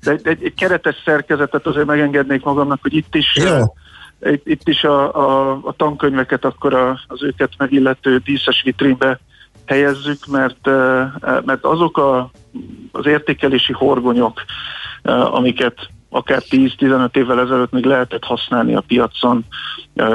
De 0.00 0.10
egy, 0.10 0.20
egy, 0.26 0.44
egy 0.44 0.54
keretes 0.54 0.96
szerkezetet 1.04 1.66
azért 1.66 1.86
megengednék 1.86 2.44
magamnak, 2.44 2.78
hogy 2.82 2.94
itt 2.94 3.14
is 3.14 3.36
Jó. 3.36 3.74
Itt, 4.20 4.46
itt 4.46 4.68
is 4.68 4.82
a, 4.82 5.14
a, 5.14 5.50
a 5.62 5.74
tankönyveket 5.76 6.44
akkor 6.44 6.74
a, 6.74 7.00
az 7.06 7.22
őket 7.22 7.50
megillető 7.58 8.16
díszes 8.24 8.62
vitrínbe 8.64 9.20
helyezzük, 9.68 10.26
mert, 10.26 10.66
mert 11.44 11.64
azok 11.64 11.98
a, 11.98 12.30
az 12.92 13.06
értékelési 13.06 13.72
horgonyok, 13.72 14.42
amiket 15.30 15.88
akár 16.10 16.42
10-15 16.50 17.16
évvel 17.16 17.40
ezelőtt 17.40 17.72
még 17.72 17.84
lehetett 17.84 18.24
használni 18.24 18.74
a 18.74 18.84
piacon, 18.86 19.44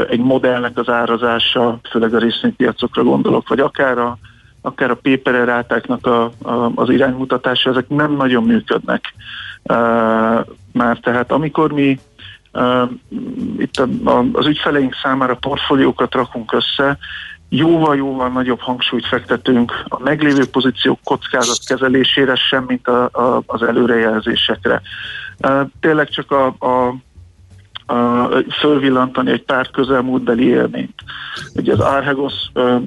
egy 0.09 0.19
modellnek 0.19 0.77
az 0.77 0.89
árazása, 0.89 1.79
főleg 1.89 2.13
a 2.13 2.19
részvénypiacokra 2.19 3.03
gondolok, 3.03 3.47
vagy 3.47 3.59
akár 3.59 3.97
a, 3.97 4.17
akár 4.61 4.91
a 4.91 4.99
paper 5.01 5.45
rátáknak 5.45 6.05
a, 6.05 6.23
a, 6.41 6.71
az 6.75 6.89
iránymutatása, 6.89 7.69
ezek 7.69 7.87
nem 7.87 8.15
nagyon 8.15 8.43
működnek. 8.43 9.13
Már 10.71 10.97
tehát 11.01 11.31
amikor 11.31 11.71
mi 11.71 11.99
itt 13.57 13.83
az 14.33 14.47
ügyfeleink 14.47 14.95
számára 15.03 15.35
portfóliókat 15.35 16.13
rakunk 16.13 16.53
össze, 16.53 16.97
jóval-jóval 17.55 18.29
nagyobb 18.29 18.59
hangsúlyt 18.59 19.07
fektetünk 19.07 19.73
a 19.87 19.99
meglévő 19.99 20.45
pozíciók 20.45 20.99
kockázat 21.03 21.65
kezelésére 21.65 22.35
sem, 22.35 22.63
mint 22.67 22.87
a, 22.87 23.03
a, 23.03 23.43
az 23.45 23.61
előrejelzésekre. 23.61 24.81
Tényleg 25.79 26.09
csak 26.09 26.31
a, 26.31 26.45
a 26.45 26.95
a, 27.85 28.27
fölvillantani 28.59 29.31
egy 29.31 29.43
pár 29.43 29.69
közelmúltbeli 29.71 30.47
élményt. 30.47 31.03
Ugye 31.55 31.73
az 31.73 31.79
Arhegos 31.79 32.33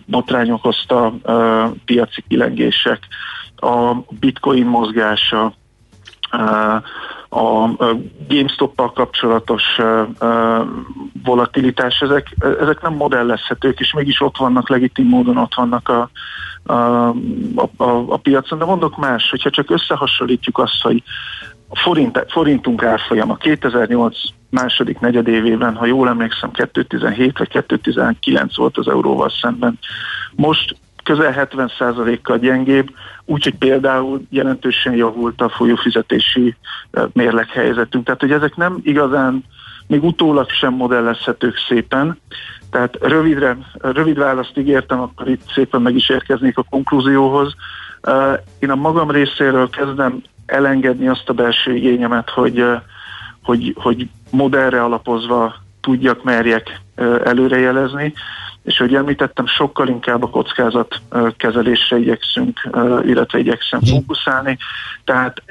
botrány 0.06 0.50
okozta 0.50 1.04
a, 1.06 1.72
piaci 1.84 2.24
kilengések, 2.28 2.98
a 3.56 3.94
bitcoin 4.20 4.66
mozgása, 4.66 5.54
a 7.28 7.68
GameStop-pal 8.28 8.92
kapcsolatos 8.92 9.62
volatilitás, 11.24 12.00
ezek, 12.00 12.36
ezek 12.60 12.82
nem 12.82 12.94
modellezhetők, 12.94 13.80
és 13.80 13.92
mégis 13.92 14.20
ott 14.20 14.36
vannak, 14.36 14.68
legitim 14.68 15.08
módon 15.08 15.36
ott 15.36 15.54
vannak 15.54 15.88
a, 15.88 16.10
a, 16.72 16.74
a, 17.76 18.04
a 18.08 18.16
piacon. 18.16 18.58
De 18.58 18.64
mondok 18.64 18.96
más, 18.96 19.30
hogyha 19.30 19.50
csak 19.50 19.70
összehasonlítjuk 19.70 20.58
azt, 20.58 20.82
hogy 20.82 21.02
a 21.68 21.78
forint, 21.78 22.24
forintunk 22.28 22.82
árfolyama 22.82 23.36
2008 23.36 24.18
második 24.50 24.98
negyedévében, 24.98 25.74
ha 25.74 25.86
jól 25.86 26.08
emlékszem, 26.08 26.50
217 26.50 27.38
vagy 27.38 27.48
219 27.48 28.56
volt 28.56 28.78
az 28.78 28.88
euróval 28.88 29.30
szemben. 29.40 29.78
Most 30.34 30.76
közel 31.06 31.48
70%-kal 31.52 32.38
gyengébb, 32.38 32.88
úgyhogy 33.24 33.54
például 33.54 34.22
jelentősen 34.30 34.94
javult 34.94 35.40
a 35.40 35.48
folyófizetési 35.48 36.56
mérleghelyzetünk. 37.12 38.04
Tehát, 38.04 38.20
hogy 38.20 38.32
ezek 38.32 38.56
nem 38.56 38.78
igazán 38.82 39.44
még 39.86 40.04
utólag 40.04 40.50
sem 40.50 40.74
modellezhetők 40.74 41.56
szépen. 41.68 42.20
Tehát 42.70 42.98
rövidre, 43.00 43.56
rövid 43.78 44.18
választ 44.18 44.58
ígértem, 44.58 45.00
akkor 45.00 45.28
itt 45.28 45.50
szépen 45.54 45.82
meg 45.82 45.94
is 45.94 46.08
érkeznék 46.08 46.58
a 46.58 46.66
konklúzióhoz. 46.70 47.54
Én 48.58 48.70
a 48.70 48.74
magam 48.74 49.10
részéről 49.10 49.70
kezdem 49.70 50.22
elengedni 50.46 51.08
azt 51.08 51.28
a 51.28 51.32
belső 51.32 51.74
igényemet, 51.74 52.30
hogy, 52.30 52.64
hogy, 53.42 53.74
hogy 53.76 54.08
modellre 54.30 54.82
alapozva 54.82 55.54
tudjak, 55.80 56.22
merjek 56.22 56.80
előrejelezni 57.24 58.12
és 58.66 58.78
hogy 58.78 58.94
említettem, 58.94 59.46
sokkal 59.46 59.88
inkább 59.88 60.22
a 60.22 60.30
kockázat 60.30 61.00
kezelésre 61.36 61.98
igyekszünk, 61.98 62.68
illetve 63.04 63.38
igyekszem 63.38 63.80
mhm. 63.82 63.90
fókuszálni. 63.90 64.58
Tehát 65.04 65.42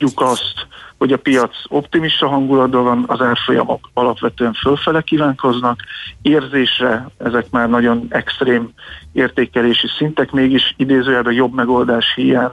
elfogadjuk 0.00 0.20
azt, 0.20 0.66
hogy 0.98 1.12
a 1.12 1.18
piac 1.18 1.54
optimista 1.68 2.28
hangulatban 2.28 2.84
van, 2.84 3.04
az 3.06 3.20
árfolyamok 3.20 3.90
alapvetően 3.94 4.52
fölfele 4.52 5.00
kívánkoznak, 5.00 5.80
érzésre 6.22 7.06
ezek 7.18 7.50
már 7.50 7.68
nagyon 7.68 8.06
extrém 8.08 8.70
értékelési 9.12 9.86
szintek, 9.98 10.30
mégis 10.30 10.74
idézőjelben 10.76 11.32
jobb 11.32 11.54
megoldás 11.54 12.14
hiány, 12.14 12.52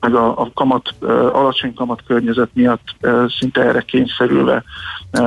meg 0.00 0.14
a, 0.14 0.40
a 0.40 0.50
kamat, 0.54 0.94
alacsony 1.32 1.74
kamat 1.74 2.02
környezet 2.06 2.50
miatt 2.52 2.96
szinte 3.38 3.62
erre 3.62 3.80
kényszerülve 3.80 4.64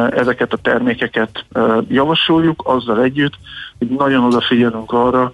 ezeket 0.09 0.53
a 0.53 0.57
termékeket 0.57 1.45
javasoljuk, 1.87 2.61
azzal 2.65 3.01
együtt, 3.01 3.33
hogy 3.77 3.87
nagyon 3.87 4.23
odafigyelünk 4.23 4.91
arra, 4.91 5.31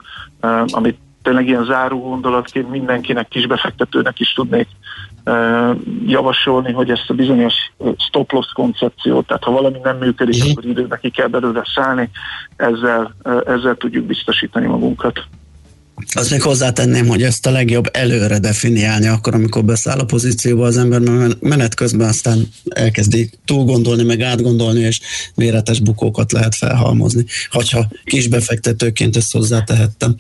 amit 0.72 0.98
tényleg 1.24 1.48
ilyen 1.48 1.66
záró 1.66 2.00
gondolatként 2.02 2.70
mindenkinek, 2.70 3.28
kisbefektetőnek 3.28 4.20
is 4.20 4.34
tudnék 4.34 4.68
javasolni, 6.06 6.72
hogy 6.72 6.90
ezt 6.90 7.10
a 7.10 7.14
bizonyos 7.14 7.54
stop 7.98 8.32
loss 8.32 8.52
koncepciót, 8.54 9.28
tehát 9.28 9.44
ha 9.44 9.52
valami 9.52 9.80
nem 9.84 9.98
működik, 9.98 10.44
akkor 10.52 10.66
időben 10.66 11.00
ki 11.02 11.10
kell 11.10 11.28
belőle 11.28 11.64
szállni, 11.76 12.10
ezzel, 12.56 13.16
ezzel 13.46 13.76
tudjuk 13.76 14.06
biztosítani 14.06 14.66
magunkat. 14.66 15.24
Azt 16.14 16.32
még 16.32 16.42
hozzátenném, 16.42 17.08
hogy 17.08 17.22
ezt 17.24 17.46
a 17.46 17.52
legjobb 17.52 17.86
előre 17.92 18.40
definiálni, 18.40 19.08
akkor, 19.08 19.34
amikor 19.34 19.64
beszáll 19.64 20.00
a 20.00 20.06
pozícióba 20.06 20.66
az 20.66 20.78
ember, 20.78 21.00
mert 21.00 21.42
menet 21.42 21.76
közben 21.76 22.08
aztán 22.08 22.48
elkezdi 22.70 23.30
túl 23.46 23.64
gondolni, 23.64 24.04
meg 24.04 24.22
átgondolni, 24.22 24.80
és 24.80 25.00
méretes 25.36 25.80
bukókat 25.80 26.32
lehet 26.32 26.56
felhalmozni. 26.56 27.26
Hogyha 27.52 27.86
kisbefektetőként 28.04 29.16
ezt 29.16 29.32
hozzátehettem. 29.32 30.16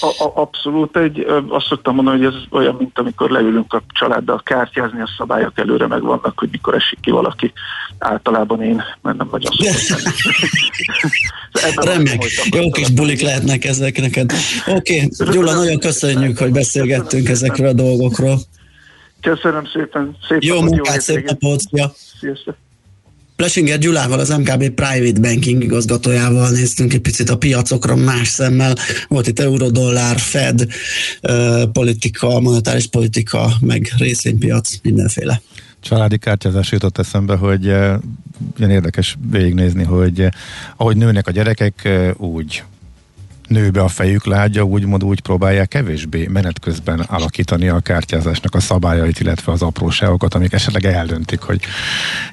A, 0.00 0.24
a, 0.24 0.32
abszolút. 0.34 0.96
Egy, 0.96 1.26
azt 1.48 1.66
szoktam 1.66 1.94
mondani, 1.94 2.24
hogy 2.24 2.34
ez 2.34 2.40
olyan, 2.50 2.74
mint 2.78 2.98
amikor 2.98 3.30
leülünk 3.30 3.72
a 3.72 3.82
családdal 3.88 4.40
kártyázni, 4.44 5.00
a 5.00 5.10
szabályok 5.18 5.58
előre 5.58 5.86
megvannak, 5.86 6.38
hogy 6.38 6.48
mikor 6.50 6.74
esik 6.74 7.00
ki 7.00 7.10
valaki. 7.10 7.52
Általában 7.98 8.62
én, 8.62 8.82
mert 9.02 9.16
nem 9.16 9.28
nagyon 9.30 9.52
szoktam. 9.58 10.12
Remek. 11.76 12.24
Jó 12.50 12.70
kis 12.70 12.90
bulik 12.90 13.20
lehetnek 13.20 13.64
ezek 13.64 14.00
neked. 14.00 14.32
Oké, 14.66 14.94
okay. 14.94 14.97
Gyula, 15.30 15.54
nagyon 15.54 15.78
köszönjük, 15.78 16.38
hogy 16.38 16.52
beszélgettünk 16.52 17.28
ezekről 17.28 17.68
a 17.68 17.72
dolgokról. 17.72 18.40
Köszönöm 19.20 19.64
szépen. 19.72 20.16
szép 20.28 20.42
jó 20.42 20.60
munkát, 20.60 21.00
szép 21.00 21.26
napot. 21.26 21.62
Ja. 21.70 21.92
Sziasztok. 22.20 22.56
Plesinger 23.36 23.78
Gyulával, 23.78 24.18
az 24.18 24.28
MKB 24.28 24.68
Private 24.68 25.20
Banking 25.20 25.62
igazgatójával 25.62 26.50
néztünk 26.50 26.92
egy 26.92 27.00
picit 27.00 27.30
a 27.30 27.36
piacokra 27.36 27.96
más 27.96 28.28
szemmel. 28.28 28.74
Volt 29.08 29.26
itt 29.26 29.38
eurodollár, 29.38 30.18
Fed, 30.18 30.66
politika, 31.72 32.40
monetáris 32.40 32.86
politika, 32.86 33.50
meg 33.60 33.88
részvénypiac, 33.98 34.70
mindenféle. 34.82 35.40
Családi 35.80 36.18
kártyázás 36.18 36.72
jutott 36.72 36.98
eszembe, 36.98 37.36
hogy 37.36 37.64
ilyen 37.64 38.70
érdekes 38.70 39.16
végignézni, 39.30 39.84
hogy 39.84 40.28
ahogy 40.76 40.96
nőnek 40.96 41.26
a 41.26 41.30
gyerekek, 41.30 41.88
úgy 42.16 42.62
nő 43.48 43.70
be 43.70 43.82
a 43.82 43.88
fejük 43.88 44.24
lágya, 44.24 44.62
úgymond 44.62 45.04
úgy 45.04 45.20
próbálják 45.20 45.68
kevésbé 45.68 46.26
menet 46.26 46.60
közben 46.60 47.00
alakítani 47.00 47.68
a 47.68 47.80
kártyázásnak 47.80 48.54
a 48.54 48.60
szabályait, 48.60 49.20
illetve 49.20 49.52
az 49.52 49.62
apróságokat, 49.62 50.34
amik 50.34 50.52
esetleg 50.52 50.84
eldöntik, 50.84 51.40
hogy 51.40 51.60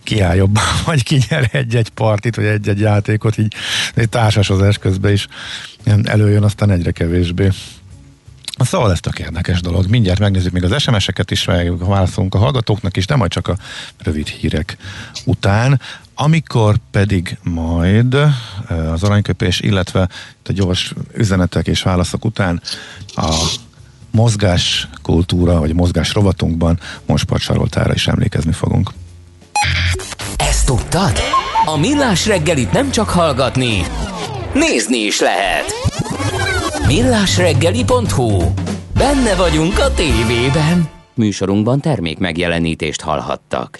ki 0.04 0.22
áll 0.22 0.36
jobban, 0.36 0.64
vagy 0.86 1.04
ki 1.04 1.20
nyer 1.30 1.50
egy-egy 1.52 1.90
partit, 1.90 2.36
vagy 2.36 2.46
egy-egy 2.46 2.80
játékot, 2.80 3.38
így 3.38 3.54
egy 3.96 4.10
társasozás 4.10 4.78
közben 4.78 5.12
is 5.12 5.28
előjön 6.04 6.44
aztán 6.44 6.72
egyre 6.72 6.92
kevésbé. 6.92 7.50
Szóval 8.58 8.92
ez 8.92 9.00
tök 9.00 9.20
érdekes 9.20 9.62
dolog. 9.62 9.90
Mindjárt 9.90 10.20
megnézzük 10.20 10.52
még 10.52 10.64
az 10.64 10.82
SMS-eket 10.82 11.32
is, 11.32 11.46
válaszolunk 11.80 12.36
a 12.36 12.38
hallgatóknak 12.38 12.98
is, 12.98 13.06
de 13.06 13.16
majd 13.16 13.32
csak 13.32 13.48
a 13.48 13.58
rövid 14.04 14.28
hírek 14.28 14.78
után. 15.26 15.82
Amikor 16.16 16.76
pedig 16.92 17.38
majd 17.44 18.18
az 18.92 19.04
aranyköpés, 19.04 19.60
illetve 19.60 20.10
a 20.46 20.52
gyors 20.52 20.94
üzenetek 21.14 21.68
és 21.68 21.82
válaszok 21.82 22.26
után 22.26 22.62
a 23.16 23.48
mozgás 24.12 24.88
kultúra, 25.02 25.60
vagy 25.60 25.74
mozgás 25.74 26.14
rovatunkban 26.14 26.80
most 27.06 27.26
Saroltára 27.38 27.94
is 27.94 28.08
emlékezni 28.08 28.52
fogunk. 28.52 28.92
Ezt 30.38 30.66
tudtad? 30.66 31.20
A 31.66 31.78
Millás 31.78 32.26
reggelit 32.26 32.72
nem 32.72 32.92
csak 32.92 33.10
hallgatni, 33.10 33.82
nézni 34.54 34.98
is 34.98 35.20
lehet. 35.20 35.74
Millásreggeli.hu 36.88 38.54
Benne 38.94 39.36
vagyunk 39.36 39.80
a 39.80 39.94
tévében. 39.94 40.90
Műsorunkban 41.14 41.80
termék 41.80 42.18
megjelenítést 42.18 43.02
hallhattak. 43.02 43.80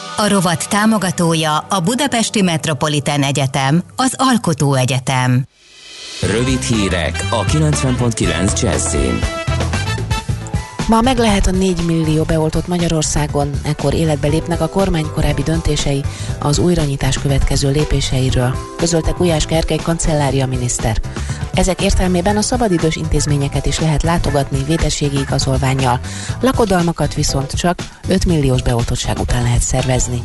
A 0.17 0.27
rovat 0.27 0.69
támogatója 0.69 1.57
a 1.57 1.79
Budapesti 1.79 2.41
Metropolitán 2.41 3.23
Egyetem, 3.23 3.83
az 3.95 4.13
Alkotó 4.17 4.73
Egyetem. 4.73 5.45
Rövid 6.21 6.61
hírek 6.61 7.27
a 7.29 7.43
90.9 7.43 8.61
Jazzin. 8.61 9.19
Ma 10.87 11.01
meg 11.01 11.17
lehet 11.17 11.47
a 11.47 11.51
4 11.51 11.85
millió 11.85 12.23
beoltott 12.23 12.67
Magyarországon, 12.67 13.51
ekkor 13.63 13.93
életbe 13.93 14.27
lépnek 14.27 14.61
a 14.61 14.69
kormány 14.69 15.05
korábbi 15.13 15.41
döntései 15.41 16.03
az 16.39 16.59
újranyitás 16.59 17.19
következő 17.19 17.71
lépéseiről, 17.71 18.55
közölte 18.77 19.11
Gulyás 19.11 19.45
Gergely 19.45 19.79
kancellária 19.83 20.45
miniszter. 20.45 21.01
Ezek 21.53 21.81
értelmében 21.81 22.37
a 22.37 22.41
szabadidős 22.41 22.95
intézményeket 22.95 23.65
is 23.65 23.79
lehet 23.79 24.03
látogatni 24.03 24.63
védességi 24.63 25.19
igazolványjal, 25.19 25.99
lakodalmakat 26.41 27.13
viszont 27.13 27.51
csak 27.51 27.79
5 28.07 28.25
milliós 28.25 28.61
beoltottság 28.61 29.19
után 29.19 29.43
lehet 29.43 29.61
szervezni. 29.61 30.23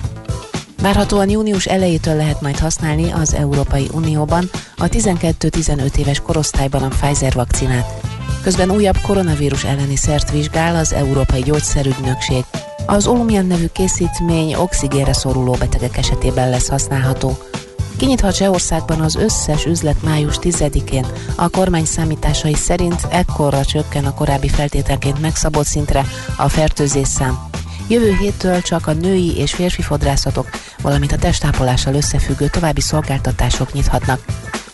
Várhatóan 0.83 1.31
június 1.31 1.67
elejétől 1.67 2.15
lehet 2.15 2.41
majd 2.41 2.59
használni 2.59 3.13
az 3.13 3.35
Európai 3.35 3.89
Unióban 3.93 4.51
a 4.77 4.85
12-15 4.85 5.97
éves 5.97 6.21
korosztályban 6.21 6.83
a 6.83 6.89
Pfizer 6.89 7.33
vakcinát. 7.33 7.87
Közben 8.43 8.71
újabb 8.71 8.97
koronavírus 9.03 9.65
elleni 9.65 9.97
szert 9.97 10.31
vizsgál 10.31 10.77
az 10.77 10.93
Európai 10.93 11.41
Gyógyszerügynökség. 11.41 12.45
Az 12.87 13.07
Olumian 13.07 13.47
nevű 13.47 13.67
készítmény 13.67 14.55
oxigénre 14.55 15.13
szoruló 15.13 15.53
betegek 15.53 15.97
esetében 15.97 16.51
lesz 16.51 16.69
használható. 16.69 17.39
Kinyithat 17.97 18.35
Csehországban 18.35 19.01
az 19.01 19.15
összes 19.15 19.65
üzlet 19.65 20.03
május 20.03 20.39
10-én. 20.41 21.07
A 21.37 21.49
kormány 21.49 21.85
számításai 21.85 22.55
szerint 22.55 23.07
ekkorra 23.11 23.65
csökken 23.65 24.05
a 24.05 24.15
korábbi 24.15 24.49
feltételként 24.49 25.21
megszabott 25.21 25.67
szintre 25.67 26.05
a 26.37 26.49
fertőzés 26.49 27.09
szám. 27.09 27.39
Jövő 27.89 28.17
héttől 28.21 28.63
csak 28.63 28.87
a 28.87 28.93
női 28.93 29.37
és 29.37 29.55
férfi 29.55 29.83
fodrászatok, 29.83 30.51
valamint 30.83 31.13
a 31.13 31.19
testápolással 31.19 31.95
összefüggő 31.95 32.49
további 32.49 32.81
szolgáltatások 32.81 33.73
nyithatnak. 33.73 34.25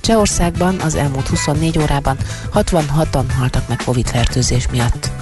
Csehországban 0.00 0.80
az 0.80 0.94
elmúlt 0.94 1.28
24 1.28 1.78
órában 1.78 2.16
66-an 2.54 3.24
haltak 3.38 3.68
meg 3.68 3.80
Covid-fertőzés 3.84 4.68
miatt. 4.70 5.21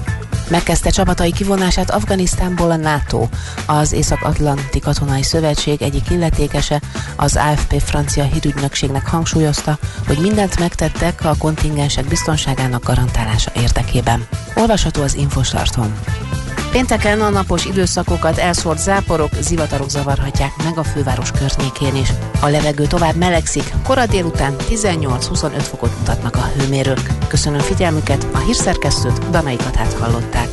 Megkezdte 0.50 0.90
csapatai 0.90 1.32
kivonását 1.32 1.90
Afganisztánból 1.90 2.70
a 2.70 2.76
NATO, 2.76 3.28
az 3.66 3.92
Észak-Atlanti 3.92 4.78
Katonai 4.78 5.22
Szövetség 5.22 5.82
egyik 5.82 6.10
illetékese, 6.10 6.80
az 7.16 7.36
AFP 7.36 7.82
francia 7.82 8.24
hírügynökségnek 8.24 9.06
hangsúlyozta, 9.06 9.78
hogy 10.06 10.18
mindent 10.18 10.58
megtettek 10.58 11.24
a 11.24 11.34
kontingensek 11.38 12.04
biztonságának 12.04 12.84
garantálása 12.84 13.50
érdekében. 13.54 14.26
Olvasható 14.54 15.02
az 15.02 15.14
Infostarton. 15.14 15.92
Pénteken 16.70 17.20
a 17.20 17.28
napos 17.28 17.64
időszakokat 17.64 18.38
elszórt 18.38 18.78
záporok, 18.78 19.30
zivatarok 19.40 19.90
zavarhatják 19.90 20.52
meg 20.64 20.78
a 20.78 20.84
főváros 20.84 21.30
környékén 21.30 21.96
is. 21.96 22.08
A 22.40 22.48
levegő 22.48 22.86
tovább 22.86 23.14
melegszik, 23.14 23.74
kora 23.84 24.06
délután 24.06 24.54
18-25 24.58 25.50
fokot 25.58 25.98
mutatnak 25.98 26.36
a 26.36 26.50
hőmérők. 26.56 27.12
Köszönöm 27.28 27.60
figyelmüket, 27.60 28.26
a 28.32 28.38
hírszerkesztőt 28.38 29.30
Danai 29.30 29.56
Katát 29.56 29.92
hallották. 29.92 30.48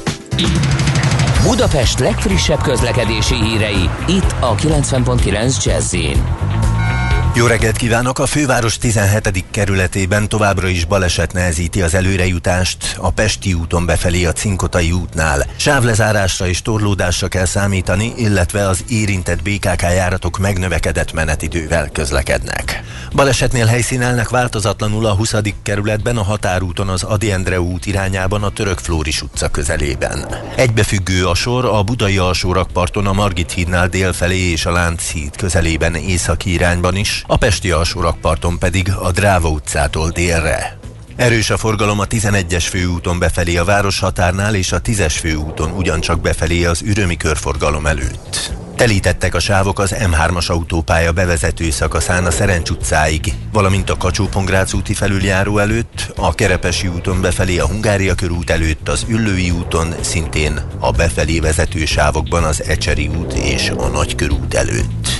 Budapest 1.43 1.99
legfrissebb 1.99 2.61
közlekedési 2.61 3.35
hírei, 3.35 3.89
itt 4.07 4.35
a 4.39 4.55
90.9 4.55 5.63
jazz 5.63 5.95
jó 7.37 7.45
reggelt 7.45 7.77
kívánok! 7.77 8.19
A 8.19 8.25
főváros 8.25 8.77
17. 8.77 9.45
kerületében 9.51 10.29
továbbra 10.29 10.67
is 10.67 10.85
baleset 10.85 11.33
nehezíti 11.33 11.81
az 11.81 11.93
előrejutást 11.93 12.95
a 12.99 13.11
Pesti 13.11 13.53
úton 13.53 13.85
befelé 13.85 14.25
a 14.25 14.31
Cinkotai 14.31 14.91
útnál. 14.91 15.45
Sávlezárásra 15.55 16.47
és 16.47 16.61
torlódásra 16.61 17.27
kell 17.27 17.45
számítani, 17.45 18.13
illetve 18.17 18.67
az 18.67 18.83
érintett 18.89 19.41
BKK 19.41 19.81
járatok 19.81 20.37
megnövekedett 20.37 21.13
menetidővel 21.13 21.89
közlekednek. 21.89 22.83
Balesetnél 23.15 23.65
helyszínelnek 23.65 24.29
változatlanul 24.29 25.05
a 25.05 25.15
20. 25.15 25.35
kerületben 25.63 26.17
a 26.17 26.23
határúton 26.23 26.89
az 26.89 27.03
Adi 27.03 27.31
Endre 27.31 27.61
út 27.61 27.85
irányában 27.85 28.43
a 28.43 28.49
Török 28.49 28.77
Flóris 28.77 29.21
utca 29.21 29.47
közelében. 29.47 30.27
Egybefüggő 30.55 31.27
a 31.27 31.35
sor 31.35 31.65
a 31.65 31.83
Budai 31.83 32.17
alsórakparton 32.17 33.07
a 33.07 33.13
Margit 33.13 33.51
hídnál 33.51 33.87
délfelé 33.87 34.51
és 34.51 34.65
a 34.65 34.71
Lánchíd 34.71 35.35
közelében 35.35 35.95
északi 35.95 36.53
irányban 36.53 36.95
is, 36.95 37.25
a 37.27 37.37
Pesti 37.37 37.71
alsórakparton 37.71 38.59
pedig 38.59 38.91
a 38.99 39.11
Dráva 39.11 39.49
utcától 39.49 40.09
délre. 40.09 40.77
Erős 41.15 41.49
a 41.49 41.57
forgalom 41.57 41.99
a 41.99 42.05
11-es 42.05 42.65
főúton 42.69 43.19
befelé 43.19 43.57
a 43.57 43.63
városhatárnál 43.63 44.55
és 44.55 44.71
a 44.71 44.81
10-es 44.81 45.15
főúton 45.19 45.71
ugyancsak 45.71 46.21
befelé 46.21 46.65
az 46.65 46.81
ürömi 46.81 47.17
körforgalom 47.17 47.85
előtt. 47.85 48.51
Telítettek 48.75 49.35
a 49.35 49.39
sávok 49.39 49.79
az 49.79 49.95
M3-as 49.99 50.47
autópálya 50.47 51.11
bevezető 51.11 51.69
szakaszán 51.69 52.25
a 52.25 52.31
Szerencs 52.31 52.69
utcáig, 52.69 53.33
valamint 53.51 53.89
a 53.89 53.97
kacsó 53.97 54.29
úti 54.73 54.93
felüljáró 54.93 55.57
előtt, 55.57 56.13
a 56.15 56.35
Kerepesi 56.35 56.87
úton 56.87 57.21
befelé 57.21 57.57
a 57.57 57.67
Hungária 57.67 58.15
körút 58.15 58.49
előtt, 58.49 58.89
az 58.89 59.05
Üllői 59.07 59.51
úton 59.51 59.95
szintén 60.01 60.61
a 60.79 60.91
befelé 60.91 61.39
vezető 61.39 61.85
sávokban 61.85 62.43
az 62.43 62.63
Ecseri 62.63 63.07
út 63.07 63.33
és 63.33 63.69
a 63.77 63.87
Nagykörút 63.87 64.53
előtt. 64.53 65.16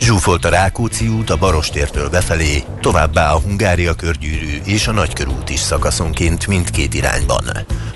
Zsúfolt 0.00 0.44
a 0.44 0.48
Rákóczi 0.48 1.08
út 1.08 1.30
a 1.30 1.36
Barostértől 1.36 2.08
befelé, 2.08 2.64
továbbá 2.80 3.32
a 3.32 3.40
Hungária 3.40 3.94
körgyűrű 3.94 4.60
és 4.64 4.86
a 4.86 4.92
Nagykörút 4.92 5.50
is 5.50 5.58
szakaszonként 5.58 6.46
mindkét 6.46 6.94
irányban. 6.94 7.44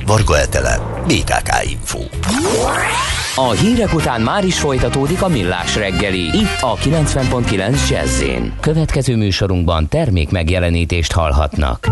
Varga 0.06 0.38
Etele, 0.38 1.02
BKK 1.06 1.70
Info. 1.70 1.98
A 3.34 3.50
hírek 3.50 3.94
után 3.94 4.20
már 4.20 4.44
is 4.44 4.58
folytatódik 4.58 5.22
a 5.22 5.28
millás 5.28 5.76
reggeli, 5.76 6.20
itt 6.20 6.60
a 6.60 6.76
90.9 6.76 7.88
jazz 7.88 8.22
Következő 8.60 9.16
műsorunkban 9.16 9.88
termék 9.88 10.30
megjelenítést 10.30 11.12
hallhatnak. 11.12 11.88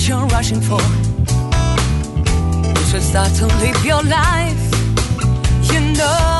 What 0.00 0.08
you're 0.08 0.26
rushing 0.28 0.60
for. 0.62 0.80
You 2.78 2.84
should 2.86 3.02
start 3.02 3.32
to 3.34 3.46
live 3.58 3.84
your 3.84 4.02
life. 4.02 4.62
You 5.70 5.80
know 5.92 6.39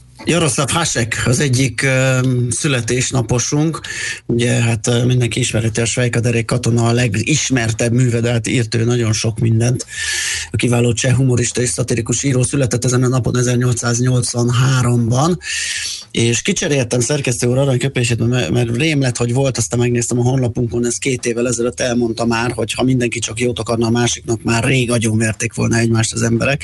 Jaroszláv 0.25 0.69
Hasek 0.69 1.23
az 1.25 1.39
egyik 1.39 1.87
születésnaposunk, 2.49 3.81
ugye 4.25 4.51
hát 4.51 5.05
mindenki 5.05 5.39
ismerheti 5.39 5.81
a 5.81 5.85
Svejkaderék 5.85 6.45
katona 6.45 6.87
a 6.87 6.91
legismertebb 6.91 7.93
művedelt 7.93 8.47
írt 8.47 8.75
ő 8.75 8.83
nagyon 8.83 9.13
sok 9.13 9.39
mindent. 9.39 9.85
A 10.51 10.55
kiváló 10.55 10.93
cseh 10.93 11.15
humorista 11.15 11.61
és 11.61 11.69
szatirikus 11.69 12.23
író 12.23 12.43
született 12.43 12.85
ezen 12.85 13.03
a 13.03 13.07
napon 13.07 13.33
1883-ban, 13.37 15.37
és 16.11 16.41
kicseréltem 16.41 16.99
szerkesztő 16.99 17.47
úr 17.47 17.57
aranyköpését, 17.57 18.27
mert, 18.27 18.49
mert 18.49 18.77
rém 18.77 19.01
lett, 19.01 19.17
hogy 19.17 19.33
volt, 19.33 19.57
aztán 19.57 19.79
megnéztem 19.79 20.19
a 20.19 20.23
honlapunkon, 20.23 20.85
ez 20.85 20.97
két 20.97 21.25
évvel 21.25 21.47
ezelőtt 21.47 21.79
elmondta 21.79 22.25
már, 22.25 22.51
hogy 22.51 22.73
ha 22.73 22.83
mindenki 22.83 23.19
csak 23.19 23.39
jót 23.39 23.59
akarna 23.59 23.85
a 23.85 23.89
másiknak, 23.89 24.43
már 24.43 24.63
rég 24.63 24.91
agyonverték 24.91 25.53
volna 25.53 25.77
egymást 25.77 26.13
az 26.13 26.21
emberek. 26.21 26.63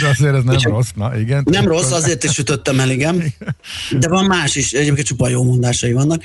De 0.00 0.08
azért 0.08 0.34
ez 0.34 0.42
nem 0.44 0.54
és 0.54 0.64
rossz, 0.64 0.88
na 0.94 1.18
igen. 1.18 1.46
Nem 1.50 1.66
rossz, 1.66 1.90
azért 1.90 2.24
is 2.24 2.38
ütöttem 2.38 2.80
el, 2.80 2.90
igen. 2.90 3.34
De 3.98 4.08
van 4.08 4.24
más 4.24 4.56
is, 4.56 4.72
egyébként 4.72 5.06
csupa 5.06 5.28
jó 5.28 5.42
mondásai 5.42 5.92
vannak. 5.92 6.22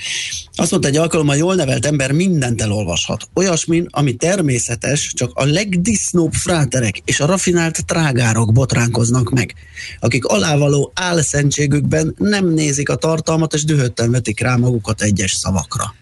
Azt 0.55 0.71
mondta 0.71 0.89
egy 0.89 0.97
alkalommal, 0.97 1.35
jól 1.35 1.55
nevelt 1.55 1.85
ember 1.85 2.11
mindent 2.11 2.61
elolvashat. 2.61 3.29
Olyasmin, 3.33 3.87
ami 3.89 4.13
természetes, 4.13 5.11
csak 5.13 5.31
a 5.33 5.45
legdisznóbb 5.45 6.33
fráterek 6.33 7.01
és 7.05 7.19
a 7.19 7.25
rafinált 7.25 7.85
trágárok 7.85 8.53
botránkoznak 8.53 9.29
meg, 9.29 9.53
akik 9.99 10.25
alávaló 10.25 10.91
álszentségükben 10.95 12.15
nem 12.17 12.46
nézik 12.53 12.89
a 12.89 12.95
tartalmat, 12.95 13.53
és 13.53 13.63
dühötten 13.63 14.11
vetik 14.11 14.39
rá 14.39 14.55
magukat 14.55 15.01
egyes 15.01 15.31
szavakra. 15.31 15.93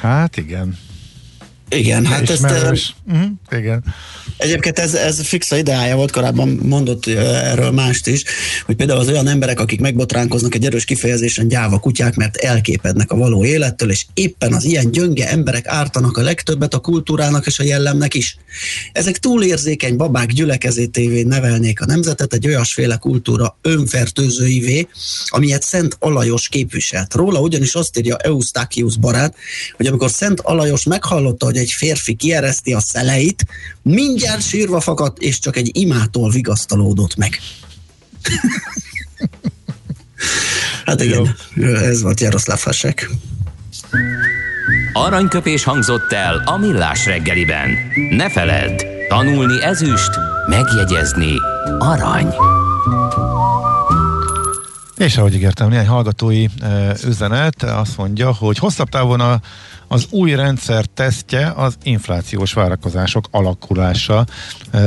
Hát 0.00 0.36
igen. 0.36 0.78
Igen, 1.70 2.06
hát 2.06 2.30
ezt... 2.30 2.44
Uh-huh, 2.44 3.30
igen. 3.50 3.84
Egyébként 4.36 4.78
ez, 4.78 4.94
ez 4.94 5.20
fixa 5.26 5.56
ideája 5.56 5.96
volt, 5.96 6.10
korábban 6.10 6.48
mondott 6.48 7.06
erről 7.06 7.70
mást 7.70 8.06
is, 8.06 8.24
hogy 8.66 8.76
például 8.76 8.98
az 8.98 9.08
olyan 9.08 9.26
emberek, 9.26 9.60
akik 9.60 9.80
megbotránkoznak 9.80 10.54
egy 10.54 10.64
erős 10.64 10.84
kifejezésen 10.84 11.48
gyáva 11.48 11.78
kutyák, 11.78 12.14
mert 12.14 12.36
elképednek 12.36 13.10
a 13.10 13.16
való 13.16 13.44
élettől, 13.44 13.90
és 13.90 14.06
éppen 14.14 14.52
az 14.52 14.64
ilyen 14.64 14.90
gyönge 14.90 15.28
emberek 15.28 15.66
ártanak 15.66 16.16
a 16.16 16.22
legtöbbet 16.22 16.74
a 16.74 16.78
kultúrának 16.78 17.46
és 17.46 17.58
a 17.58 17.62
jellemnek 17.62 18.14
is. 18.14 18.36
Ezek 18.92 19.18
túlérzékeny 19.18 19.96
babák 19.96 20.32
gyülekezétévé 20.32 21.22
nevelnék 21.22 21.80
a 21.80 21.86
nemzetet 21.86 22.32
egy 22.32 22.46
olyasféle 22.46 22.96
kultúra 22.96 23.58
önfertőzőivé, 23.62 24.88
amilyet 25.28 25.62
Szent 25.62 25.96
Alajos 25.98 26.48
képviselt. 26.48 27.14
Róla 27.14 27.40
ugyanis 27.40 27.74
azt 27.74 27.98
írja 27.98 28.16
Eustachius 28.16 28.96
barát, 28.96 29.34
hogy 29.76 29.86
amikor 29.86 30.10
Szent 30.10 30.40
Alajos 30.40 30.84
meghallotta, 30.84 31.44
hogy 31.44 31.56
egy 31.60 31.70
férfi 31.70 32.14
kiereszti 32.14 32.72
a 32.72 32.80
szeleit, 32.80 33.44
mindjárt 33.82 34.42
sírva 34.42 34.80
fakadt, 34.80 35.18
és 35.18 35.38
csak 35.38 35.56
egy 35.56 35.70
imától 35.72 36.30
vigasztalódott 36.30 37.16
meg. 37.16 37.40
hát 40.84 41.02
igen, 41.02 41.36
Jó. 41.54 41.74
ez 41.74 42.02
volt 42.02 42.20
Jaroszláv 42.20 42.60
Hasek. 42.60 43.10
Aranyköpés 44.92 45.64
hangzott 45.64 46.12
el 46.12 46.42
a 46.44 46.56
millás 46.56 47.06
reggeliben. 47.06 47.70
Ne 48.10 48.30
feledd, 48.30 48.82
tanulni 49.08 49.62
ezüst, 49.62 50.10
megjegyezni 50.48 51.32
arany. 51.78 52.34
És 55.00 55.16
ahogy 55.16 55.34
ígértem, 55.34 55.68
néhány 55.68 55.86
hallgatói 55.86 56.46
e, 56.60 56.94
üzenet 57.06 57.62
azt 57.62 57.96
mondja, 57.96 58.34
hogy 58.34 58.58
hosszabb 58.58 58.88
távon 58.88 59.20
a 59.20 59.40
az 59.92 60.06
új 60.10 60.34
rendszer 60.34 60.84
tesztje 60.84 61.52
az 61.56 61.76
inflációs 61.82 62.52
várakozások 62.52 63.28
alakulása 63.30 64.26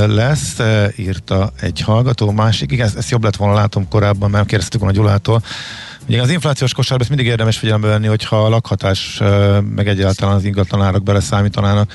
lesz, 0.07 0.59
írta 0.95 1.51
egy 1.61 1.79
hallgató. 1.79 2.31
Másik, 2.31 2.71
igen, 2.71 2.91
ezt 2.97 3.09
jobb 3.09 3.23
lett 3.23 3.35
volna 3.35 3.53
látom 3.53 3.87
korábban, 3.87 4.29
mert 4.29 4.47
kérdeztük 4.47 4.79
volna 4.79 4.95
Gyulától, 4.95 5.43
Ugye 6.07 6.21
az 6.21 6.29
inflációs 6.29 6.73
kosárban 6.73 7.01
ezt 7.01 7.09
mindig 7.09 7.27
érdemes 7.31 7.57
figyelembe 7.57 7.87
venni, 7.87 8.07
hogyha 8.07 8.45
a 8.45 8.49
lakhatás 8.49 9.21
meg 9.75 9.87
egyáltalán 9.87 10.35
az 10.35 10.43
ingatlanárak 10.43 11.03
beleszámítanának, 11.03 11.93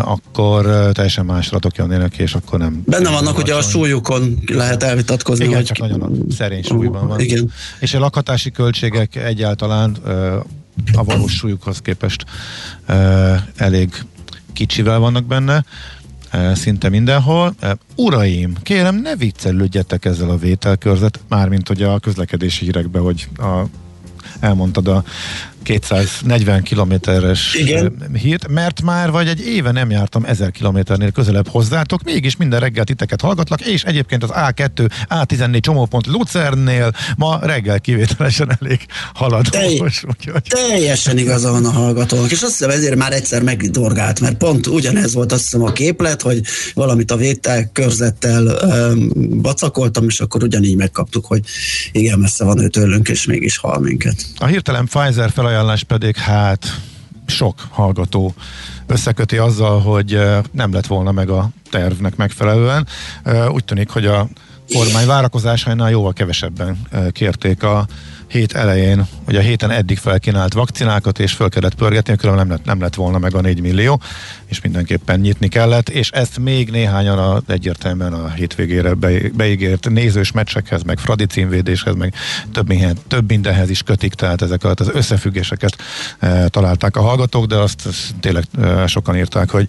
akkor 0.00 0.90
teljesen 0.92 1.24
más 1.24 1.48
adatok 1.48 1.76
jönnének, 1.76 2.16
és 2.16 2.34
akkor 2.34 2.58
nem. 2.58 2.82
Benne 2.86 3.10
vannak, 3.10 3.34
hogy 3.36 3.50
a 3.50 3.62
súlyukon 3.62 4.42
lehet 4.46 4.82
elvitatkozni. 4.82 5.44
Igen, 5.44 5.56
hogy... 5.56 5.64
csak 5.64 5.78
nagyon 5.78 6.26
szerény 6.30 6.62
súlyban 6.62 7.08
van. 7.08 7.20
Igen. 7.20 7.52
És 7.80 7.94
a 7.94 7.98
lakhatási 7.98 8.50
költségek 8.50 9.16
egyáltalán 9.16 9.96
a 10.92 11.04
valós 11.04 11.32
súlyukhoz 11.32 11.78
képest 11.78 12.24
elég 13.56 14.04
kicsivel 14.52 14.98
vannak 14.98 15.24
benne, 15.24 15.64
szinte 16.54 16.88
mindenhol. 16.88 17.54
Uraim, 17.96 18.56
kérem, 18.62 18.96
ne 18.96 19.16
viccelődjetek 19.16 20.04
ezzel 20.04 20.30
a 20.30 20.36
vételkörzet, 20.36 21.20
mármint 21.28 21.68
hogy 21.68 21.82
a 21.82 21.98
közlekedési 21.98 22.64
hírekben, 22.64 23.02
hogy 23.02 23.28
a, 23.36 23.62
elmondtad 24.40 24.88
a 24.88 25.04
240 25.64 26.62
kilométeres 26.62 27.58
hírt, 28.12 28.48
mert 28.48 28.82
már 28.82 29.10
vagy 29.10 29.28
egy 29.28 29.46
éve 29.46 29.70
nem 29.70 29.90
jártam 29.90 30.24
1000 30.24 30.50
kilométernél 30.50 31.10
közelebb 31.10 31.48
hozzátok, 31.48 32.02
mégis 32.02 32.36
minden 32.36 32.60
reggel 32.60 32.84
titeket 32.84 33.20
hallgatlak, 33.20 33.60
és 33.60 33.82
egyébként 33.82 34.22
az 34.22 34.30
A2, 34.32 34.90
A14 35.08 35.60
csomópont 35.60 36.06
Lucernél 36.06 36.92
ma 37.16 37.38
reggel 37.42 37.80
kivételesen 37.80 38.58
elég 38.60 38.80
haladós. 39.14 39.48
Telj, 39.48 39.80
úgyhogy... 39.80 40.42
Teljesen 40.48 41.18
igaza 41.18 41.50
van 41.50 41.64
a 41.64 41.70
hallgatónak, 41.70 42.30
és 42.30 42.42
azt 42.42 42.50
hiszem 42.50 42.70
ezért 42.70 42.96
már 42.96 43.12
egyszer 43.12 43.42
megdorgált, 43.42 44.20
mert 44.20 44.36
pont 44.36 44.66
ugyanez 44.66 45.14
volt 45.14 45.32
azt 45.32 45.42
hiszem 45.42 45.62
a 45.62 45.72
képlet, 45.72 46.22
hogy 46.22 46.40
valamit 46.74 47.10
a 47.10 47.16
vétel 47.16 47.70
körzettel 47.72 48.46
um, 48.46 49.08
bacakoltam, 49.42 50.04
és 50.08 50.20
akkor 50.20 50.42
ugyanígy 50.42 50.76
megkaptuk, 50.76 51.24
hogy 51.24 51.40
igen, 51.92 52.18
messze 52.18 52.44
van 52.44 52.62
ő 52.62 52.68
tőlünk, 52.68 53.08
és 53.08 53.26
mégis 53.26 53.56
hal 53.56 53.78
minket. 53.78 54.26
A 54.36 54.46
hirtelen 54.46 54.86
Pfizer 54.86 55.30
felajánlás 55.30 55.53
ajánlás 55.54 55.82
pedig 55.82 56.16
hát 56.16 56.80
sok 57.26 57.58
hallgató 57.70 58.34
összeköti 58.86 59.36
azzal, 59.36 59.80
hogy 59.80 60.20
nem 60.50 60.72
lett 60.72 60.86
volna 60.86 61.12
meg 61.12 61.28
a 61.28 61.48
tervnek 61.70 62.16
megfelelően. 62.16 62.86
Úgy 63.48 63.64
tűnik, 63.64 63.88
hogy 63.88 64.06
a 64.06 64.28
kormány 64.72 65.06
várakozásainál 65.06 65.90
jóval 65.90 66.12
kevesebben 66.12 66.78
kérték 67.12 67.62
a 67.62 67.86
hét 68.34 68.52
elején, 68.52 69.06
hogy 69.24 69.36
a 69.36 69.40
héten 69.40 69.70
eddig 69.70 69.98
felkínált 69.98 70.52
vakcinákat, 70.52 71.18
és 71.18 71.32
föl 71.32 71.48
kellett 71.48 71.74
pörgetni, 71.74 72.16
különben 72.16 72.46
nem 72.46 72.56
lett, 72.56 72.64
nem 72.64 72.80
lett 72.80 72.94
volna 72.94 73.18
meg 73.18 73.34
a 73.34 73.40
4 73.40 73.60
millió, 73.60 74.00
és 74.46 74.60
mindenképpen 74.60 75.20
nyitni 75.20 75.48
kellett, 75.48 75.88
és 75.88 76.10
ezt 76.10 76.38
még 76.38 76.70
néhányan 76.70 77.18
a, 77.18 77.42
egyértelműen 77.46 78.12
a 78.12 78.30
hétvégére 78.30 78.94
be, 78.94 79.10
beígért 79.34 79.90
nézős 79.90 80.32
meccsekhez, 80.32 80.82
meg 80.82 80.98
Fradi 80.98 81.26
címvédéshez, 81.26 81.94
meg 81.94 82.14
több, 82.52 82.68
minden, 82.68 82.96
több 83.08 83.28
mindenhez 83.28 83.70
is 83.70 83.82
kötik, 83.82 84.14
tehát 84.14 84.42
ezeket 84.42 84.80
az 84.80 84.90
összefüggéseket 84.92 85.76
e, 86.18 86.48
találták 86.48 86.96
a 86.96 87.02
hallgatók, 87.02 87.46
de 87.46 87.56
azt, 87.56 87.86
azt 87.86 88.14
tényleg 88.20 88.44
e, 88.60 88.86
sokan 88.86 89.16
írták, 89.16 89.50
hogy 89.50 89.68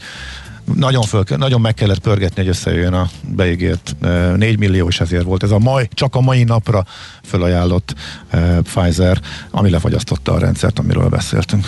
nagyon, 0.74 1.02
föl, 1.02 1.24
nagyon 1.28 1.62
meg 1.62 1.74
kellett 1.74 2.00
pörgetni, 2.00 2.42
hogy 2.42 2.52
összejöjjön 2.52 2.94
a 2.94 3.10
beígért 3.28 3.96
4 4.36 4.58
millió, 4.58 4.88
és 4.88 5.00
ezért 5.00 5.24
volt 5.24 5.44
ez 5.44 5.52
a 5.52 5.60
mai, 5.60 5.90
csak 5.94 6.16
a 6.16 6.22
mai 6.22 6.44
napra 6.44 6.86
fölajánlott 7.24 7.96
Pfizer, 8.62 9.22
ami 9.52 9.70
lefagyasztotta 9.70 10.34
a 10.34 10.40
rendszert, 10.40 10.80
amiről 10.80 11.10
beszéltünk. 11.10 11.68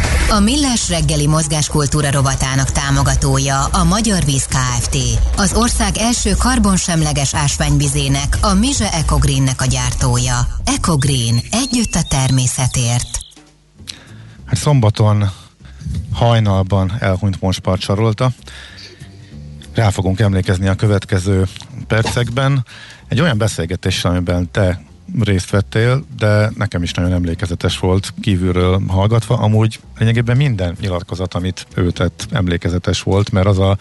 A 0.29 0.39
Millás 0.39 0.89
reggeli 0.89 1.27
mozgáskultúra 1.27 2.11
rovatának 2.11 2.71
támogatója 2.71 3.65
a 3.65 3.83
Magyar 3.83 4.25
Víz 4.25 4.45
Kft. 4.45 4.97
Az 5.37 5.53
ország 5.53 5.97
első 5.97 6.31
karbonsemleges 6.37 7.35
ásványvizének, 7.35 8.37
a 8.41 8.53
Mize 8.53 8.93
Ecogreennek 8.93 9.61
a 9.61 9.65
gyártója. 9.65 10.47
Ecogreen. 10.65 11.41
Együtt 11.51 11.95
a 11.95 12.01
természetért. 12.09 13.19
Hát 14.45 14.57
szombaton 14.57 15.31
hajnalban 16.13 16.97
elhunyt 16.99 17.41
Monspart 17.41 17.81
Sarolta. 17.81 18.31
Rá 19.73 19.89
fogunk 19.89 20.19
emlékezni 20.19 20.67
a 20.67 20.75
következő 20.75 21.47
percekben. 21.87 22.65
Egy 23.07 23.21
olyan 23.21 23.37
beszélgetés, 23.37 24.05
amiben 24.05 24.51
te 24.51 24.81
részt 25.19 25.49
vettél, 25.49 26.03
de 26.17 26.51
nekem 26.55 26.83
is 26.83 26.93
nagyon 26.93 27.13
emlékezetes 27.13 27.79
volt 27.79 28.13
kívülről 28.21 28.81
hallgatva. 28.87 29.37
Amúgy 29.37 29.79
lényegében 29.97 30.37
minden 30.37 30.75
nyilatkozat, 30.79 31.33
amit 31.33 31.67
ő 31.75 31.91
tett, 31.91 32.27
emlékezetes 32.31 33.01
volt, 33.01 33.31
mert 33.31 33.47
az 33.47 33.59
a, 33.59 33.77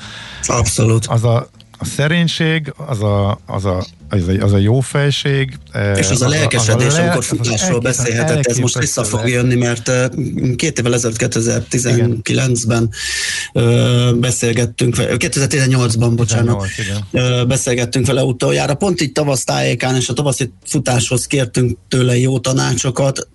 Abszolút. 0.47 1.07
az 1.07 1.24
a, 1.24 1.49
a 1.78 1.85
szerénység, 1.85 2.72
az 2.76 3.03
a, 3.03 3.39
az 3.47 3.64
a 3.64 3.85
az 4.11 4.28
a, 4.28 4.44
az 4.44 4.52
a 4.52 4.58
jó 4.58 4.80
fejség. 4.80 5.58
És 5.96 6.11
az 6.11 6.22
a 6.22 6.28
lelkesedés, 6.28 6.86
az 6.86 6.94
a 6.94 7.02
amikor 7.02 7.24
futásról 7.24 7.80
beszélhetett, 7.80 8.46
ez 8.46 8.58
most 8.58 8.78
vissza 8.78 9.04
fog 9.04 9.28
jönni, 9.28 9.54
mert 9.54 9.90
két 10.56 10.78
évvel 10.78 10.94
ezelőtt 10.94 11.16
2019-ben 11.18 12.90
beszélgettünk, 14.20 14.96
2018-ban, 14.98 16.12
bocsánat, 16.16 16.66
18, 17.11 17.46
beszélgettünk 17.46 18.06
vele 18.06 18.22
utoljára, 18.22 18.74
pont 18.74 19.00
így 19.00 19.12
tavasz 19.12 19.44
tájékán, 19.44 19.96
és 19.96 20.08
a 20.08 20.12
tavaszi 20.12 20.52
futáshoz 20.66 21.26
kértünk 21.26 21.78
tőle 21.88 22.18
jó 22.18 22.38
tanácsokat. 22.38 23.28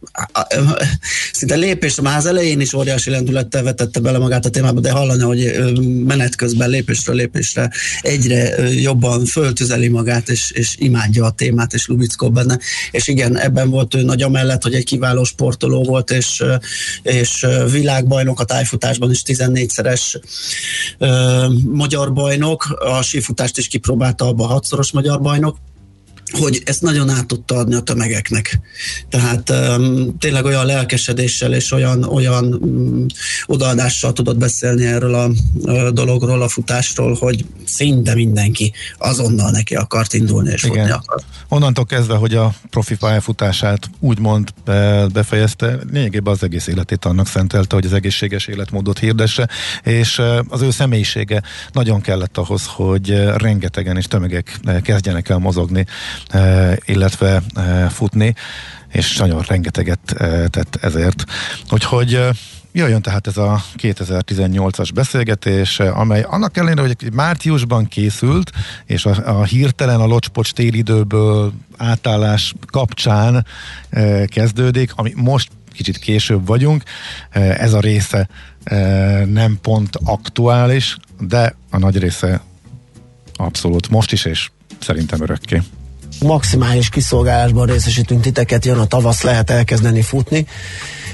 Szinte 1.31 1.55
lépésre, 1.55 2.01
már 2.01 2.17
az 2.17 2.25
elején 2.25 2.59
is 2.59 2.73
óriási 2.73 3.09
lendülettel 3.09 3.63
vetette 3.63 3.99
bele 3.99 4.17
magát 4.17 4.45
a 4.45 4.49
témába, 4.49 4.79
de 4.79 4.91
hallani, 4.91 5.23
hogy 5.23 5.73
menet 6.05 6.35
közben 6.35 6.69
lépésről 6.69 7.15
lépésre 7.15 7.71
egyre 8.01 8.71
jobban 8.71 9.25
föltüzeli 9.25 9.87
magát, 9.87 10.29
és, 10.29 10.51
és 10.51 10.64
és 10.65 10.75
imádja 10.77 11.25
a 11.25 11.31
témát, 11.31 11.73
és 11.73 11.87
lubickol 11.87 12.29
benne. 12.29 12.59
És 12.91 13.07
igen, 13.07 13.37
ebben 13.37 13.69
volt 13.69 13.95
ő 13.95 14.01
nagy 14.01 14.21
amellett, 14.21 14.63
hogy 14.63 14.73
egy 14.73 14.83
kiváló 14.83 15.23
sportoló 15.23 15.83
volt, 15.83 16.11
és, 16.11 16.43
és 17.01 17.45
világbajnok 17.71 18.39
a 18.39 18.43
tájfutásban 18.45 19.11
is 19.11 19.21
14-szeres 19.25 20.19
magyar 21.71 22.13
bajnok, 22.13 22.63
a 22.63 23.01
sífutást 23.01 23.57
is 23.57 23.67
kipróbálta 23.67 24.27
abba 24.27 24.43
a 24.43 24.47
hatszoros 24.47 24.91
magyar 24.91 25.21
bajnok, 25.21 25.57
hogy 26.31 26.61
ezt 26.65 26.81
nagyon 26.81 27.09
át 27.09 27.25
tudta 27.25 27.55
adni 27.55 27.75
a 27.75 27.79
tömegeknek. 27.79 28.59
Tehát 29.09 29.49
um, 29.49 30.17
tényleg 30.17 30.45
olyan 30.45 30.65
lelkesedéssel 30.65 31.53
és 31.53 31.71
olyan, 31.71 32.03
olyan 32.03 32.53
um, 32.53 33.05
odaadással 33.45 34.13
tudott 34.13 34.37
beszélni 34.37 34.85
erről 34.85 35.13
a, 35.13 35.29
a 35.71 35.91
dologról, 35.91 36.41
a 36.41 36.47
futásról, 36.47 37.13
hogy 37.13 37.45
szinte 37.65 38.15
mindenki 38.15 38.73
azonnal 38.97 39.51
neki 39.51 39.75
akart 39.75 40.13
indulni 40.13 40.51
és 40.51 40.63
Igen. 40.63 40.75
futni 40.75 40.91
akart. 40.91 41.23
Onnantól 41.47 41.85
kezdve, 41.85 42.15
hogy 42.15 42.35
a 42.35 42.53
profi 42.69 42.95
pályafutását 42.95 43.89
úgymond 43.99 44.49
befejezte, 45.13 45.79
lényegében 45.91 46.33
az 46.33 46.43
egész 46.43 46.67
életét 46.67 47.05
annak 47.05 47.27
szentelte, 47.27 47.75
hogy 47.75 47.85
az 47.85 47.93
egészséges 47.93 48.47
életmódot 48.47 48.99
hirdesse, 48.99 49.49
és 49.83 50.21
az 50.47 50.61
ő 50.61 50.71
személyisége 50.71 51.41
nagyon 51.71 52.01
kellett 52.01 52.37
ahhoz, 52.37 52.65
hogy 52.65 53.09
rengetegen 53.35 53.97
és 53.97 54.05
tömegek 54.05 54.59
kezdjenek 54.83 55.29
el 55.29 55.37
mozogni 55.37 55.85
illetve 56.85 57.41
futni, 57.89 58.35
és 58.91 59.17
nagyon 59.17 59.43
rengeteget 59.47 60.15
tett 60.49 60.77
ezért. 60.81 61.23
Úgyhogy 61.71 62.19
Jöjjön 62.75 63.01
tehát 63.01 63.27
ez 63.27 63.37
a 63.37 63.63
2018-as 63.77 64.89
beszélgetés, 64.93 65.79
amely 65.79 66.21
annak 66.21 66.57
ellenére, 66.57 66.81
hogy 66.81 67.13
márciusban 67.13 67.87
készült, 67.87 68.51
és 68.85 69.05
a, 69.05 69.39
a 69.39 69.43
hirtelen 69.43 69.99
a 69.99 70.05
locspocs 70.05 70.53
télidőből 70.53 71.53
átállás 71.77 72.53
kapcsán 72.65 73.45
e, 73.89 74.25
kezdődik, 74.25 74.91
ami 74.95 75.13
most 75.15 75.51
kicsit 75.73 75.97
később 75.97 76.47
vagyunk, 76.47 76.83
e, 77.29 77.39
ez 77.39 77.73
a 77.73 77.79
része 77.79 78.27
e, 78.63 78.75
nem 79.25 79.57
pont 79.61 79.95
aktuális, 80.03 80.97
de 81.19 81.55
a 81.69 81.77
nagy 81.77 81.97
része 81.97 82.41
abszolút 83.35 83.89
most 83.89 84.11
is, 84.11 84.25
és 84.25 84.49
szerintem 84.79 85.21
örökké 85.21 85.61
maximális 86.25 86.89
kiszolgálásban 86.89 87.65
részesítünk 87.65 88.21
titeket, 88.21 88.65
jön 88.65 88.77
a 88.77 88.85
tavasz, 88.85 89.21
lehet 89.21 89.49
elkezdeni 89.49 90.01
futni, 90.01 90.47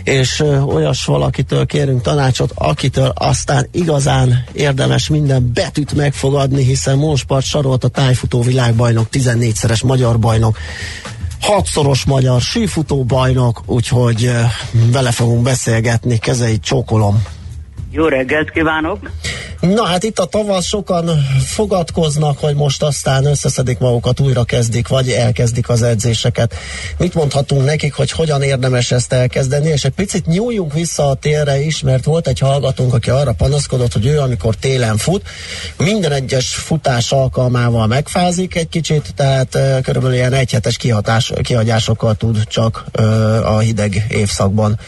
és 0.04 0.44
olyas 0.66 1.06
valakitől 1.06 1.66
kérünk 1.66 2.02
tanácsot, 2.02 2.52
akitől 2.56 3.12
aztán 3.16 3.68
igazán 3.72 4.44
érdemes 4.54 5.10
minden 5.10 5.52
betűt 5.54 5.94
megfogadni, 5.94 6.64
hiszen 6.64 6.98
Móspart 6.98 7.46
sarolt 7.46 7.84
a 7.84 7.88
tájfutó 7.88 8.42
világbajnok, 8.42 9.08
14-szeres 9.12 9.86
magyar 9.86 10.20
bajnok, 10.20 10.58
hatszoros 11.42 12.06
magyar 12.06 12.42
sífutó 12.42 13.04
bajnok, 13.04 13.62
úgyhogy 13.66 14.32
vele 14.92 15.12
fogunk 15.12 15.42
beszélgetni, 15.44 16.18
kezeit 16.18 16.62
csókolom. 16.62 17.24
Jó 17.94 18.08
reggelt 18.08 18.52
kívánok! 18.52 19.10
Na 19.62 19.84
hát 19.84 20.04
itt 20.04 20.20
a 20.20 20.26
tavasz 20.26 20.66
sokan 20.66 21.08
fogadkoznak, 21.46 22.40
hogy 22.40 22.56
most 22.56 22.84
aztán 22.84 23.26
összeszedik 23.26 23.80
magukat, 23.80 24.20
újra 24.20 24.44
kezdik, 24.44 24.88
vagy 24.88 25.10
elkezdik 25.10 25.70
az 25.70 25.82
edzéseket. 25.82 26.56
Mit 26.98 27.14
mondhatunk 27.14 27.66
nekik, 27.66 27.94
hogy 27.94 28.12
hogyan 28.12 28.42
érdemes 28.42 28.92
ezt 28.92 29.14
elkezdeni, 29.14 29.68
és 29.68 29.84
egy 29.84 29.92
picit 29.92 30.26
nyúljunk 30.26 30.74
vissza 30.74 31.10
a 31.10 31.14
térre 31.14 31.60
is, 31.60 31.82
mert 31.82 32.04
volt 32.04 32.28
egy 32.28 32.40
hallgatónk, 32.40 32.94
aki 32.94 33.10
arra 33.10 33.32
panaszkodott, 33.32 33.94
hogy 33.94 34.06
ő 34.06 34.20
amikor 34.20 34.56
télen 34.56 34.98
fut, 34.98 35.28
minden 35.78 36.12
egyes 36.12 36.56
futás 36.56 37.12
alkalmával 37.12 37.88
megfázik 37.88 38.56
egy 38.56 38.70
kicsit, 38.70 39.14
tehát 39.16 39.56
uh, 39.56 39.82
körülbelül 39.82 40.16
ilyen 40.16 40.34
egyhetes 40.34 40.78
kihatás, 40.78 41.32
kihagyásokkal 41.42 42.16
tud 42.16 42.44
csak 42.48 42.86
uh, 43.00 43.56
a 43.56 43.60
hideg 43.60 44.06
évszakban 44.10 44.80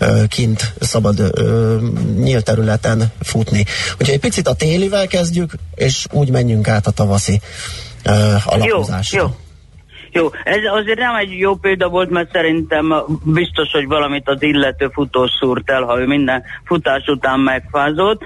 uh, 0.00 0.26
kint 0.26 0.72
szabad 0.80 1.20
uh, 1.20 1.82
nyílt 2.16 2.48
területen 2.52 3.02
futni. 3.22 3.64
Úgyhogy 3.92 4.14
egy 4.14 4.20
picit 4.20 4.48
a 4.48 4.54
télivel 4.54 5.06
kezdjük, 5.06 5.52
és 5.74 6.06
úgy 6.10 6.30
menjünk 6.30 6.68
át 6.68 6.86
a 6.86 6.90
tavaszi 6.90 7.40
uh, 8.04 8.54
alakozásra. 8.54 9.20
Jó, 9.20 9.24
jó. 9.24 9.34
Jó, 10.14 10.30
ez 10.44 10.58
azért 10.80 10.98
nem 10.98 11.14
egy 11.14 11.38
jó 11.38 11.54
példa 11.54 11.88
volt, 11.88 12.10
mert 12.10 12.32
szerintem 12.32 12.94
biztos, 13.24 13.70
hogy 13.72 13.86
valamit 13.86 14.28
az 14.28 14.42
illető 14.42 14.88
futó 14.92 15.26
szúrt 15.26 15.70
el, 15.70 15.82
ha 15.82 16.00
ő 16.00 16.06
minden 16.06 16.42
futás 16.64 17.06
után 17.06 17.40
megfázott, 17.40 18.20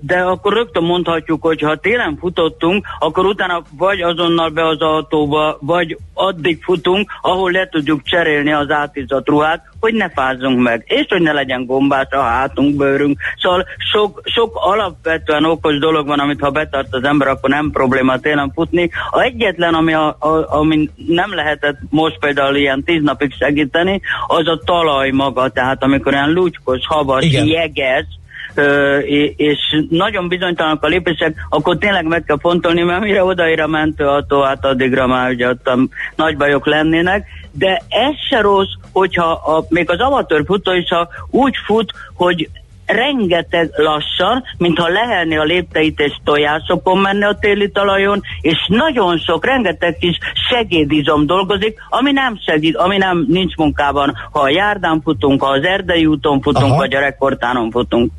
de 0.00 0.18
akkor 0.18 0.52
rögtön 0.52 0.82
mondhatjuk, 0.82 1.42
hogy 1.42 1.60
ha 1.60 1.76
télen 1.76 2.16
futottunk, 2.20 2.86
akkor 2.98 3.24
utána 3.24 3.62
vagy 3.78 4.00
azonnal 4.00 4.48
be 4.48 4.66
az 4.66 4.80
autóba, 4.80 5.58
vagy 5.60 5.98
addig 6.14 6.62
futunk, 6.62 7.10
ahol 7.20 7.50
le 7.50 7.68
tudjuk 7.68 8.02
cserélni 8.02 8.52
az 8.52 8.70
átizott 8.70 9.28
ruhát, 9.28 9.71
hogy 9.82 9.94
ne 9.94 10.08
fázzunk 10.08 10.60
meg, 10.60 10.84
és 10.86 11.06
hogy 11.08 11.22
ne 11.22 11.32
legyen 11.32 11.66
gombás 11.66 12.06
a 12.10 12.20
hátunk, 12.20 12.76
bőrünk. 12.76 13.18
Szóval 13.40 13.66
sok, 13.92 14.20
sok 14.24 14.52
alapvetően 14.54 15.44
okos 15.44 15.78
dolog 15.78 16.06
van, 16.06 16.18
amit 16.18 16.40
ha 16.40 16.50
betart 16.50 16.88
az 16.90 17.04
ember, 17.04 17.28
akkor 17.28 17.50
nem 17.50 17.70
probléma 17.70 18.18
télen 18.18 18.52
futni. 18.54 18.90
A 19.10 19.20
egyetlen, 19.20 19.74
ami, 19.74 19.92
a, 19.92 20.16
a, 20.18 20.58
ami 20.58 20.90
nem 21.06 21.34
lehetett 21.34 21.78
most 21.90 22.18
például 22.18 22.56
ilyen 22.56 22.82
tíz 22.84 23.02
napig 23.02 23.32
segíteni, 23.38 24.00
az 24.26 24.48
a 24.48 24.60
talaj 24.64 25.10
maga, 25.10 25.48
tehát 25.48 25.82
amikor 25.82 26.12
olyan 26.12 26.32
lúcskos, 26.32 26.86
havas, 26.86 27.24
Igen. 27.24 27.46
jeges, 27.46 28.06
Ö, 28.54 28.98
és 29.36 29.58
nagyon 29.90 30.28
bizonytalanak 30.28 30.82
a 30.84 30.86
lépések, 30.86 31.34
akkor 31.48 31.78
tényleg 31.78 32.06
meg 32.06 32.24
kell 32.24 32.38
fontolni, 32.40 32.82
mert 32.82 33.00
mire 33.00 33.24
odaér 33.24 33.60
a 33.60 33.66
mentőautó, 33.66 34.42
hát 34.42 34.64
addigra 34.64 35.06
már 35.06 35.30
ugye 35.30 35.48
ott 35.48 35.70
nagy 36.16 36.36
bajok 36.36 36.66
lennének, 36.66 37.26
de 37.52 37.82
ez 37.88 38.14
se 38.28 38.40
rossz, 38.40 38.72
hogyha 38.92 39.30
a, 39.30 39.64
még 39.68 39.90
az 39.90 40.00
amatőr 40.00 40.42
futó 40.46 40.72
is 40.72 40.88
ha 40.88 41.08
úgy 41.30 41.54
fut, 41.66 41.92
hogy 42.14 42.48
rengeteg 42.86 43.70
lassan, 43.76 44.42
mintha 44.58 44.88
lehelni 44.88 45.36
a 45.36 45.42
lépteit 45.42 46.00
és 46.00 46.12
tojásokon 46.24 46.98
menne 46.98 47.26
a 47.26 47.38
téli 47.38 47.70
talajon, 47.70 48.20
és 48.40 48.66
nagyon 48.68 49.18
sok, 49.18 49.44
rengeteg 49.44 49.96
kis 49.96 50.18
segédizom 50.50 51.26
dolgozik, 51.26 51.78
ami 51.88 52.12
nem 52.12 52.38
segít, 52.46 52.76
ami 52.76 52.96
nem 52.96 53.24
nincs 53.28 53.54
munkában, 53.54 54.14
ha 54.32 54.40
a 54.40 54.48
járdán 54.48 55.00
futunk, 55.00 55.42
ha 55.42 55.50
az 55.50 55.64
erdei 55.64 56.06
úton 56.06 56.40
futunk, 56.40 56.64
Aha. 56.64 56.76
vagy 56.76 56.94
a 56.94 57.00
rekordtánon 57.00 57.70
futunk. 57.70 58.12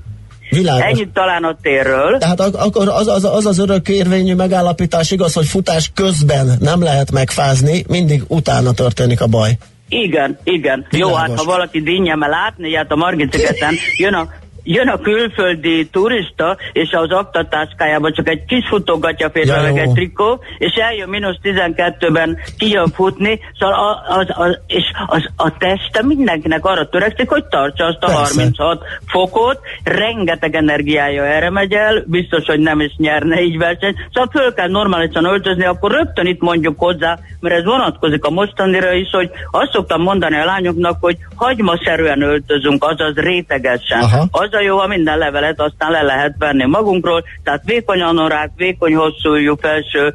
Világos. 0.54 0.84
Ennyit 0.84 1.10
talán 1.10 1.44
a 1.44 1.56
térről. 1.62 2.18
Tehát 2.18 2.40
akkor 2.40 2.88
az 2.88 3.08
az, 3.08 3.24
az, 3.24 3.46
az 3.46 3.60
örök 3.60 3.88
érvényű 3.90 4.36
megállapítás 4.36 5.12
igaz, 5.12 5.34
hogy 5.34 5.46
futás 5.46 5.92
közben 5.94 6.58
nem 6.60 6.84
lehet 6.84 7.12
megfázni, 7.12 7.86
mindig 7.88 8.24
utána 8.28 8.72
történik 8.72 9.22
a 9.22 9.28
baj. 9.28 9.58
Igen, 9.90 10.38
igen. 10.44 10.86
Világos. 10.90 11.12
Jó, 11.12 11.16
hát 11.16 11.40
ha 11.40 11.44
valaki 11.44 11.82
dinnyemmel 11.82 12.30
látni, 12.30 12.76
hát 12.76 12.92
a 12.92 12.96
Margit 12.96 13.38
jön 13.98 14.14
a 14.14 14.30
jön 14.64 14.88
a 14.88 15.00
külföldi 15.00 15.88
turista, 15.88 16.58
és 16.72 16.92
az 16.92 17.12
aktatáskájában 17.12 18.14
csak 18.14 18.30
egy 18.30 18.46
kis 18.46 18.68
futógatja 18.68 19.30
férve 19.30 19.56
ja, 19.56 19.62
meg 19.62 19.78
egy 19.78 19.92
trikó, 19.92 20.40
és 20.58 20.74
eljön 20.76 21.10
mínusz 21.10 21.38
12-ben 21.44 22.38
kijön 22.58 22.88
futni, 22.88 23.40
szóval 23.60 24.04
az, 24.08 24.18
az, 24.18 24.28
az, 24.30 24.60
és 24.68 24.84
az, 25.08 25.30
a 25.36 25.58
teste 25.58 26.04
mindenkinek 26.04 26.66
arra 26.66 26.90
törekszik, 26.90 27.30
hogy 27.30 27.46
tartsa 27.46 27.86
azt 27.86 28.04
a 28.04 28.06
Persze. 28.06 28.42
36 28.42 28.84
fokot, 29.06 29.60
rengeteg 29.84 30.56
energiája 30.56 31.26
erre 31.26 31.50
megy 31.50 31.74
el, 31.74 32.04
biztos, 32.06 32.46
hogy 32.46 32.60
nem 32.60 32.80
is 32.80 32.96
nyerne 32.98 33.42
így 33.42 33.58
verseny, 33.58 33.96
szóval 34.14 34.30
föl 34.32 34.54
kell 34.54 34.70
normálisan 34.70 35.26
öltözni, 35.26 35.66
akkor 35.66 35.92
rögtön 35.92 36.26
itt 36.26 36.42
mondjuk 36.42 36.80
hozzá, 36.80 37.20
mert 37.40 37.56
ez 37.56 37.64
vonatkozik 37.64 38.26
a 38.26 38.30
mostanira 38.30 38.94
is, 38.94 39.10
hogy 39.12 39.30
azt 39.52 39.72
szoktam 39.72 40.02
mondani 40.02 40.36
a 40.36 40.46
lányoknak, 40.46 40.98
hogy 41.00 41.18
hagymaszerűen 41.36 42.22
öltözünk, 42.22 42.84
azaz 42.84 43.16
rétegesen. 43.16 44.00
Aha. 44.00 44.28
Az 44.32 44.53
az 44.54 44.60
a 44.60 44.64
jó, 44.64 44.78
ha 44.78 44.88
minden 44.88 45.18
levelet 45.18 45.60
aztán 45.60 45.92
le 45.92 46.02
lehet 46.02 46.36
venni 46.38 46.66
magunkról, 46.66 47.24
tehát 47.44 47.62
vékony 47.66 48.02
anorák, 48.02 48.52
vékony 48.56 48.96
hosszújú 48.96 49.56
felső, 49.56 50.14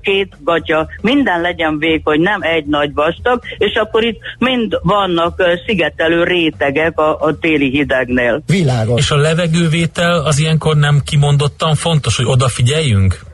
két 0.00 0.36
gatya, 0.44 0.86
minden 1.00 1.40
legyen 1.40 1.78
vékony, 1.78 2.20
nem 2.20 2.42
egy 2.42 2.64
nagy 2.66 2.94
vastag, 2.94 3.42
és 3.58 3.74
akkor 3.74 4.04
itt 4.04 4.18
mind 4.38 4.78
vannak 4.82 5.42
szigetelő 5.66 6.24
rétegek 6.24 6.98
a, 6.98 7.20
a 7.20 7.38
téli 7.38 7.70
hidegnél. 7.70 8.42
Világos. 8.46 9.00
És 9.00 9.10
a 9.10 9.16
levegővétel 9.16 10.24
az 10.24 10.38
ilyenkor 10.38 10.76
nem 10.76 11.00
kimondottan 11.04 11.74
fontos, 11.74 12.16
hogy 12.16 12.26
odafigyeljünk? 12.26 13.25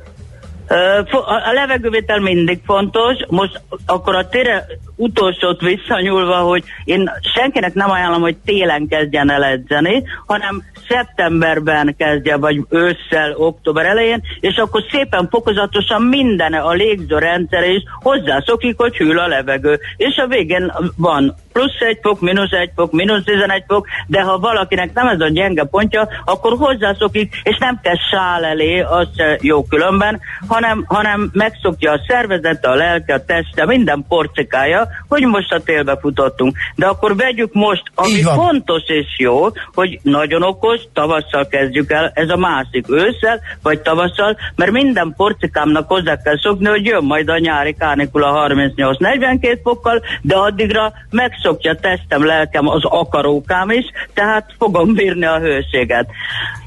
A 1.27 1.53
levegővétel 1.53 2.21
mindig 2.21 2.61
fontos. 2.67 3.17
Most 3.29 3.61
akkor 3.87 4.15
a 4.15 4.29
tére 4.29 4.67
utolsót 4.97 5.61
visszanyúlva, 5.61 6.37
hogy 6.37 6.65
én 6.85 7.11
senkinek 7.35 7.75
nem 7.75 7.91
ajánlom, 7.91 8.21
hogy 8.21 8.37
télen 8.37 8.89
kezdjen 8.89 9.31
el 9.31 9.45
edzeni, 9.45 10.03
hanem 10.27 10.63
szeptemberben 10.89 11.95
kezdje, 11.99 12.37
vagy 12.37 12.61
ősszel, 12.69 13.35
október 13.37 13.87
elején, 13.87 14.23
és 14.41 14.57
akkor 14.57 14.83
szépen 14.91 15.29
fokozatosan 15.31 16.03
minden 16.03 16.53
a 16.53 16.73
légzőrendszer 16.73 17.71
is 17.71 17.83
hozzászokik, 18.01 18.75
hogy 18.77 18.97
hűl 18.97 19.19
a 19.19 19.27
levegő. 19.27 19.79
És 19.97 20.17
a 20.17 20.27
végén 20.27 20.73
van 20.97 21.35
plusz 21.53 21.81
egy 21.81 21.99
fok, 22.03 22.21
mínusz 22.21 22.53
egy 22.53 22.71
fok, 22.77 22.93
mínusz 22.93 23.25
11 23.25 23.65
fok, 23.67 23.87
de 24.07 24.23
ha 24.23 24.39
valakinek 24.39 24.93
nem 24.95 25.09
ez 25.09 25.21
a 25.21 25.29
gyenge 25.29 25.65
pontja, 25.65 26.09
akkor 26.25 26.57
hozzászokik, 26.57 27.41
és 27.43 27.59
nem 27.59 27.81
kell 27.83 27.97
sál 28.11 28.45
elé, 28.45 28.81
az 28.81 29.09
jó 29.41 29.65
különben, 29.65 30.21
hanem, 30.53 30.85
hanem 30.87 31.31
megszokja 31.33 31.93
a 31.93 32.01
szervezete, 32.09 32.69
a 32.69 32.75
lelke, 32.75 33.15
a 33.15 33.25
teste, 33.25 33.67
minden 33.67 34.05
porcikája, 34.09 34.89
hogy 35.09 35.23
most 35.23 35.53
a 35.53 35.63
télbe 35.63 35.99
futottunk. 36.01 36.57
De 36.75 36.87
akkor 36.87 37.17
vegyük 37.17 37.53
most, 37.53 37.83
ami 37.95 38.23
fontos 38.23 38.83
és 38.87 39.07
jó, 39.19 39.47
hogy 39.75 39.99
nagyon 40.03 40.43
okos, 40.43 40.81
tavasszal 40.93 41.47
kezdjük 41.47 41.91
el, 41.93 42.11
ez 42.15 42.29
a 42.29 42.37
másik 42.37 42.85
ősszel, 42.89 43.41
vagy 43.63 43.81
tavasszal, 43.81 44.37
mert 44.57 44.71
minden 44.71 45.15
porcikámnak 45.17 45.89
hozzá 45.89 46.23
kell 46.23 46.39
szokni, 46.39 46.67
hogy 46.67 46.85
jön 46.85 47.05
majd 47.05 47.29
a 47.29 47.39
nyári 47.39 47.75
kánikula 47.75 48.47
38-42 48.49 49.59
fokkal, 49.63 50.03
de 50.23 50.37
addigra 50.37 50.93
megszokja 51.11 51.75
testem, 51.75 52.25
lelkem, 52.25 52.69
az 52.69 52.85
akarókám 52.85 53.71
is, 53.71 53.85
tehát 54.15 54.55
fogom 54.59 54.95
bírni 54.95 55.25
a 55.25 55.39
hőséget. 55.39 56.11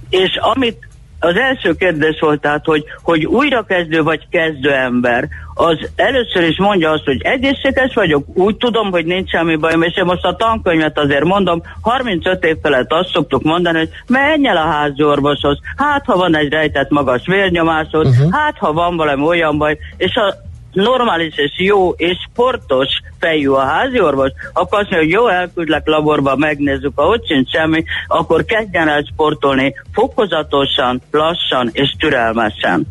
És 0.10 0.38
amit 0.42 0.88
az 1.26 1.36
első 1.38 1.74
kérdés 1.74 2.20
volt 2.20 2.42
tehát, 2.42 2.66
hogy, 2.66 2.84
hogy 3.04 3.26
újrakezdő 3.26 4.04
vagy 4.04 4.28
kezdő 4.30 4.72
ember, 4.72 5.28
az 5.58 5.90
először 5.96 6.44
is 6.44 6.58
mondja 6.58 6.92
azt, 6.92 7.04
hogy 7.06 7.22
egészséges 7.22 7.94
vagyok, 7.94 8.26
úgy 8.34 8.56
tudom, 8.56 8.92
hogy 8.92 9.06
nincs 9.06 9.30
semmi 9.30 9.56
bajom, 9.56 9.82
és 9.82 9.98
én 9.98 10.06
most 10.06 10.24
a 10.24 10.36
tankönyvet 10.36 11.00
azért 11.00 11.24
mondom, 11.24 11.62
35 11.82 12.46
év 12.46 12.56
felett 12.62 12.92
azt 12.92 13.10
szoktuk 13.10 13.44
mondani, 13.44 13.78
hogy 13.78 13.90
menj 14.08 14.48
el 14.48 14.58
a 14.58 14.66
házi 14.66 15.04
orvoshoz, 15.04 15.60
hát 15.76 16.06
ha 16.06 16.16
van 16.16 16.36
egy 16.36 16.50
rejtett 16.50 16.90
magas 16.90 17.22
vérnyomásod, 17.26 18.06
uh-huh. 18.06 18.32
hát 18.32 18.58
ha 18.58 18.74
van 18.74 18.96
valami 18.96 19.24
olyan 19.24 19.58
baj, 19.58 19.78
és 19.98 20.16
a 20.16 20.36
normális 20.76 21.34
és 21.36 21.52
jó 21.58 21.90
és 21.90 22.18
sportos 22.32 22.88
fejű 23.20 23.50
a 23.50 23.66
házi 23.66 24.00
orvos, 24.00 24.32
akkor 24.54 24.80
azt 24.80 24.90
mondja, 24.90 24.98
hogy 24.98 25.10
jó, 25.10 25.28
elküldlek 25.28 25.88
laborba, 25.88 26.36
megnézzük, 26.36 26.92
ha 26.96 27.08
ott 27.08 27.28
sincs 27.28 27.50
semmi, 27.50 27.84
akkor 28.08 28.46
kezdjen 28.46 28.88
el 28.88 29.04
sportolni 29.14 29.74
fokozatosan, 29.94 31.02
lassan 31.12 31.70
és 31.72 31.96
türelmesen. 32.00 32.88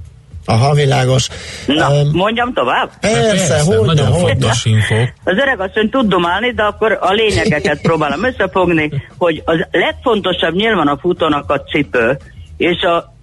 Aha, 0.47 0.74
világos. 0.74 1.28
Na, 1.66 1.95
Öm, 1.95 2.11
mondjam 2.12 2.53
tovább? 2.53 2.91
Persze, 3.01 3.61
hogy 3.61 3.87
nagyon 3.87 4.07
hogy 4.07 4.20
fontos 4.20 4.64
info. 4.64 4.95
Az 5.24 5.37
öreg 5.37 5.61
asszony 5.61 5.91
tud 5.91 6.09
domálni, 6.09 6.53
de 6.53 6.62
akkor 6.62 6.99
a 7.01 7.12
lényegeket 7.12 7.80
próbálom 7.80 8.24
összefogni, 8.24 8.91
hogy 9.18 9.43
az 9.45 9.66
legfontosabb 9.70 10.55
nyilván 10.55 10.87
a 10.87 10.99
futónak 10.99 11.51
a 11.51 11.61
cipő, 11.61 12.18
és 12.57 12.82
a 12.82 13.13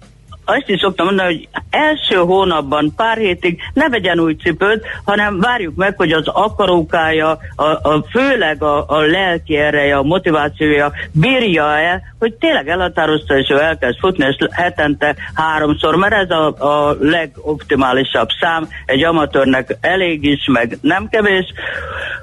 azt 0.44 0.68
is 0.68 0.80
szoktam 0.80 1.06
mondani, 1.06 1.34
hogy 1.34 1.48
első 1.70 2.16
hónapban, 2.16 2.92
pár 2.96 3.16
hétig 3.16 3.60
ne 3.74 3.88
vegyen 3.88 4.20
új 4.20 4.34
cipőt, 4.34 4.86
hanem 5.04 5.40
várjuk 5.40 5.74
meg, 5.74 5.96
hogy 5.96 6.12
az 6.12 6.28
akarókája, 6.28 7.38
a, 7.56 7.64
a 7.64 8.04
főleg 8.10 8.62
a, 8.62 8.84
a 8.88 9.00
lelki 9.00 9.56
ereje, 9.56 9.96
a 9.96 10.02
motivációja 10.02 10.92
bírja-e, 11.12 12.02
hogy 12.18 12.34
tényleg 12.34 12.68
elhatározta, 12.68 13.38
és 13.38 13.50
ő 13.50 13.60
elkezd 13.60 13.98
futni, 13.98 14.26
és 14.26 14.36
hetente 14.50 15.16
háromszor, 15.34 15.96
mert 15.96 16.14
ez 16.14 16.30
a, 16.30 16.46
a 16.46 16.96
legoptimálisabb 17.00 18.28
szám, 18.40 18.68
egy 18.86 19.04
amatőrnek 19.04 19.76
elég 19.80 20.24
is, 20.24 20.46
meg 20.52 20.78
nem 20.80 21.08
kevés, 21.08 21.52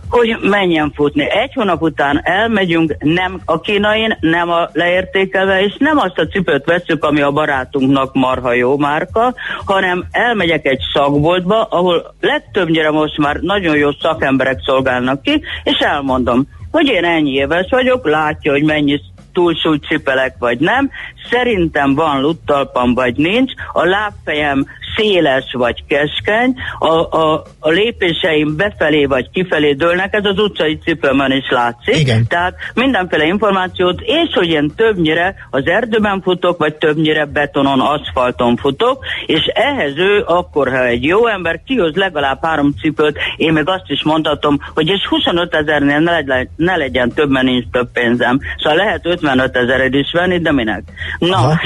hogy 0.09 0.37
menjen 0.41 0.91
futni. 0.95 1.29
Egy 1.29 1.53
hónap 1.53 1.81
után 1.81 2.21
elmegyünk, 2.23 2.95
nem 2.99 3.39
a 3.45 3.59
kínain, 3.59 4.17
nem 4.19 4.49
a 4.49 4.69
leértékelve, 4.73 5.63
és 5.63 5.75
nem 5.77 5.97
azt 5.97 6.17
a 6.17 6.27
cipőt 6.27 6.65
veszük, 6.65 7.03
ami 7.03 7.21
a 7.21 7.31
barátunknak 7.31 8.13
marha 8.13 8.53
jó 8.53 8.77
márka, 8.77 9.33
hanem 9.65 10.05
elmegyek 10.11 10.65
egy 10.65 10.81
szakboltba, 10.93 11.63
ahol 11.63 12.13
legtöbbnyire 12.21 12.91
most 12.91 13.17
már 13.17 13.35
nagyon 13.35 13.77
jó 13.77 13.91
szakemberek 13.91 14.59
szolgálnak 14.65 15.21
ki, 15.21 15.41
és 15.63 15.77
elmondom, 15.79 16.47
hogy 16.71 16.87
én 16.87 17.03
ennyi 17.03 17.31
éves 17.31 17.67
vagyok, 17.69 18.07
látja, 18.07 18.51
hogy 18.51 18.63
mennyi 18.63 19.01
túlsúlyt 19.33 19.85
cipelek, 19.85 20.35
vagy 20.39 20.59
nem. 20.59 20.89
Szerintem 21.29 21.95
van 21.95 22.21
luttalpam, 22.21 22.93
vagy 22.93 23.15
nincs. 23.15 23.51
A 23.73 23.85
lábfejem 23.85 24.65
széles 24.99 25.45
vagy 25.51 25.83
keskeny, 25.87 26.55
a, 26.79 27.17
a, 27.17 27.43
a 27.59 27.69
lépéseim 27.69 28.55
befelé 28.55 29.05
vagy 29.05 29.29
kifelé 29.29 29.73
dőlnek, 29.73 30.13
ez 30.13 30.25
az 30.25 30.39
utcai 30.39 30.77
cipőmön 30.77 31.31
is 31.31 31.49
látszik. 31.49 31.97
Igen. 31.97 32.27
Tehát 32.27 32.53
mindenféle 32.73 33.25
információt, 33.25 34.01
és 34.01 34.33
hogy 34.33 34.47
én 34.47 34.71
többnyire 34.75 35.35
az 35.49 35.63
erdőben 35.65 36.21
futok, 36.21 36.57
vagy 36.57 36.75
többnyire 36.75 37.25
betonon, 37.25 37.79
aszfalton 37.79 38.57
futok, 38.57 39.05
és 39.25 39.45
ehhez 39.53 39.97
ő 39.97 40.23
akkor, 40.25 40.69
ha 40.69 40.85
egy 40.85 41.03
jó 41.03 41.27
ember 41.27 41.61
kihoz 41.65 41.95
legalább 41.95 42.45
három 42.45 42.73
cipőt, 42.81 43.17
én 43.37 43.53
meg 43.53 43.69
azt 43.69 43.85
is 43.87 44.03
mondhatom, 44.03 44.59
hogy 44.73 44.87
és 44.87 45.07
25 45.09 45.55
ezernél 45.55 45.99
ne 45.99 46.11
legyen, 46.11 46.49
ne 46.55 46.75
legyen 46.75 47.13
több, 47.13 47.29
mert 47.29 47.45
nincs 47.45 47.65
több 47.71 47.91
pénzem. 47.91 48.39
Szóval 48.57 48.77
lehet 48.77 49.05
55 49.05 49.55
ezered 49.55 49.93
is 49.93 50.11
venni, 50.11 50.39
de 50.39 50.51
minek? 50.51 50.83
Na, 51.19 51.59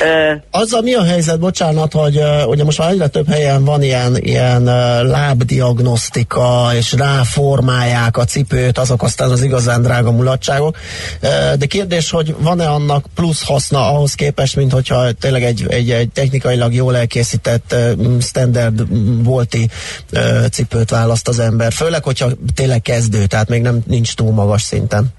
ö, 0.00 0.32
Azzal 0.50 0.82
mi 0.82 0.94
a 0.94 1.02
helyzet, 1.02 1.38
bocsánat, 1.40 1.92
hogy 1.92 2.20
ugye 2.52 2.64
most 2.64 2.78
már 2.78 2.90
egyre 2.90 3.06
több 3.06 3.28
helyen 3.28 3.64
van 3.64 3.82
ilyen, 3.82 4.16
ilyen 4.16 4.62
lábdiagnosztika, 5.06 6.70
és 6.74 6.92
ráformálják 6.92 8.16
a 8.16 8.24
cipőt, 8.24 8.78
azok 8.78 9.02
aztán 9.02 9.30
az 9.30 9.42
igazán 9.42 9.82
drága 9.82 10.10
mulatságok. 10.10 10.76
De 11.58 11.66
kérdés, 11.66 12.10
hogy 12.10 12.34
van-e 12.38 12.68
annak 12.68 13.06
plusz 13.14 13.44
haszna 13.44 13.92
ahhoz 13.92 14.14
képest, 14.14 14.56
mint 14.56 14.72
hogyha 14.72 15.12
tényleg 15.12 15.44
egy, 15.44 15.66
egy, 15.68 15.90
egy 15.90 16.10
technikailag 16.10 16.74
jól 16.74 16.96
elkészített 16.96 17.74
standard 18.20 18.82
volti 19.24 19.70
cipőt 20.50 20.90
választ 20.90 21.28
az 21.28 21.38
ember. 21.38 21.72
Főleg, 21.72 22.04
hogyha 22.04 22.30
tényleg 22.54 22.82
kezdő, 22.82 23.26
tehát 23.26 23.48
még 23.48 23.62
nem 23.62 23.82
nincs 23.86 24.14
túl 24.14 24.32
magas 24.32 24.62
szinten. 24.62 25.12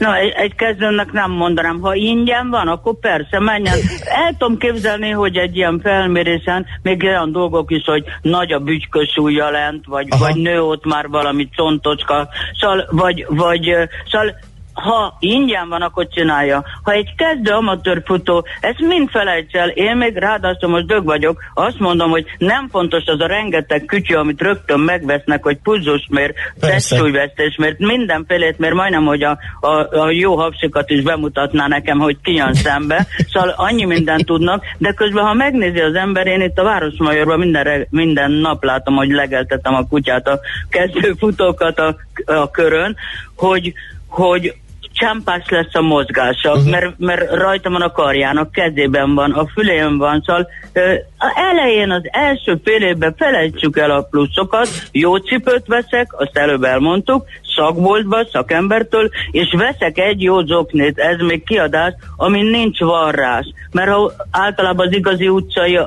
Na, 0.00 0.16
egy, 0.16 0.32
egy 0.36 0.54
kezdőnek 0.54 1.12
nem 1.12 1.30
mondanám, 1.30 1.80
ha 1.80 1.94
ingyen 1.94 2.50
van, 2.50 2.68
akkor 2.68 2.98
persze 2.98 3.40
menjen. 3.40 3.78
El 4.04 4.34
tudom 4.38 4.56
képzelni, 4.56 5.10
hogy 5.10 5.36
egy 5.36 5.56
ilyen 5.56 5.80
felmérésen 5.82 6.66
még 6.82 7.02
olyan 7.04 7.32
dolgok 7.32 7.70
is, 7.70 7.84
hogy 7.84 8.04
nagy 8.22 8.52
a 8.52 8.58
bütykösúlya 8.58 9.50
lent, 9.50 9.84
vagy, 9.86 10.06
Aha. 10.10 10.24
vagy 10.24 10.36
nő 10.36 10.62
ott 10.62 10.84
már 10.84 11.08
valami 11.08 11.48
contocska, 11.56 12.28
szóval, 12.60 12.86
vagy, 12.90 13.26
vagy, 13.28 13.70
ö, 13.70 13.84
szóval 14.10 14.34
ha 14.80 15.16
ingyen 15.18 15.68
van, 15.68 15.82
akkor 15.82 16.08
csinálja. 16.08 16.64
Ha 16.82 16.92
egy 16.92 17.14
kezdő 17.16 17.50
amatőr 17.50 18.02
futó, 18.04 18.46
ezt 18.60 18.80
mind 18.80 19.10
felejts 19.10 19.54
el, 19.54 19.68
én 19.68 19.96
még 19.96 20.16
ráadásul 20.16 20.70
most 20.70 20.86
dög 20.86 21.04
vagyok, 21.04 21.42
azt 21.54 21.78
mondom, 21.78 22.10
hogy 22.10 22.24
nem 22.38 22.68
fontos 22.68 23.04
az 23.06 23.20
a 23.20 23.26
rengeteg 23.26 23.84
kütyű, 23.84 24.14
amit 24.14 24.40
rögtön 24.40 24.80
megvesznek, 24.80 25.42
hogy 25.42 25.58
pulzus 25.62 26.06
mér, 26.10 26.34
Persze. 26.60 26.74
testsúlyvesztés, 26.74 27.56
mert 27.56 27.78
mindenfélét, 27.78 28.58
mert 28.58 28.74
majdnem, 28.74 29.04
hogy 29.04 29.22
a, 29.22 29.38
a, 29.60 29.98
a 30.00 30.10
jó 30.10 30.36
hapsikat 30.36 30.90
is 30.90 31.02
bemutatná 31.02 31.66
nekem, 31.66 31.98
hogy 31.98 32.16
ki 32.22 32.34
jön 32.34 32.54
szembe, 32.54 33.06
szóval 33.32 33.54
annyi 33.56 33.84
mindent 33.84 34.24
tudnak, 34.24 34.64
de 34.78 34.92
közben, 34.92 35.24
ha 35.24 35.34
megnézi 35.34 35.80
az 35.80 35.94
ember, 35.94 36.26
én 36.26 36.40
itt 36.40 36.58
a 36.58 36.62
Városmajorban 36.62 37.38
minden, 37.38 37.86
minden 37.90 38.30
nap 38.30 38.64
látom, 38.64 38.96
hogy 38.96 39.10
legeltetem 39.10 39.74
a 39.74 39.86
kutyát, 39.88 40.28
a 40.28 40.40
kezdő 40.68 41.14
futókat 41.18 41.78
a, 41.78 41.96
a 42.24 42.50
körön, 42.50 42.96
hogy, 43.36 43.72
hogy 44.08 44.54
csámpás 45.00 45.44
lesz 45.48 45.74
a 45.74 45.80
mozgása, 45.80 46.50
uh-huh. 46.50 46.70
mert, 46.70 46.98
mert 46.98 47.34
rajta 47.34 47.70
van 47.70 47.82
a 47.82 47.92
karján, 47.92 48.36
a 48.36 48.50
kezében 48.50 49.14
van, 49.14 49.32
a 49.32 49.46
fülén 49.46 49.98
van, 49.98 50.22
szóval 50.26 50.48
ö, 50.72 50.92
a 51.18 51.32
elején, 51.34 51.90
az 51.90 52.02
első 52.10 52.60
fél 52.64 52.82
évben 52.82 53.14
felejtsük 53.16 53.78
el 53.78 53.90
a 53.90 54.02
pluszokat, 54.02 54.68
jó 54.92 55.16
cipőt 55.16 55.66
veszek, 55.66 56.20
azt 56.20 56.36
előbb 56.36 56.62
elmondtuk, 56.62 57.24
szakboltba, 57.56 58.24
szakembertől, 58.32 59.10
és 59.30 59.54
veszek 59.58 59.98
egy 59.98 60.22
jó 60.22 60.40
zoknit, 60.44 60.98
ez 60.98 61.18
még 61.18 61.44
kiadás, 61.44 61.94
amin 62.16 62.44
nincs 62.44 62.80
varrás, 62.80 63.46
mert 63.72 63.90
ha 63.90 64.12
általában 64.30 64.86
az 64.86 64.94
igazi 64.96 65.28
utcai 65.28 65.78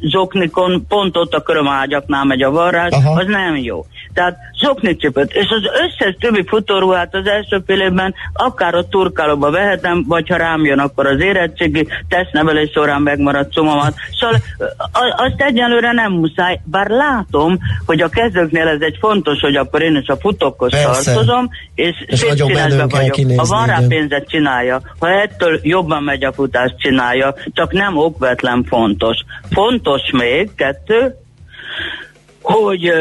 zoknikon 0.00 0.84
pont 0.88 1.16
ott 1.16 1.32
a 1.34 1.40
körömágyaknál 1.42 2.24
megy 2.24 2.42
a 2.42 2.50
varrás, 2.50 2.90
Aha. 2.92 3.20
az 3.20 3.26
nem 3.26 3.56
jó. 3.56 3.86
Tehát 4.14 4.36
zoknicipőt, 4.60 5.32
és 5.32 5.46
az 5.48 5.62
összes 5.84 6.16
többi 6.20 6.44
futóruhát 6.46 7.14
az 7.14 7.26
első 7.26 7.62
fél 7.66 7.80
évben 7.80 8.14
akár 8.32 8.74
a 8.74 8.88
turkálóba 8.88 9.50
vehetem, 9.50 10.04
vagy 10.08 10.28
ha 10.28 10.36
rám 10.36 10.64
jön, 10.64 10.78
akkor 10.78 11.06
az 11.06 11.20
érettségi 11.20 11.86
tesztnevelés 12.08 12.70
során 12.74 13.02
megmaradt 13.02 13.52
szomomat. 13.52 13.94
Szóval 14.20 14.36
a- 14.92 15.22
azt 15.24 15.34
egyelőre 15.42 15.92
nem 15.92 16.12
muszáj, 16.12 16.60
bár 16.64 16.88
látom, 16.88 17.58
hogy 17.86 18.00
a 18.00 18.08
kezdőknél 18.08 18.66
ez 18.68 18.80
egy 18.80 18.96
fontos, 19.00 19.40
hogy 19.40 19.56
akkor 19.56 19.82
én 19.82 19.96
is 19.96 20.06
a 20.08 20.16
futókhoz 20.16 20.70
tartozom, 20.70 21.48
és, 21.74 21.94
És 22.06 22.18
szépszínezve 22.18 22.86
vagyok. 22.86 23.10
kinézni, 23.10 23.36
Ha 23.38 23.44
van 23.44 23.66
rá 23.66 23.78
pénzet, 23.88 24.28
csinálja. 24.28 24.80
Ha 24.98 25.08
ettől 25.08 25.58
jobban 25.62 26.02
megy 26.02 26.24
a 26.24 26.32
futás, 26.32 26.74
csinálja. 26.78 27.34
Csak 27.52 27.72
nem 27.72 27.96
okvetlen 27.96 28.64
fontos. 28.68 29.16
Fontos 29.50 29.87
még, 30.12 30.54
kettő, 30.54 31.14
hogy, 32.42 32.92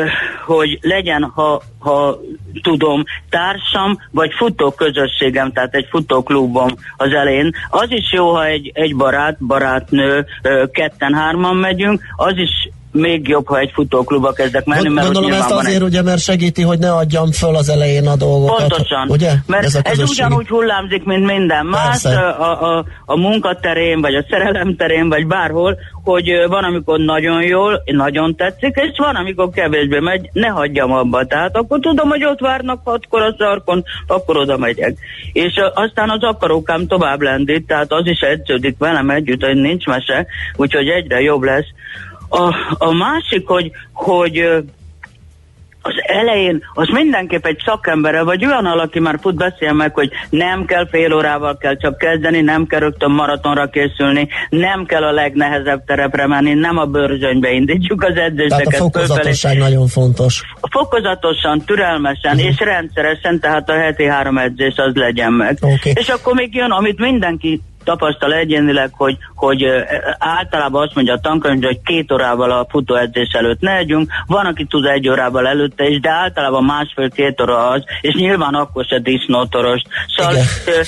hogy 0.45 0.79
legyen, 0.81 1.23
ha, 1.23 1.61
ha 1.79 2.19
tudom, 2.61 3.03
társam, 3.29 3.97
vagy 4.11 4.33
futóközösségem, 4.33 5.51
tehát 5.51 5.75
egy 5.75 5.87
futóklubom 5.89 6.69
az 6.97 7.13
elején. 7.13 7.53
Az 7.69 7.91
is 7.91 8.11
jó, 8.11 8.33
ha 8.33 8.45
egy, 8.45 8.71
egy 8.73 8.95
barát, 8.95 9.37
barátnő, 9.45 10.25
ketten-hárman 10.71 11.55
megyünk, 11.55 12.01
az 12.15 12.37
is 12.37 12.69
még 12.91 13.27
jobb, 13.27 13.47
ha 13.47 13.59
egy 13.59 13.71
futóklubba 13.73 14.31
kezdek 14.31 14.65
menni, 14.65 14.81
Gond- 14.81 14.95
mert 14.95 15.05
Gondolom 15.05 15.31
ezt 15.31 15.49
van 15.49 15.59
egy 15.59 15.65
azért, 15.65 15.83
ugye, 15.83 16.01
mert 16.01 16.21
segíti, 16.21 16.61
hogy 16.61 16.79
ne 16.79 16.91
adjam 16.91 17.31
föl 17.31 17.55
az 17.55 17.69
elején 17.69 18.07
a 18.07 18.15
dolgokat. 18.15 18.67
Pontosan. 18.67 19.09
Ugye? 19.09 19.31
Mert 19.45 19.63
ez, 19.63 19.75
a 19.75 19.79
ez 19.83 20.09
ugyanúgy 20.09 20.47
hullámzik, 20.47 21.03
mint 21.03 21.25
minden 21.25 21.65
más, 21.65 22.01
Persze. 22.01 22.19
a, 22.19 22.77
a, 22.77 22.85
a 23.05 23.17
munkaterén, 23.17 24.01
vagy 24.01 24.15
a 24.15 24.25
szerelem 24.29 24.75
terén, 24.75 25.09
vagy 25.09 25.27
bárhol, 25.27 25.77
hogy 26.03 26.29
van, 26.47 26.63
amikor 26.63 26.99
nagyon 26.99 27.43
jól, 27.43 27.83
nagyon 27.85 28.35
tetszik, 28.35 28.75
és 28.75 28.97
van, 28.97 29.15
amikor 29.15 29.49
kevésbé 29.49 29.99
megy, 29.99 30.29
ne 30.33 30.47
hagyjam 30.47 30.91
abba. 30.91 31.25
Tehát 31.25 31.55
akkor 31.55 31.79
tudom, 31.79 32.09
hogy 32.09 32.25
ott 32.25 32.39
várnak 32.39 32.81
hatkor 32.83 33.21
a 33.21 33.35
sarkon, 33.37 33.83
akkor 34.07 34.37
oda 34.37 34.57
megyek. 34.57 34.97
És 35.33 35.53
aztán 35.73 36.09
az 36.09 36.23
akarókám 36.23 36.87
tovább 36.87 37.21
lendít, 37.21 37.67
tehát 37.67 37.91
az 37.91 38.05
is 38.05 38.19
edződik 38.19 38.75
velem 38.77 39.09
együtt, 39.09 39.43
hogy 39.43 39.55
nincs 39.55 39.85
mese, 39.85 40.25
úgyhogy 40.55 40.87
egyre 40.87 41.21
jobb 41.21 41.41
lesz. 41.41 41.67
A, 42.29 42.53
a 42.77 42.91
másik, 42.93 43.47
hogy, 43.47 43.71
hogy 43.93 44.37
az 45.81 45.93
elején 46.07 46.63
az 46.73 46.87
mindenképp 46.91 47.45
egy 47.45 47.61
szakemberrel, 47.65 48.23
vagy 48.23 48.45
olyan 48.45 48.65
aki 48.65 48.99
már 48.99 49.17
fut 49.21 49.35
beszél 49.35 49.73
meg, 49.73 49.93
hogy 49.93 50.09
nem 50.29 50.65
kell 50.65 50.87
fél 50.87 51.13
órával 51.13 51.57
kell 51.57 51.77
csak 51.77 51.97
kezdeni, 51.97 52.41
nem 52.41 52.65
kell 52.67 52.79
rögtön 52.79 53.11
maratonra 53.11 53.69
készülni, 53.69 54.27
nem 54.49 54.85
kell 54.85 55.03
a 55.03 55.11
legnehezebb 55.11 55.83
terepre 55.85 56.27
menni, 56.27 56.53
nem 56.53 56.77
a 56.77 56.85
bőrzsönybe 56.85 57.51
indítjuk 57.51 58.03
az 58.03 58.13
Tehát 58.13 58.29
a 58.29 58.31
edzéseket. 58.31 58.63
fölfelé. 58.63 58.77
fokozatosság 58.83 59.57
nagyon 59.57 59.87
fontos. 59.87 60.41
Fokozatosan, 60.71 61.61
türelmesen 61.65 62.35
Mhm. 62.35 62.45
és 62.45 62.59
rendszeresen, 62.59 63.39
tehát 63.39 63.69
a 63.69 63.73
heti 63.73 64.05
három 64.05 64.37
edzés 64.37 64.73
az 64.75 64.93
legyen 64.93 65.33
meg. 65.33 65.57
Oké. 65.61 65.91
És 65.93 66.07
akkor 66.07 66.33
még 66.33 66.55
jön, 66.55 66.71
amit 66.71 66.99
mindenki 66.99 67.61
tapasztal 67.87 68.33
egyénileg, 68.33 68.89
hogy, 68.93 69.17
hogy 69.35 69.63
általában 70.17 70.83
azt 70.83 70.95
mondja 70.95 71.13
a 71.13 71.19
tankönyv, 71.19 71.63
hogy 71.63 71.81
két 71.85 72.11
órával 72.11 72.51
a 72.51 72.65
futóedzés 72.69 73.29
előtt 73.31 73.59
ne 73.59 73.75
együnk, 73.77 74.11
van, 74.25 74.45
aki 74.45 74.65
tud 74.65 74.85
egy 74.85 75.09
órával 75.09 75.47
előtte 75.47 75.87
is, 75.87 75.99
de 75.99 76.09
általában 76.09 76.63
másfél-két 76.63 77.41
óra 77.41 77.67
az, 77.69 77.83
és 78.01 78.13
nyilván 78.13 78.53
akkor 78.53 78.85
se 78.85 78.99
disznótoros. 78.99 79.81
Szóval, 80.15 80.33
Igen. 80.33 80.45
ö, 80.65 80.81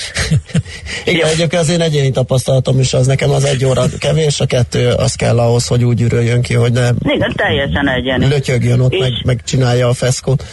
Igen, 1.11 1.27
egyébként 1.27 1.61
az 1.61 1.69
én 1.69 1.81
egyéni 1.81 2.11
tapasztalatom 2.11 2.79
is 2.79 2.93
az, 2.93 3.07
nekem 3.07 3.29
az 3.29 3.43
egy 3.43 3.65
óra 3.65 3.83
kevés, 3.99 4.39
a 4.39 4.45
kettő 4.45 4.89
az 4.91 5.13
kell 5.15 5.39
ahhoz, 5.39 5.67
hogy 5.67 5.83
úgy 5.83 6.01
üröljön 6.01 6.41
ki, 6.41 6.53
hogy 6.53 6.71
ne 6.71 6.89
igen, 7.13 7.33
teljesen 7.35 7.89
egyeni. 7.89 8.27
lötyögjön 8.27 8.79
ott, 8.79 8.93
És- 8.93 8.99
meg, 8.99 9.11
meg 9.25 9.43
csinálja 9.43 9.87
a 9.87 9.93
feszkót. 9.93 10.43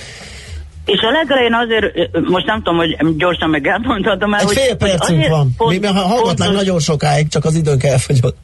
És 0.86 1.00
a 1.00 1.10
legelején 1.10 1.54
azért, 1.54 2.10
most 2.28 2.46
nem 2.46 2.56
tudom, 2.62 2.76
hogy 2.76 3.16
gyorsan 3.16 3.50
meg 3.50 3.66
elmondhatom 3.66 4.34
el, 4.34 4.40
Egy 4.40 4.46
hogy, 4.46 4.56
fél 4.56 4.68
hogy 4.68 4.76
percünk 4.76 5.18
azért 5.18 5.28
van. 5.30 5.50
font- 5.56 5.80
Mi 5.80 5.86
hallgatnánk 5.86 6.52
nagyon 6.52 6.80
sokáig, 6.80 7.28
csak 7.28 7.44
az 7.44 7.54
időnk 7.54 7.82
elfogyott. 7.84 8.36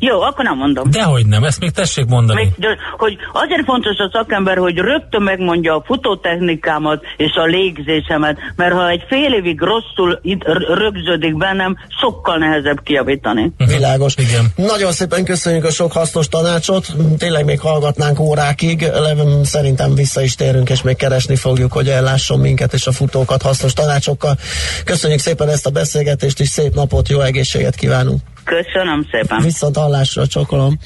Jó, 0.00 0.20
akkor 0.20 0.44
nem 0.44 0.56
mondom. 0.56 0.90
Dehogy 0.90 1.26
nem, 1.26 1.44
ezt 1.44 1.60
még 1.60 1.70
tessék 1.70 2.06
mondani. 2.06 2.40
Még, 2.40 2.52
de, 2.56 2.76
hogy 2.96 3.16
azért 3.32 3.64
fontos 3.64 3.96
a 3.96 4.10
szakember, 4.12 4.56
hogy 4.56 4.76
rögtön 4.76 5.22
megmondja 5.22 5.74
a 5.74 5.82
futótechnikámat 5.86 7.02
és 7.16 7.32
a 7.34 7.44
légzésemet, 7.44 8.38
mert 8.56 8.72
ha 8.72 8.88
egy 8.88 9.04
fél 9.08 9.32
évig 9.32 9.60
rosszul 9.60 10.20
rögződik 10.74 11.36
bennem, 11.36 11.76
sokkal 12.00 12.38
nehezebb 12.38 12.82
kijavítani. 12.82 13.52
Világos. 13.56 14.14
Igen. 14.16 14.46
Nagyon 14.56 14.92
szépen 14.92 15.24
köszönjük 15.24 15.64
a 15.64 15.70
sok 15.70 15.92
hasznos 15.92 16.28
tanácsot. 16.28 16.86
Tényleg 17.18 17.44
még 17.44 17.60
hallgatnánk 17.60 18.20
órákig. 18.20 18.86
Szerintem 19.42 19.94
vissza 19.94 20.22
is 20.22 20.34
térünk, 20.34 20.70
és 20.70 20.82
még 20.82 20.96
keresni 20.96 21.36
fogjuk, 21.36 21.72
hogy 21.72 21.88
ellásson 21.88 22.38
minket 22.40 22.72
és 22.72 22.86
a 22.86 22.92
futókat 22.92 23.42
hasznos 23.42 23.72
tanácsokkal. 23.72 24.36
Köszönjük 24.84 25.20
szépen 25.20 25.48
ezt 25.48 25.66
a 25.66 25.70
beszélgetést, 25.70 26.40
és 26.40 26.48
szép 26.48 26.74
napot, 26.74 27.08
jó 27.08 27.20
egészséget 27.20 27.74
kívánunk. 27.74 28.20
Köszönöm 28.44 29.06
szépen. 29.10 29.42
Viszont 29.42 29.76
hallásra, 29.76 30.26
csokolom. 30.26 30.78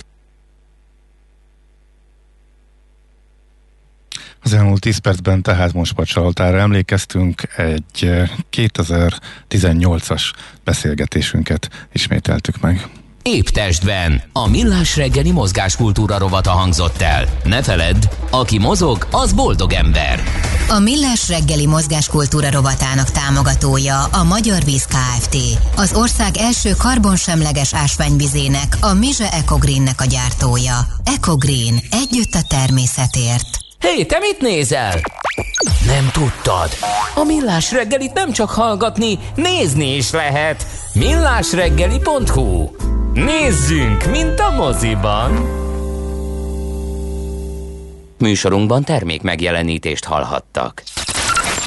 Az 4.43 4.53
elmúlt 4.53 4.81
10 4.81 4.99
percben 4.99 5.43
tehát 5.43 5.73
most 5.73 5.93
Pacsaltára 5.93 6.59
emlékeztünk, 6.59 7.43
egy 7.57 8.05
eh, 8.05 8.31
2018-as 8.53 10.33
beszélgetésünket 10.65 11.89
ismételtük 11.93 12.61
meg. 12.61 12.89
Épp 13.31 13.47
testben 13.47 14.22
a 14.33 14.49
millás 14.49 14.97
reggeli 14.97 15.33
mozgáskultúra 15.33 16.18
rovata 16.18 16.51
hangzott 16.51 17.01
el. 17.01 17.29
Ne 17.45 17.62
feledd, 17.62 17.97
aki 18.31 18.59
mozog, 18.59 19.07
az 19.11 19.33
boldog 19.33 19.72
ember. 19.72 20.22
A 20.68 20.79
Millás 20.79 21.29
reggeli 21.29 21.66
mozgáskultúra 21.66 22.51
rovatának 22.51 23.11
támogatója 23.11 24.05
a 24.05 24.22
Magyar 24.25 24.64
Víz 24.64 24.85
Kft. 24.85 25.37
Az 25.77 25.95
ország 25.95 26.37
első 26.37 26.70
karbonsemleges 26.79 27.75
ásványvizének, 27.75 28.77
a 28.81 28.93
Mize 28.93 29.31
Ecogreennek 29.33 30.01
a 30.01 30.05
gyártója. 30.05 30.79
Ecogreen. 31.05 31.81
Együtt 31.91 32.35
a 32.35 32.43
természetért. 32.49 33.49
Hé, 33.79 33.89
hey, 33.89 34.07
te 34.07 34.18
mit 34.18 34.41
nézel? 34.41 35.01
Nem 35.87 36.11
tudtad? 36.12 36.70
A 37.14 37.25
Millás 37.25 37.72
reggelit 37.72 38.12
nem 38.12 38.33
csak 38.33 38.51
hallgatni, 38.51 39.18
nézni 39.35 39.97
is 39.97 40.11
lehet. 40.11 40.66
millásreggeli.hu 40.93 42.68
Nézzünk, 43.15 44.05
mint 44.11 44.41
a 44.41 44.51
moziban! 44.51 45.62
Műsorunkban 48.19 48.85
termék 48.85 49.23
megjelenítést 49.23 50.05
hallhattak. 50.05 50.83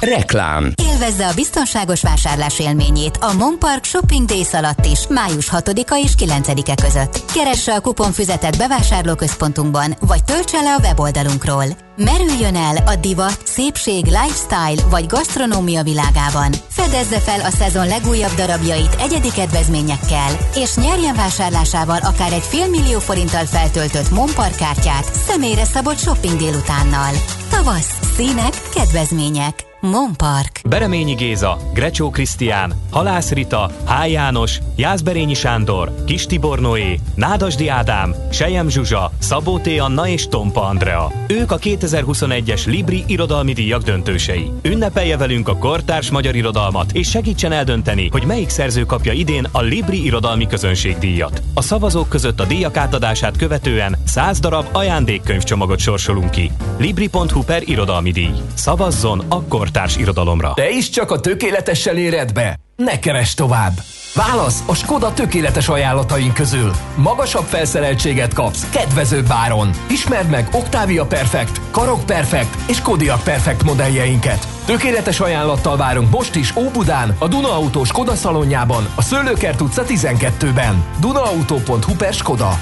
Reklám 0.00 0.72
Élvezze 0.82 1.26
a 1.26 1.34
biztonságos 1.34 2.02
vásárlás 2.02 2.58
élményét 2.58 3.16
a 3.16 3.32
Monpark 3.32 3.84
Shopping 3.84 4.28
Days 4.28 4.52
alatt 4.52 4.86
is, 4.86 5.06
május 5.06 5.48
6-a 5.52 6.00
és 6.04 6.12
9-e 6.18 6.74
között. 6.82 7.32
Keresse 7.34 7.74
a 7.74 7.80
kuponfüzetet 7.80 8.58
bevásárlóközpontunkban, 8.58 9.96
vagy 10.00 10.24
töltse 10.24 10.60
le 10.60 10.74
a 10.74 10.80
weboldalunkról. 10.80 11.87
Merüljön 12.04 12.54
el 12.54 12.76
a 12.76 12.96
divat, 12.96 13.40
szépség, 13.44 14.04
lifestyle 14.04 14.88
vagy 14.90 15.06
gasztronómia 15.06 15.82
világában. 15.82 16.52
Fedezze 16.68 17.20
fel 17.20 17.40
a 17.40 17.50
szezon 17.50 17.86
legújabb 17.86 18.34
darabjait 18.34 18.96
egyedi 18.98 19.30
kedvezményekkel, 19.30 20.30
és 20.54 20.76
nyerjen 20.76 21.14
vásárlásával 21.14 21.98
akár 21.98 22.32
egy 22.32 22.42
félmillió 22.42 22.98
forinttal 22.98 23.44
feltöltött 23.44 24.10
Monpark 24.10 24.56
kártyát 24.56 25.14
személyre 25.14 25.64
szabott 25.64 25.98
shopping 25.98 26.36
délutánnal. 26.38 27.12
Tavasz, 27.50 27.98
színek, 28.16 28.52
kedvezmények. 28.74 29.66
Monpark. 29.80 30.60
Bereményi 30.68 31.14
Géza, 31.14 31.58
Grecsó 31.72 32.10
Krisztián, 32.10 32.74
Halász 32.90 33.30
Rita, 33.30 33.70
H. 33.86 34.10
János, 34.10 34.58
Jászberényi 34.76 35.34
Sándor, 35.34 36.04
Kis 36.04 36.26
Tibor 36.26 36.60
Noé, 36.60 37.00
Nádasdi 37.14 37.68
Ádám, 37.68 38.14
Sejem 38.30 38.68
Zsuzsa, 38.68 39.12
Szabó 39.18 39.58
T. 39.58 39.66
Anna 39.78 40.08
és 40.08 40.28
Tompa 40.28 40.62
Andrea. 40.64 41.12
Ők 41.28 41.52
a 41.52 41.56
2021-es 41.88 42.66
Libri 42.66 43.04
irodalmi 43.06 43.52
díjak 43.52 43.82
döntősei. 43.82 44.50
Ünnepelje 44.62 45.16
velünk 45.16 45.48
a 45.48 45.56
kortárs 45.56 46.10
magyar 46.10 46.34
irodalmat, 46.34 46.92
és 46.92 47.08
segítsen 47.08 47.52
eldönteni, 47.52 48.08
hogy 48.10 48.24
melyik 48.24 48.48
szerző 48.48 48.84
kapja 48.84 49.12
idén 49.12 49.46
a 49.52 49.62
Libri 49.62 50.04
irodalmi 50.04 50.46
közönségdíjat. 50.46 51.42
A 51.54 51.62
szavazók 51.62 52.08
között 52.08 52.40
a 52.40 52.44
díjak 52.44 52.76
átadását 52.76 53.36
követően 53.36 53.96
100 54.04 54.40
darab 54.40 54.66
ajándékkönyvcsomagot 54.72 55.78
sorsolunk 55.78 56.30
ki. 56.30 56.50
Libri.hu 56.78 57.42
per 57.42 57.62
irodalmi 57.64 58.10
díj. 58.10 58.34
Szavazzon 58.54 59.24
a 59.28 59.42
kortárs 59.42 59.96
irodalomra. 59.96 60.52
Te 60.54 60.70
is 60.70 60.90
csak 60.90 61.10
a 61.10 61.20
tökéletessel 61.20 61.96
éred 61.96 62.32
be? 62.32 62.58
Ne 62.76 62.98
keres 62.98 63.34
tovább! 63.34 63.72
Válasz 64.18 64.62
a 64.66 64.74
Skoda 64.74 65.12
tökéletes 65.12 65.68
ajánlataink 65.68 66.34
közül. 66.34 66.72
Magasabb 66.96 67.44
felszereltséget 67.44 68.34
kapsz, 68.34 68.70
kedvezőbb 68.70 69.26
áron. 69.28 69.70
Ismerd 69.90 70.28
meg 70.28 70.48
Octavia 70.52 71.06
Perfect, 71.06 71.60
Karok 71.70 72.06
Perfect 72.06 72.56
és 72.66 72.80
Kodiaq 72.80 73.22
Perfect 73.22 73.62
modelljeinket. 73.62 74.48
Tökéletes 74.64 75.20
ajánlattal 75.20 75.76
várunk 75.76 76.10
most 76.10 76.34
is 76.34 76.56
Óbudán, 76.56 77.16
a 77.18 77.28
Duna 77.28 77.52
Autó 77.52 77.84
Skoda 77.84 78.14
szalonjában, 78.14 78.88
a 78.94 79.02
Szőlőkert 79.02 79.60
utca 79.60 79.84
12-ben. 79.88 80.84
Dunaauto.hu 81.00 81.94
per 81.96 82.14
Skoda. 82.14 82.58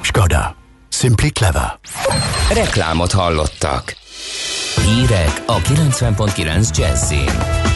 Skoda. 0.00 0.56
Simply 0.88 1.28
clever. 1.28 1.78
Reklámot 2.52 3.12
hallottak. 3.12 3.96
Hírek 4.84 5.42
a 5.46 5.56
90.9 5.56 6.76
Jazzin. 6.76 7.69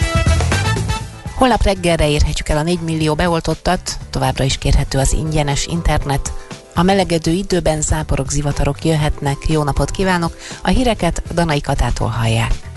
Holnap 1.34 1.62
reggelre 1.62 2.08
érhetjük 2.08 2.48
el 2.48 2.56
a 2.56 2.62
4 2.62 2.80
millió 2.80 3.14
beoltottat, 3.14 3.98
továbbra 4.10 4.44
is 4.44 4.58
kérhető 4.58 4.98
az 4.98 5.12
ingyenes 5.12 5.66
internet. 5.66 6.32
A 6.74 6.82
melegedő 6.82 7.30
időben 7.30 7.80
záporok, 7.80 8.30
zivatarok 8.30 8.84
jöhetnek. 8.84 9.36
Jó 9.48 9.62
napot 9.62 9.90
kívánok! 9.90 10.36
A 10.62 10.68
híreket 10.68 11.22
Danai 11.34 11.60
Katától 11.60 12.08
hallják. 12.08 12.73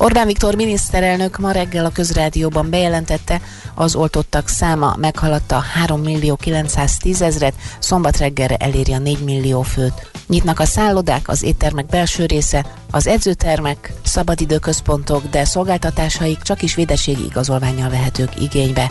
Orbán 0.00 0.26
Viktor 0.26 0.54
miniszterelnök 0.54 1.38
ma 1.38 1.50
reggel 1.50 1.84
a 1.84 1.90
közrádióban 1.90 2.70
bejelentette, 2.70 3.40
az 3.74 3.94
oltottak 3.94 4.48
száma 4.48 4.94
meghaladta 4.98 5.58
3 5.58 6.00
millió 6.00 6.36
910 6.36 7.22
ezret, 7.22 7.54
szombat 7.78 8.16
reggelre 8.16 8.56
eléri 8.56 8.92
a 8.92 8.98
4 8.98 9.24
millió 9.24 9.62
főt. 9.62 10.10
Nyitnak 10.26 10.60
a 10.60 10.64
szállodák, 10.64 11.28
az 11.28 11.42
éttermek 11.42 11.86
belső 11.86 12.26
része, 12.26 12.66
az 12.90 13.06
edzőtermek, 13.06 13.92
szabadidőközpontok, 14.02 15.22
de 15.30 15.44
szolgáltatásaik 15.44 16.42
csak 16.42 16.62
is 16.62 16.74
védettségi 16.74 17.24
igazolványjal 17.24 17.90
vehetők 17.90 18.40
igénybe. 18.40 18.90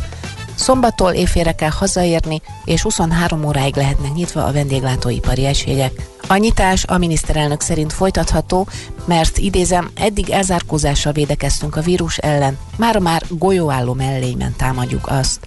Szombattól 0.57 1.11
évfélre 1.11 1.51
kell 1.51 1.69
hazaérni, 1.69 2.41
és 2.65 2.81
23 2.81 3.45
óráig 3.45 3.75
lehetnek 3.75 4.13
nyitva 4.13 4.45
a 4.45 4.51
vendéglátóipari 4.51 5.45
egységek. 5.45 5.91
A 6.27 6.35
nyitás 6.35 6.85
a 6.85 6.97
miniszterelnök 6.97 7.61
szerint 7.61 7.93
folytatható, 7.93 8.67
mert 9.05 9.37
idézem, 9.37 9.91
eddig 9.95 10.29
elzárkózással 10.29 11.11
védekeztünk 11.11 11.75
a 11.75 11.81
vírus 11.81 12.17
ellen, 12.17 12.57
mára 12.77 12.99
már 12.99 13.23
golyóálló 13.29 13.93
mellényben 13.93 14.55
támadjuk 14.57 15.07
azt. 15.07 15.45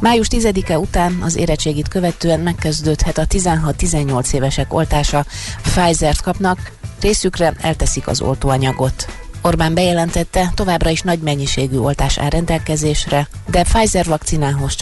Május 0.00 0.26
10-e 0.30 0.78
után 0.78 1.18
az 1.22 1.36
érettségit 1.36 1.88
követően 1.88 2.40
megkezdődhet 2.40 3.18
a 3.18 3.26
16-18 3.26 4.32
évesek 4.32 4.74
oltása. 4.74 5.24
Pfizer-t 5.62 6.20
kapnak, 6.20 6.72
részükre 7.00 7.54
elteszik 7.60 8.06
az 8.08 8.20
oltóanyagot. 8.20 9.21
Orbán 9.42 9.74
bejelentette, 9.74 10.52
továbbra 10.54 10.90
is 10.90 11.00
nagy 11.00 11.18
mennyiségű 11.18 11.76
oltás 11.76 12.18
áll 12.18 12.28
rendelkezésre, 12.28 13.28
de 13.46 13.62
Pfizer 13.62 14.04
vakcinához 14.06 14.74
csak 14.74 14.80